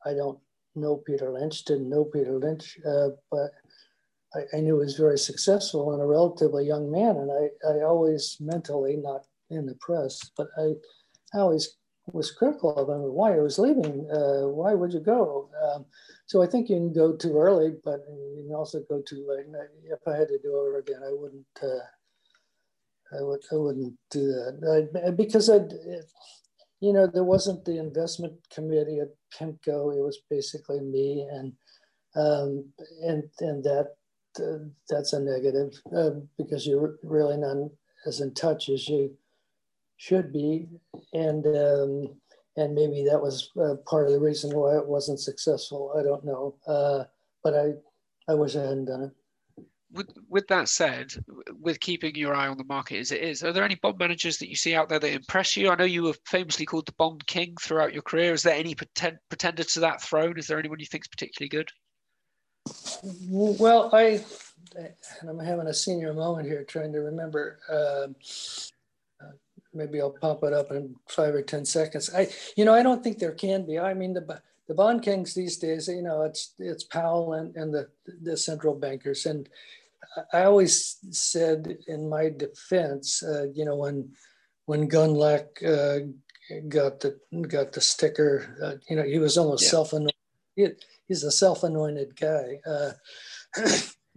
I 0.06 0.12
don't 0.12 0.38
know 0.74 0.96
Peter 1.06 1.30
Lynch, 1.30 1.64
didn't 1.64 1.88
know 1.88 2.04
Peter 2.04 2.38
Lynch, 2.38 2.78
uh, 2.86 3.10
but 3.30 3.52
I, 4.34 4.56
I, 4.56 4.60
knew 4.60 4.74
he 4.74 4.84
was 4.84 4.96
very 4.96 5.16
successful 5.16 5.92
and 5.92 6.02
a 6.02 6.06
relatively 6.06 6.66
young 6.66 6.90
man. 6.90 7.16
And 7.16 7.30
I, 7.30 7.72
I 7.72 7.84
always 7.84 8.36
mentally, 8.40 8.96
not 8.96 9.22
in 9.50 9.64
the 9.64 9.76
press, 9.76 10.20
but 10.36 10.48
I, 10.58 10.72
I 11.34 11.38
always 11.38 11.76
was 12.12 12.30
critical 12.30 12.76
of 12.76 12.88
him 12.88 13.02
why 13.12 13.34
he 13.34 13.40
was 13.40 13.58
leaving. 13.58 14.08
Uh, 14.10 14.48
why 14.48 14.74
would 14.74 14.92
you 14.92 15.00
go? 15.00 15.48
Um, 15.64 15.86
so 16.26 16.42
I 16.42 16.46
think 16.46 16.68
you 16.68 16.76
can 16.76 16.92
go 16.92 17.16
too 17.16 17.36
early, 17.38 17.72
but 17.84 18.00
you 18.08 18.44
can 18.46 18.54
also 18.54 18.80
go 18.88 19.00
too 19.00 19.26
late. 19.28 19.46
If 19.84 20.06
I 20.06 20.16
had 20.16 20.28
to 20.28 20.38
do 20.38 20.54
it 20.54 20.58
over 20.58 20.78
again, 20.78 21.00
I 21.04 21.12
wouldn't. 21.12 21.46
Uh, 21.62 23.16
I 23.18 23.22
would. 23.22 23.40
I 23.52 23.56
wouldn't 23.56 23.94
do 24.10 24.26
that 24.26 24.90
I, 25.06 25.10
because 25.10 25.48
I, 25.48 25.60
you 26.80 26.92
know, 26.92 27.06
there 27.06 27.24
wasn't 27.24 27.64
the 27.64 27.78
investment 27.78 28.34
committee 28.52 29.00
at 29.00 29.08
PIMCO. 29.38 29.96
It 29.96 30.02
was 30.02 30.18
basically 30.28 30.80
me, 30.80 31.26
and 31.30 31.52
um, 32.16 32.66
and 33.02 33.24
and 33.40 33.64
that 33.64 33.94
uh, 34.38 34.64
that's 34.90 35.12
a 35.12 35.20
negative 35.20 35.72
uh, 35.96 36.10
because 36.36 36.66
you're 36.66 36.96
really 37.02 37.36
not 37.36 37.70
as 38.06 38.20
in 38.20 38.34
touch 38.34 38.68
as 38.68 38.88
you 38.88 39.16
should 39.96 40.32
be, 40.32 40.68
and 41.12 41.46
um, 41.46 42.08
and 42.56 42.74
maybe 42.74 43.04
that 43.04 43.20
was 43.20 43.50
uh, 43.60 43.74
part 43.86 44.06
of 44.06 44.12
the 44.12 44.20
reason 44.20 44.54
why 44.54 44.76
it 44.76 44.86
wasn't 44.86 45.20
successful. 45.20 45.94
I 45.98 46.02
don't 46.02 46.24
know, 46.24 46.56
uh, 46.66 47.04
but 47.42 47.54
I 47.54 47.72
I 48.28 48.34
wish 48.34 48.56
I 48.56 48.60
hadn't 48.62 48.86
done 48.86 49.02
it. 49.04 49.12
With, 49.92 50.08
with 50.28 50.48
that 50.48 50.68
said, 50.68 51.14
with 51.60 51.78
keeping 51.78 52.16
your 52.16 52.34
eye 52.34 52.48
on 52.48 52.58
the 52.58 52.64
market 52.64 52.98
as 52.98 53.12
it 53.12 53.22
is, 53.22 53.44
are 53.44 53.52
there 53.52 53.62
any 53.62 53.76
bond 53.76 53.96
managers 53.96 54.38
that 54.38 54.48
you 54.48 54.56
see 54.56 54.74
out 54.74 54.88
there 54.88 54.98
that 54.98 55.12
impress 55.12 55.56
you? 55.56 55.70
I 55.70 55.76
know 55.76 55.84
you 55.84 56.02
were 56.02 56.16
famously 56.26 56.66
called 56.66 56.86
the 56.86 56.94
bond 56.98 57.24
king 57.28 57.54
throughout 57.60 57.92
your 57.92 58.02
career. 58.02 58.32
Is 58.32 58.42
there 58.42 58.56
any 58.56 58.74
pretend, 58.74 59.18
pretender 59.28 59.62
to 59.62 59.80
that 59.80 60.02
throne? 60.02 60.36
Is 60.36 60.48
there 60.48 60.58
anyone 60.58 60.80
you 60.80 60.86
think 60.86 61.04
is 61.04 61.08
particularly 61.08 61.48
good? 61.48 61.70
Well, 63.30 63.94
I 63.94 64.24
and 65.20 65.28
I'm 65.28 65.38
having 65.38 65.66
a 65.66 65.74
senior 65.74 66.12
moment 66.12 66.48
here, 66.48 66.64
trying 66.64 66.92
to 66.92 67.00
remember. 67.00 67.60
Uh, 67.70 68.08
maybe 69.74 70.00
I'll 70.00 70.10
pop 70.10 70.44
it 70.44 70.52
up 70.52 70.70
in 70.70 70.94
five 71.08 71.34
or 71.34 71.42
ten 71.42 71.64
seconds. 71.64 72.10
I, 72.14 72.28
you 72.56 72.64
know, 72.64 72.74
I 72.74 72.82
don't 72.82 73.02
think 73.02 73.18
there 73.18 73.32
can 73.32 73.66
be. 73.66 73.78
I 73.78 73.94
mean, 73.94 74.14
the 74.14 74.40
the 74.66 74.74
bond 74.74 75.02
kings 75.02 75.34
these 75.34 75.58
days, 75.58 75.88
you 75.88 76.02
know, 76.02 76.22
it's 76.22 76.54
it's 76.58 76.84
Powell 76.84 77.34
and, 77.34 77.54
and 77.56 77.72
the 77.72 77.88
the 78.22 78.36
central 78.36 78.74
bankers. 78.74 79.26
And 79.26 79.48
I 80.32 80.44
always 80.44 80.98
said 81.10 81.78
in 81.86 82.08
my 82.08 82.30
defense, 82.30 83.22
uh, 83.22 83.46
you 83.52 83.64
know, 83.64 83.76
when 83.76 84.10
when 84.66 84.88
Gundlach 84.88 85.62
uh, 85.62 86.06
got 86.68 87.00
the 87.00 87.18
got 87.48 87.72
the 87.72 87.80
sticker, 87.80 88.56
uh, 88.62 88.74
you 88.88 88.96
know, 88.96 89.02
he 89.02 89.18
was 89.18 89.36
almost 89.36 89.64
yeah. 89.64 89.70
self-anointed. 89.70 90.14
He, 90.56 90.68
he's 91.08 91.24
a 91.24 91.30
self-anointed 91.30 92.18
guy. 92.18 92.60
Uh, 92.66 92.92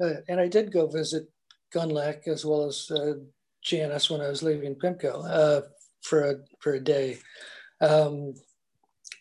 uh, 0.02 0.14
and 0.28 0.40
I 0.40 0.48
did 0.48 0.72
go 0.72 0.88
visit 0.88 1.30
Gundlach 1.74 2.28
as 2.28 2.46
well 2.46 2.66
as 2.66 2.90
uh, 2.92 3.16
Janus 3.68 4.10
when 4.10 4.22
I 4.22 4.30
was 4.30 4.42
leaving 4.42 4.76
PIMCO 4.76 5.26
uh, 5.30 5.62
for 6.02 6.24
a 6.24 6.36
for 6.60 6.74
a 6.74 6.80
day. 6.80 7.20
Um, 7.82 8.34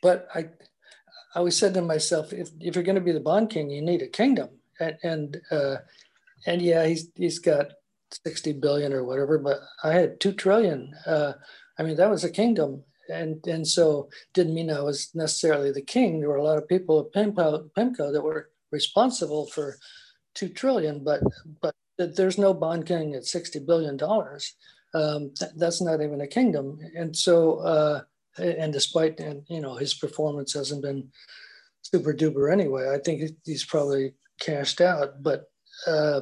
but 0.03 0.28
I 0.34 0.49
I 1.34 1.40
always 1.40 1.59
said 1.59 1.74
to 1.74 1.82
myself, 1.82 2.32
if, 2.32 2.49
if 2.61 2.74
you're 2.74 2.84
going 2.84 2.94
to 2.94 3.01
be 3.01 3.12
the 3.12 3.20
bond 3.20 3.51
king, 3.51 3.68
you 3.68 3.82
need 3.82 4.03
a 4.03 4.09
kingdom. 4.09 4.49
And 4.80 4.97
and, 5.03 5.40
uh, 5.51 5.76
and 6.47 6.62
yeah, 6.62 6.86
he's 6.86 7.09
he's 7.14 7.38
got 7.38 7.72
60 8.24 8.55
billion 8.55 8.92
or 8.92 9.05
whatever, 9.05 9.38
but 9.38 9.59
I 9.82 9.92
had 9.92 10.20
two 10.20 10.32
trillion. 10.32 10.94
Uh, 11.05 11.32
I 11.78 11.82
mean, 11.82 11.97
that 11.97 12.11
was 12.11 12.24
a 12.24 12.30
kingdom. 12.30 12.84
And 13.12 13.44
and 13.47 13.66
so 13.66 14.09
didn't 14.34 14.55
mean 14.55 14.70
I 14.70 14.80
was 14.80 15.11
necessarily 15.14 15.72
the 15.72 15.82
king. 15.82 16.20
There 16.20 16.28
were 16.28 16.36
a 16.36 16.44
lot 16.44 16.59
of 16.59 16.68
people 16.68 17.01
at 17.01 17.12
PIMCO, 17.12 17.70
PIMCO 17.76 18.12
that 18.12 18.22
were 18.22 18.51
responsible 18.72 19.47
for 19.47 19.76
two 20.34 20.49
trillion, 20.49 21.05
but 21.05 21.22
but 21.61 21.74
there's 21.99 22.38
no 22.38 22.53
bond 22.53 22.86
king 22.86 23.14
at 23.14 23.24
60 23.24 23.61
billion 23.61 23.97
dollars. 23.97 24.55
Um, 24.94 25.32
th- 25.38 25.53
that's 25.57 25.82
not 25.82 26.01
even 26.01 26.20
a 26.20 26.26
kingdom. 26.26 26.78
And 26.94 27.14
so, 27.14 27.59
uh, 27.59 28.01
and 28.38 28.72
despite 28.72 29.18
and 29.20 29.42
you 29.49 29.61
know 29.61 29.74
his 29.76 29.94
performance 29.94 30.53
hasn't 30.53 30.82
been 30.82 31.09
super 31.82 32.12
duper 32.12 32.53
anyway. 32.53 32.90
I 32.92 32.99
think 32.99 33.30
he's 33.44 33.64
probably 33.64 34.14
cashed 34.40 34.80
out. 34.80 35.22
But 35.22 35.44
uh, 35.86 36.20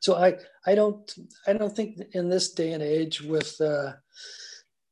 so 0.00 0.16
I 0.16 0.36
I 0.66 0.74
don't 0.74 1.10
I 1.46 1.52
don't 1.54 1.74
think 1.74 2.00
in 2.12 2.28
this 2.28 2.52
day 2.52 2.72
and 2.72 2.82
age 2.82 3.22
with 3.22 3.58
uh, 3.60 3.92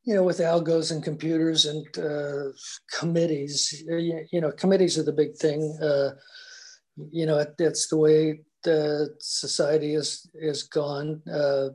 you 0.05 0.15
know 0.15 0.23
with 0.23 0.39
algos 0.39 0.91
and 0.91 1.03
computers 1.03 1.67
and 1.67 1.87
uh, 1.99 2.53
committees 2.99 3.83
you, 3.87 4.27
you, 4.33 4.41
know 4.41 4.53
committees 4.53 4.99
are 4.99 5.05
the 5.05 5.13
big 5.13 5.37
thing. 5.37 5.79
Uh, 5.83 6.11
you 7.11 7.27
know 7.27 7.39
it, 7.39 7.55
it's 7.59 7.89
the 7.89 7.97
way 7.97 8.41
the 8.65 9.15
society 9.21 9.95
is 9.95 10.29
is 10.35 10.65
gone. 10.65 11.23
Uh, 11.31 11.69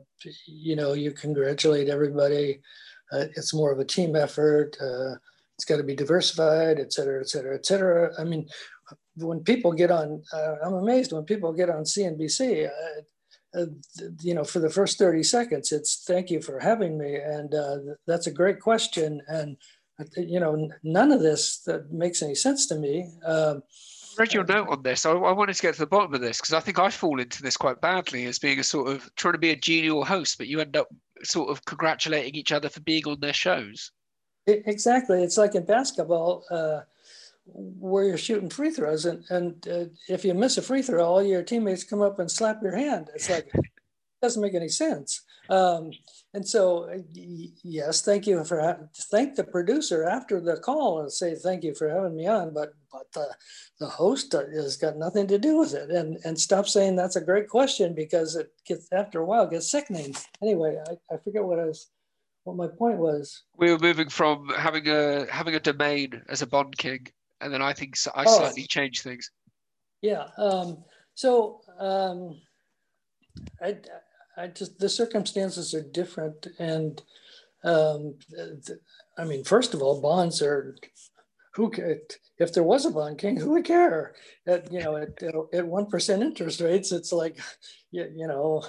you 0.46 0.76
know, 0.76 0.92
you 0.92 1.12
congratulate 1.12 1.88
everybody. 1.88 2.60
Uh, 3.12 3.26
it's 3.36 3.54
more 3.54 3.72
of 3.72 3.78
a 3.78 3.84
team 3.84 4.14
effort. 4.14 4.76
Uh, 4.80 5.14
it's 5.56 5.64
got 5.64 5.78
to 5.78 5.82
be 5.82 5.94
diversified, 5.94 6.78
et 6.78 6.92
cetera, 6.92 7.20
et 7.20 7.28
cetera, 7.28 7.54
et 7.54 7.66
cetera. 7.66 8.12
I 8.18 8.24
mean, 8.24 8.48
when 9.16 9.40
people 9.40 9.72
get 9.72 9.90
on, 9.90 10.22
uh, 10.32 10.56
I'm 10.64 10.74
amazed 10.74 11.12
when 11.12 11.24
people 11.24 11.52
get 11.52 11.70
on 11.70 11.84
CNBC. 11.84 12.68
Uh, 12.68 13.58
uh, 13.58 13.66
you 14.22 14.34
know, 14.34 14.44
for 14.44 14.60
the 14.60 14.70
first 14.70 14.96
30 14.98 15.24
seconds, 15.24 15.72
it's 15.72 16.04
thank 16.06 16.30
you 16.30 16.40
for 16.40 16.60
having 16.60 16.96
me, 16.96 17.16
and 17.16 17.52
that's 18.06 18.28
a 18.28 18.32
great 18.32 18.60
question. 18.60 19.22
And 19.28 19.56
you 20.16 20.40
know, 20.40 20.70
none 20.82 21.12
of 21.12 21.20
this 21.20 21.58
that 21.66 21.92
makes 21.92 22.22
any 22.22 22.34
sense 22.34 22.66
to 22.66 22.76
me. 22.76 23.10
Read 24.20 24.34
your 24.34 24.44
note 24.44 24.68
on 24.68 24.82
this. 24.82 25.06
I, 25.06 25.12
I, 25.12 25.32
wanted 25.32 25.54
to 25.54 25.62
get 25.62 25.72
to 25.72 25.80
the 25.80 25.86
bottom 25.86 26.12
of 26.12 26.20
this 26.20 26.42
because 26.42 26.52
I 26.52 26.60
think 26.60 26.78
I 26.78 26.90
fall 26.90 27.20
into 27.20 27.42
this 27.42 27.56
quite 27.56 27.80
badly 27.80 28.26
as 28.26 28.38
being 28.38 28.58
a 28.58 28.62
sort 28.62 28.90
of 28.90 29.08
trying 29.16 29.32
to 29.32 29.38
be 29.38 29.48
a 29.48 29.56
genial 29.56 30.04
host, 30.04 30.36
but 30.36 30.46
you 30.46 30.60
end 30.60 30.76
up 30.76 30.88
sort 31.22 31.48
of 31.48 31.64
congratulating 31.64 32.34
each 32.34 32.52
other 32.52 32.68
for 32.68 32.80
being 32.80 33.06
on 33.06 33.18
their 33.20 33.32
shows. 33.32 33.92
Exactly. 34.46 35.22
It's 35.22 35.38
like 35.38 35.54
in 35.54 35.64
basketball 35.64 36.44
uh, 36.50 36.80
where 37.46 38.04
you're 38.04 38.18
shooting 38.18 38.50
free 38.50 38.70
throws, 38.70 39.06
and, 39.06 39.24
and 39.30 39.66
uh, 39.66 39.84
if 40.06 40.22
you 40.22 40.34
miss 40.34 40.58
a 40.58 40.62
free 40.62 40.82
throw, 40.82 41.02
all 41.02 41.22
your 41.22 41.42
teammates 41.42 41.82
come 41.82 42.02
up 42.02 42.18
and 42.18 42.30
slap 42.30 42.62
your 42.62 42.76
hand. 42.76 43.08
It's 43.14 43.30
like, 43.30 43.48
it 43.54 43.64
doesn't 44.22 44.42
make 44.42 44.54
any 44.54 44.68
sense. 44.68 45.22
Um, 45.48 45.90
and 46.32 46.46
so, 46.46 46.84
uh, 46.84 46.98
yes, 47.12 48.02
thank 48.02 48.26
you 48.26 48.44
for 48.44 48.88
thank 49.10 49.34
the 49.34 49.44
producer 49.44 50.04
after 50.04 50.40
the 50.40 50.56
call 50.58 51.00
and 51.00 51.12
say 51.12 51.34
thank 51.34 51.64
you 51.64 51.74
for 51.74 51.88
having 51.88 52.16
me 52.16 52.26
on. 52.28 52.54
But 52.54 52.74
but 52.92 53.10
the, 53.12 53.34
the 53.80 53.86
host 53.86 54.32
has 54.32 54.76
got 54.76 54.96
nothing 54.96 55.26
to 55.26 55.38
do 55.38 55.58
with 55.58 55.74
it. 55.74 55.90
And 55.90 56.18
and 56.24 56.38
stop 56.38 56.68
saying 56.68 56.94
that's 56.94 57.16
a 57.16 57.24
great 57.24 57.48
question 57.48 57.94
because 57.94 58.36
it 58.36 58.52
gets 58.64 58.88
after 58.92 59.20
a 59.20 59.26
while 59.26 59.46
gets 59.48 59.70
sickening. 59.70 60.14
Anyway, 60.40 60.76
I, 60.88 61.14
I 61.14 61.18
forget 61.18 61.44
what 61.44 61.58
I 61.58 61.64
was 61.64 61.90
what 62.44 62.56
my 62.56 62.68
point 62.68 62.98
was. 62.98 63.42
We 63.56 63.72
were 63.72 63.78
moving 63.78 64.08
from 64.08 64.48
having 64.56 64.88
a 64.88 65.26
having 65.30 65.56
a 65.56 65.60
domain 65.60 66.22
as 66.28 66.42
a 66.42 66.46
bond 66.46 66.76
king, 66.78 67.08
and 67.40 67.52
then 67.52 67.62
I 67.62 67.72
think 67.72 67.96
I 68.14 68.24
oh. 68.26 68.38
slightly 68.38 68.66
changed 68.66 69.02
things. 69.02 69.30
Yeah. 70.00 70.28
Um, 70.38 70.84
so 71.14 71.60
um, 71.78 72.40
I 73.60 73.76
I 74.36 74.48
just 74.48 74.78
the 74.78 74.88
circumstances 74.88 75.74
are 75.74 75.82
different, 75.82 76.46
and 76.58 77.02
um, 77.64 78.14
I 79.18 79.24
mean, 79.24 79.44
first 79.44 79.74
of 79.74 79.82
all, 79.82 80.00
bonds 80.00 80.40
are 80.42 80.76
who 81.54 81.72
if 82.38 82.52
there 82.52 82.62
was 82.62 82.86
a 82.86 82.90
bond 82.90 83.18
king, 83.18 83.36
who 83.36 83.50
would 83.50 83.64
care? 83.64 84.14
At 84.46 84.72
you 84.72 84.80
know, 84.80 84.96
at 84.96 85.22
at 85.52 85.66
one 85.66 85.86
percent 85.86 86.22
interest 86.22 86.60
rates, 86.60 86.92
it's 86.92 87.12
like 87.12 87.38
you, 87.90 88.06
you 88.14 88.26
know, 88.26 88.64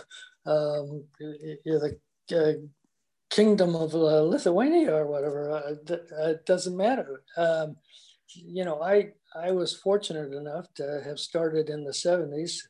um, 0.45 1.05
the 1.20 1.91
uh, 2.32 2.53
kingdom 3.30 3.76
of 3.76 3.93
uh, 3.93 4.22
Lithuania 4.24 4.95
or 4.95 5.07
whatever. 5.07 5.51
Uh, 5.51 5.95
it 6.30 6.45
doesn't 6.45 6.76
matter. 6.76 7.24
Um, 7.38 7.76
you 8.34 8.66
know, 8.66 8.82
I 8.82 9.12
I 9.36 9.51
was 9.51 9.78
fortunate 9.78 10.34
enough 10.34 10.74
to 10.76 11.01
have 11.05 11.20
started 11.20 11.70
in 11.70 11.84
the 11.84 11.91
70s 11.91 12.62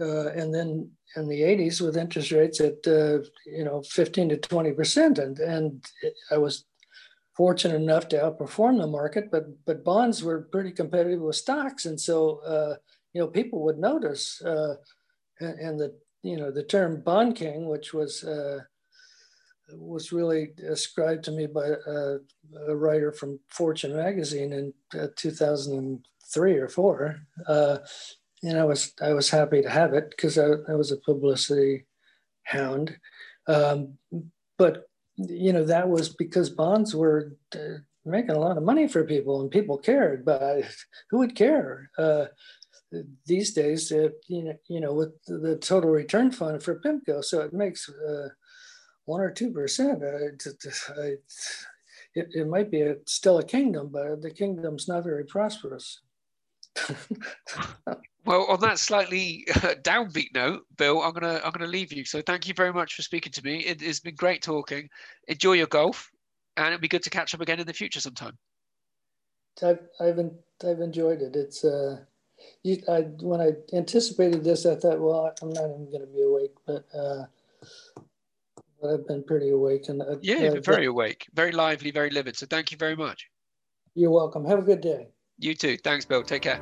uh, 0.00 0.28
and 0.28 0.54
then 0.54 0.90
in 1.16 1.28
the 1.28 1.40
80s 1.40 1.80
with 1.80 1.96
interest 1.96 2.30
rates 2.30 2.60
at 2.60 2.86
uh, 2.86 3.18
you 3.46 3.64
know 3.64 3.82
15 3.82 4.30
to 4.30 4.36
20 4.36 4.72
percent. 4.72 5.18
And 5.18 5.38
and 5.38 5.84
i 6.30 6.38
was 6.38 6.64
fortunate 7.36 7.76
enough 7.76 8.08
to 8.08 8.16
outperform 8.16 8.78
the 8.80 8.86
market 8.86 9.30
but 9.30 9.44
but 9.64 9.84
bonds 9.84 10.22
were 10.22 10.42
pretty 10.52 10.70
competitive 10.70 11.20
with 11.20 11.36
stocks. 11.36 11.86
And 11.86 12.00
so 12.00 12.40
uh, 12.46 12.74
you 13.12 13.20
know 13.20 13.28
people 13.28 13.62
would 13.64 13.78
notice 13.78 14.42
uh, 14.42 14.76
and, 15.40 15.58
and, 15.58 15.80
the 15.80 15.94
you 16.22 16.36
know 16.36 16.50
the 16.50 16.62
term 16.62 17.00
bond 17.00 17.36
king 17.36 17.66
which 17.66 17.92
was 17.94 18.24
uh, 18.24 18.60
was 19.72 20.12
really 20.12 20.50
ascribed 20.68 21.24
to 21.24 21.32
me 21.32 21.46
by 21.46 21.66
a, 21.66 22.16
a 22.68 22.76
writer 22.76 23.12
from 23.12 23.40
fortune 23.48 23.94
magazine 23.96 24.52
in 24.52 24.74
uh, 25.00 25.06
2003 25.16 26.54
or 26.54 26.68
four 26.68 27.20
and 28.42 28.58
I 28.58 28.64
was 28.64 28.92
I 29.00 29.12
was 29.12 29.30
happy 29.30 29.62
to 29.62 29.70
have 29.70 29.92
it 29.94 30.10
because 30.10 30.38
I, 30.38 30.46
I, 30.68 30.74
was 30.74 30.92
a 30.92 30.96
publicity 30.96 31.86
hound. 32.44 32.96
Um, 33.46 33.98
but 34.58 34.88
you 35.16 35.52
know 35.52 35.64
that 35.64 35.88
was 35.88 36.08
because 36.08 36.50
bonds 36.50 36.94
were 36.94 37.36
uh, 37.54 37.78
making 38.04 38.30
a 38.30 38.38
lot 38.38 38.56
of 38.56 38.62
money 38.62 38.88
for 38.88 39.04
people, 39.04 39.40
and 39.40 39.50
people 39.50 39.78
cared. 39.78 40.24
But 40.24 40.64
who 41.10 41.18
would 41.18 41.34
care 41.34 41.90
uh, 41.98 42.26
these 43.26 43.52
days? 43.52 43.92
Uh, 43.92 44.08
you 44.28 44.44
know, 44.44 44.56
you 44.68 44.80
know, 44.80 44.94
with 44.94 45.22
the 45.26 45.56
total 45.56 45.90
return 45.90 46.30
fund 46.30 46.62
for 46.62 46.80
PIMCO, 46.80 47.24
so 47.24 47.40
it 47.40 47.52
makes 47.52 47.88
uh, 47.88 48.28
one 49.04 49.20
or 49.20 49.30
two 49.30 49.50
percent. 49.50 50.02
It, 52.12 52.26
it 52.32 52.48
might 52.48 52.72
be 52.72 52.80
a, 52.80 52.96
still 53.06 53.38
a 53.38 53.44
kingdom, 53.44 53.90
but 53.92 54.20
the 54.20 54.32
kingdom's 54.32 54.88
not 54.88 55.04
very 55.04 55.24
prosperous. 55.24 56.00
Well, 58.30 58.44
on 58.44 58.60
that 58.60 58.78
slightly 58.78 59.44
downbeat 59.48 60.32
note, 60.36 60.62
Bill, 60.78 61.02
I'm 61.02 61.12
gonna 61.12 61.40
I'm 61.44 61.50
gonna 61.50 61.66
leave 61.66 61.92
you. 61.92 62.04
So 62.04 62.22
thank 62.22 62.46
you 62.46 62.54
very 62.54 62.72
much 62.72 62.94
for 62.94 63.02
speaking 63.02 63.32
to 63.32 63.42
me. 63.42 63.58
It, 63.58 63.80
has 63.80 63.98
been 63.98 64.14
great 64.14 64.40
talking. 64.40 64.88
Enjoy 65.26 65.54
your 65.54 65.66
golf, 65.66 66.08
and 66.56 66.68
it'll 66.68 66.78
be 66.78 66.86
good 66.86 67.02
to 67.02 67.10
catch 67.10 67.34
up 67.34 67.40
again 67.40 67.58
in 67.58 67.66
the 67.66 67.72
future 67.72 67.98
sometime. 67.98 68.38
I've 69.64 69.80
I've, 69.98 70.30
I've 70.64 70.80
enjoyed 70.80 71.22
it. 71.22 71.34
It's 71.34 71.64
uh, 71.64 72.04
you, 72.62 72.80
I 72.88 73.00
when 73.20 73.40
I 73.40 73.54
anticipated 73.76 74.44
this, 74.44 74.64
I 74.64 74.76
thought, 74.76 75.00
well, 75.00 75.34
I'm 75.42 75.50
not 75.50 75.64
even 75.64 75.90
going 75.90 76.06
to 76.06 76.06
be 76.06 76.22
awake, 76.22 76.54
but 76.64 76.84
uh, 76.94 77.24
but 78.80 78.94
I've 78.94 79.08
been 79.08 79.24
pretty 79.24 79.50
awake 79.50 79.88
and 79.88 80.02
uh, 80.02 80.18
yeah, 80.22 80.38
you've 80.38 80.54
been 80.54 80.62
very 80.62 80.86
awake, 80.86 81.26
very 81.34 81.50
lively, 81.50 81.90
very 81.90 82.10
livid. 82.10 82.36
So 82.36 82.46
thank 82.46 82.70
you 82.70 82.78
very 82.78 82.94
much. 82.94 83.28
You're 83.96 84.12
welcome. 84.12 84.44
Have 84.44 84.60
a 84.60 84.62
good 84.62 84.82
day. 84.82 85.08
You 85.40 85.56
too. 85.56 85.76
Thanks, 85.78 86.04
Bill. 86.04 86.22
Take 86.22 86.42
care. 86.42 86.60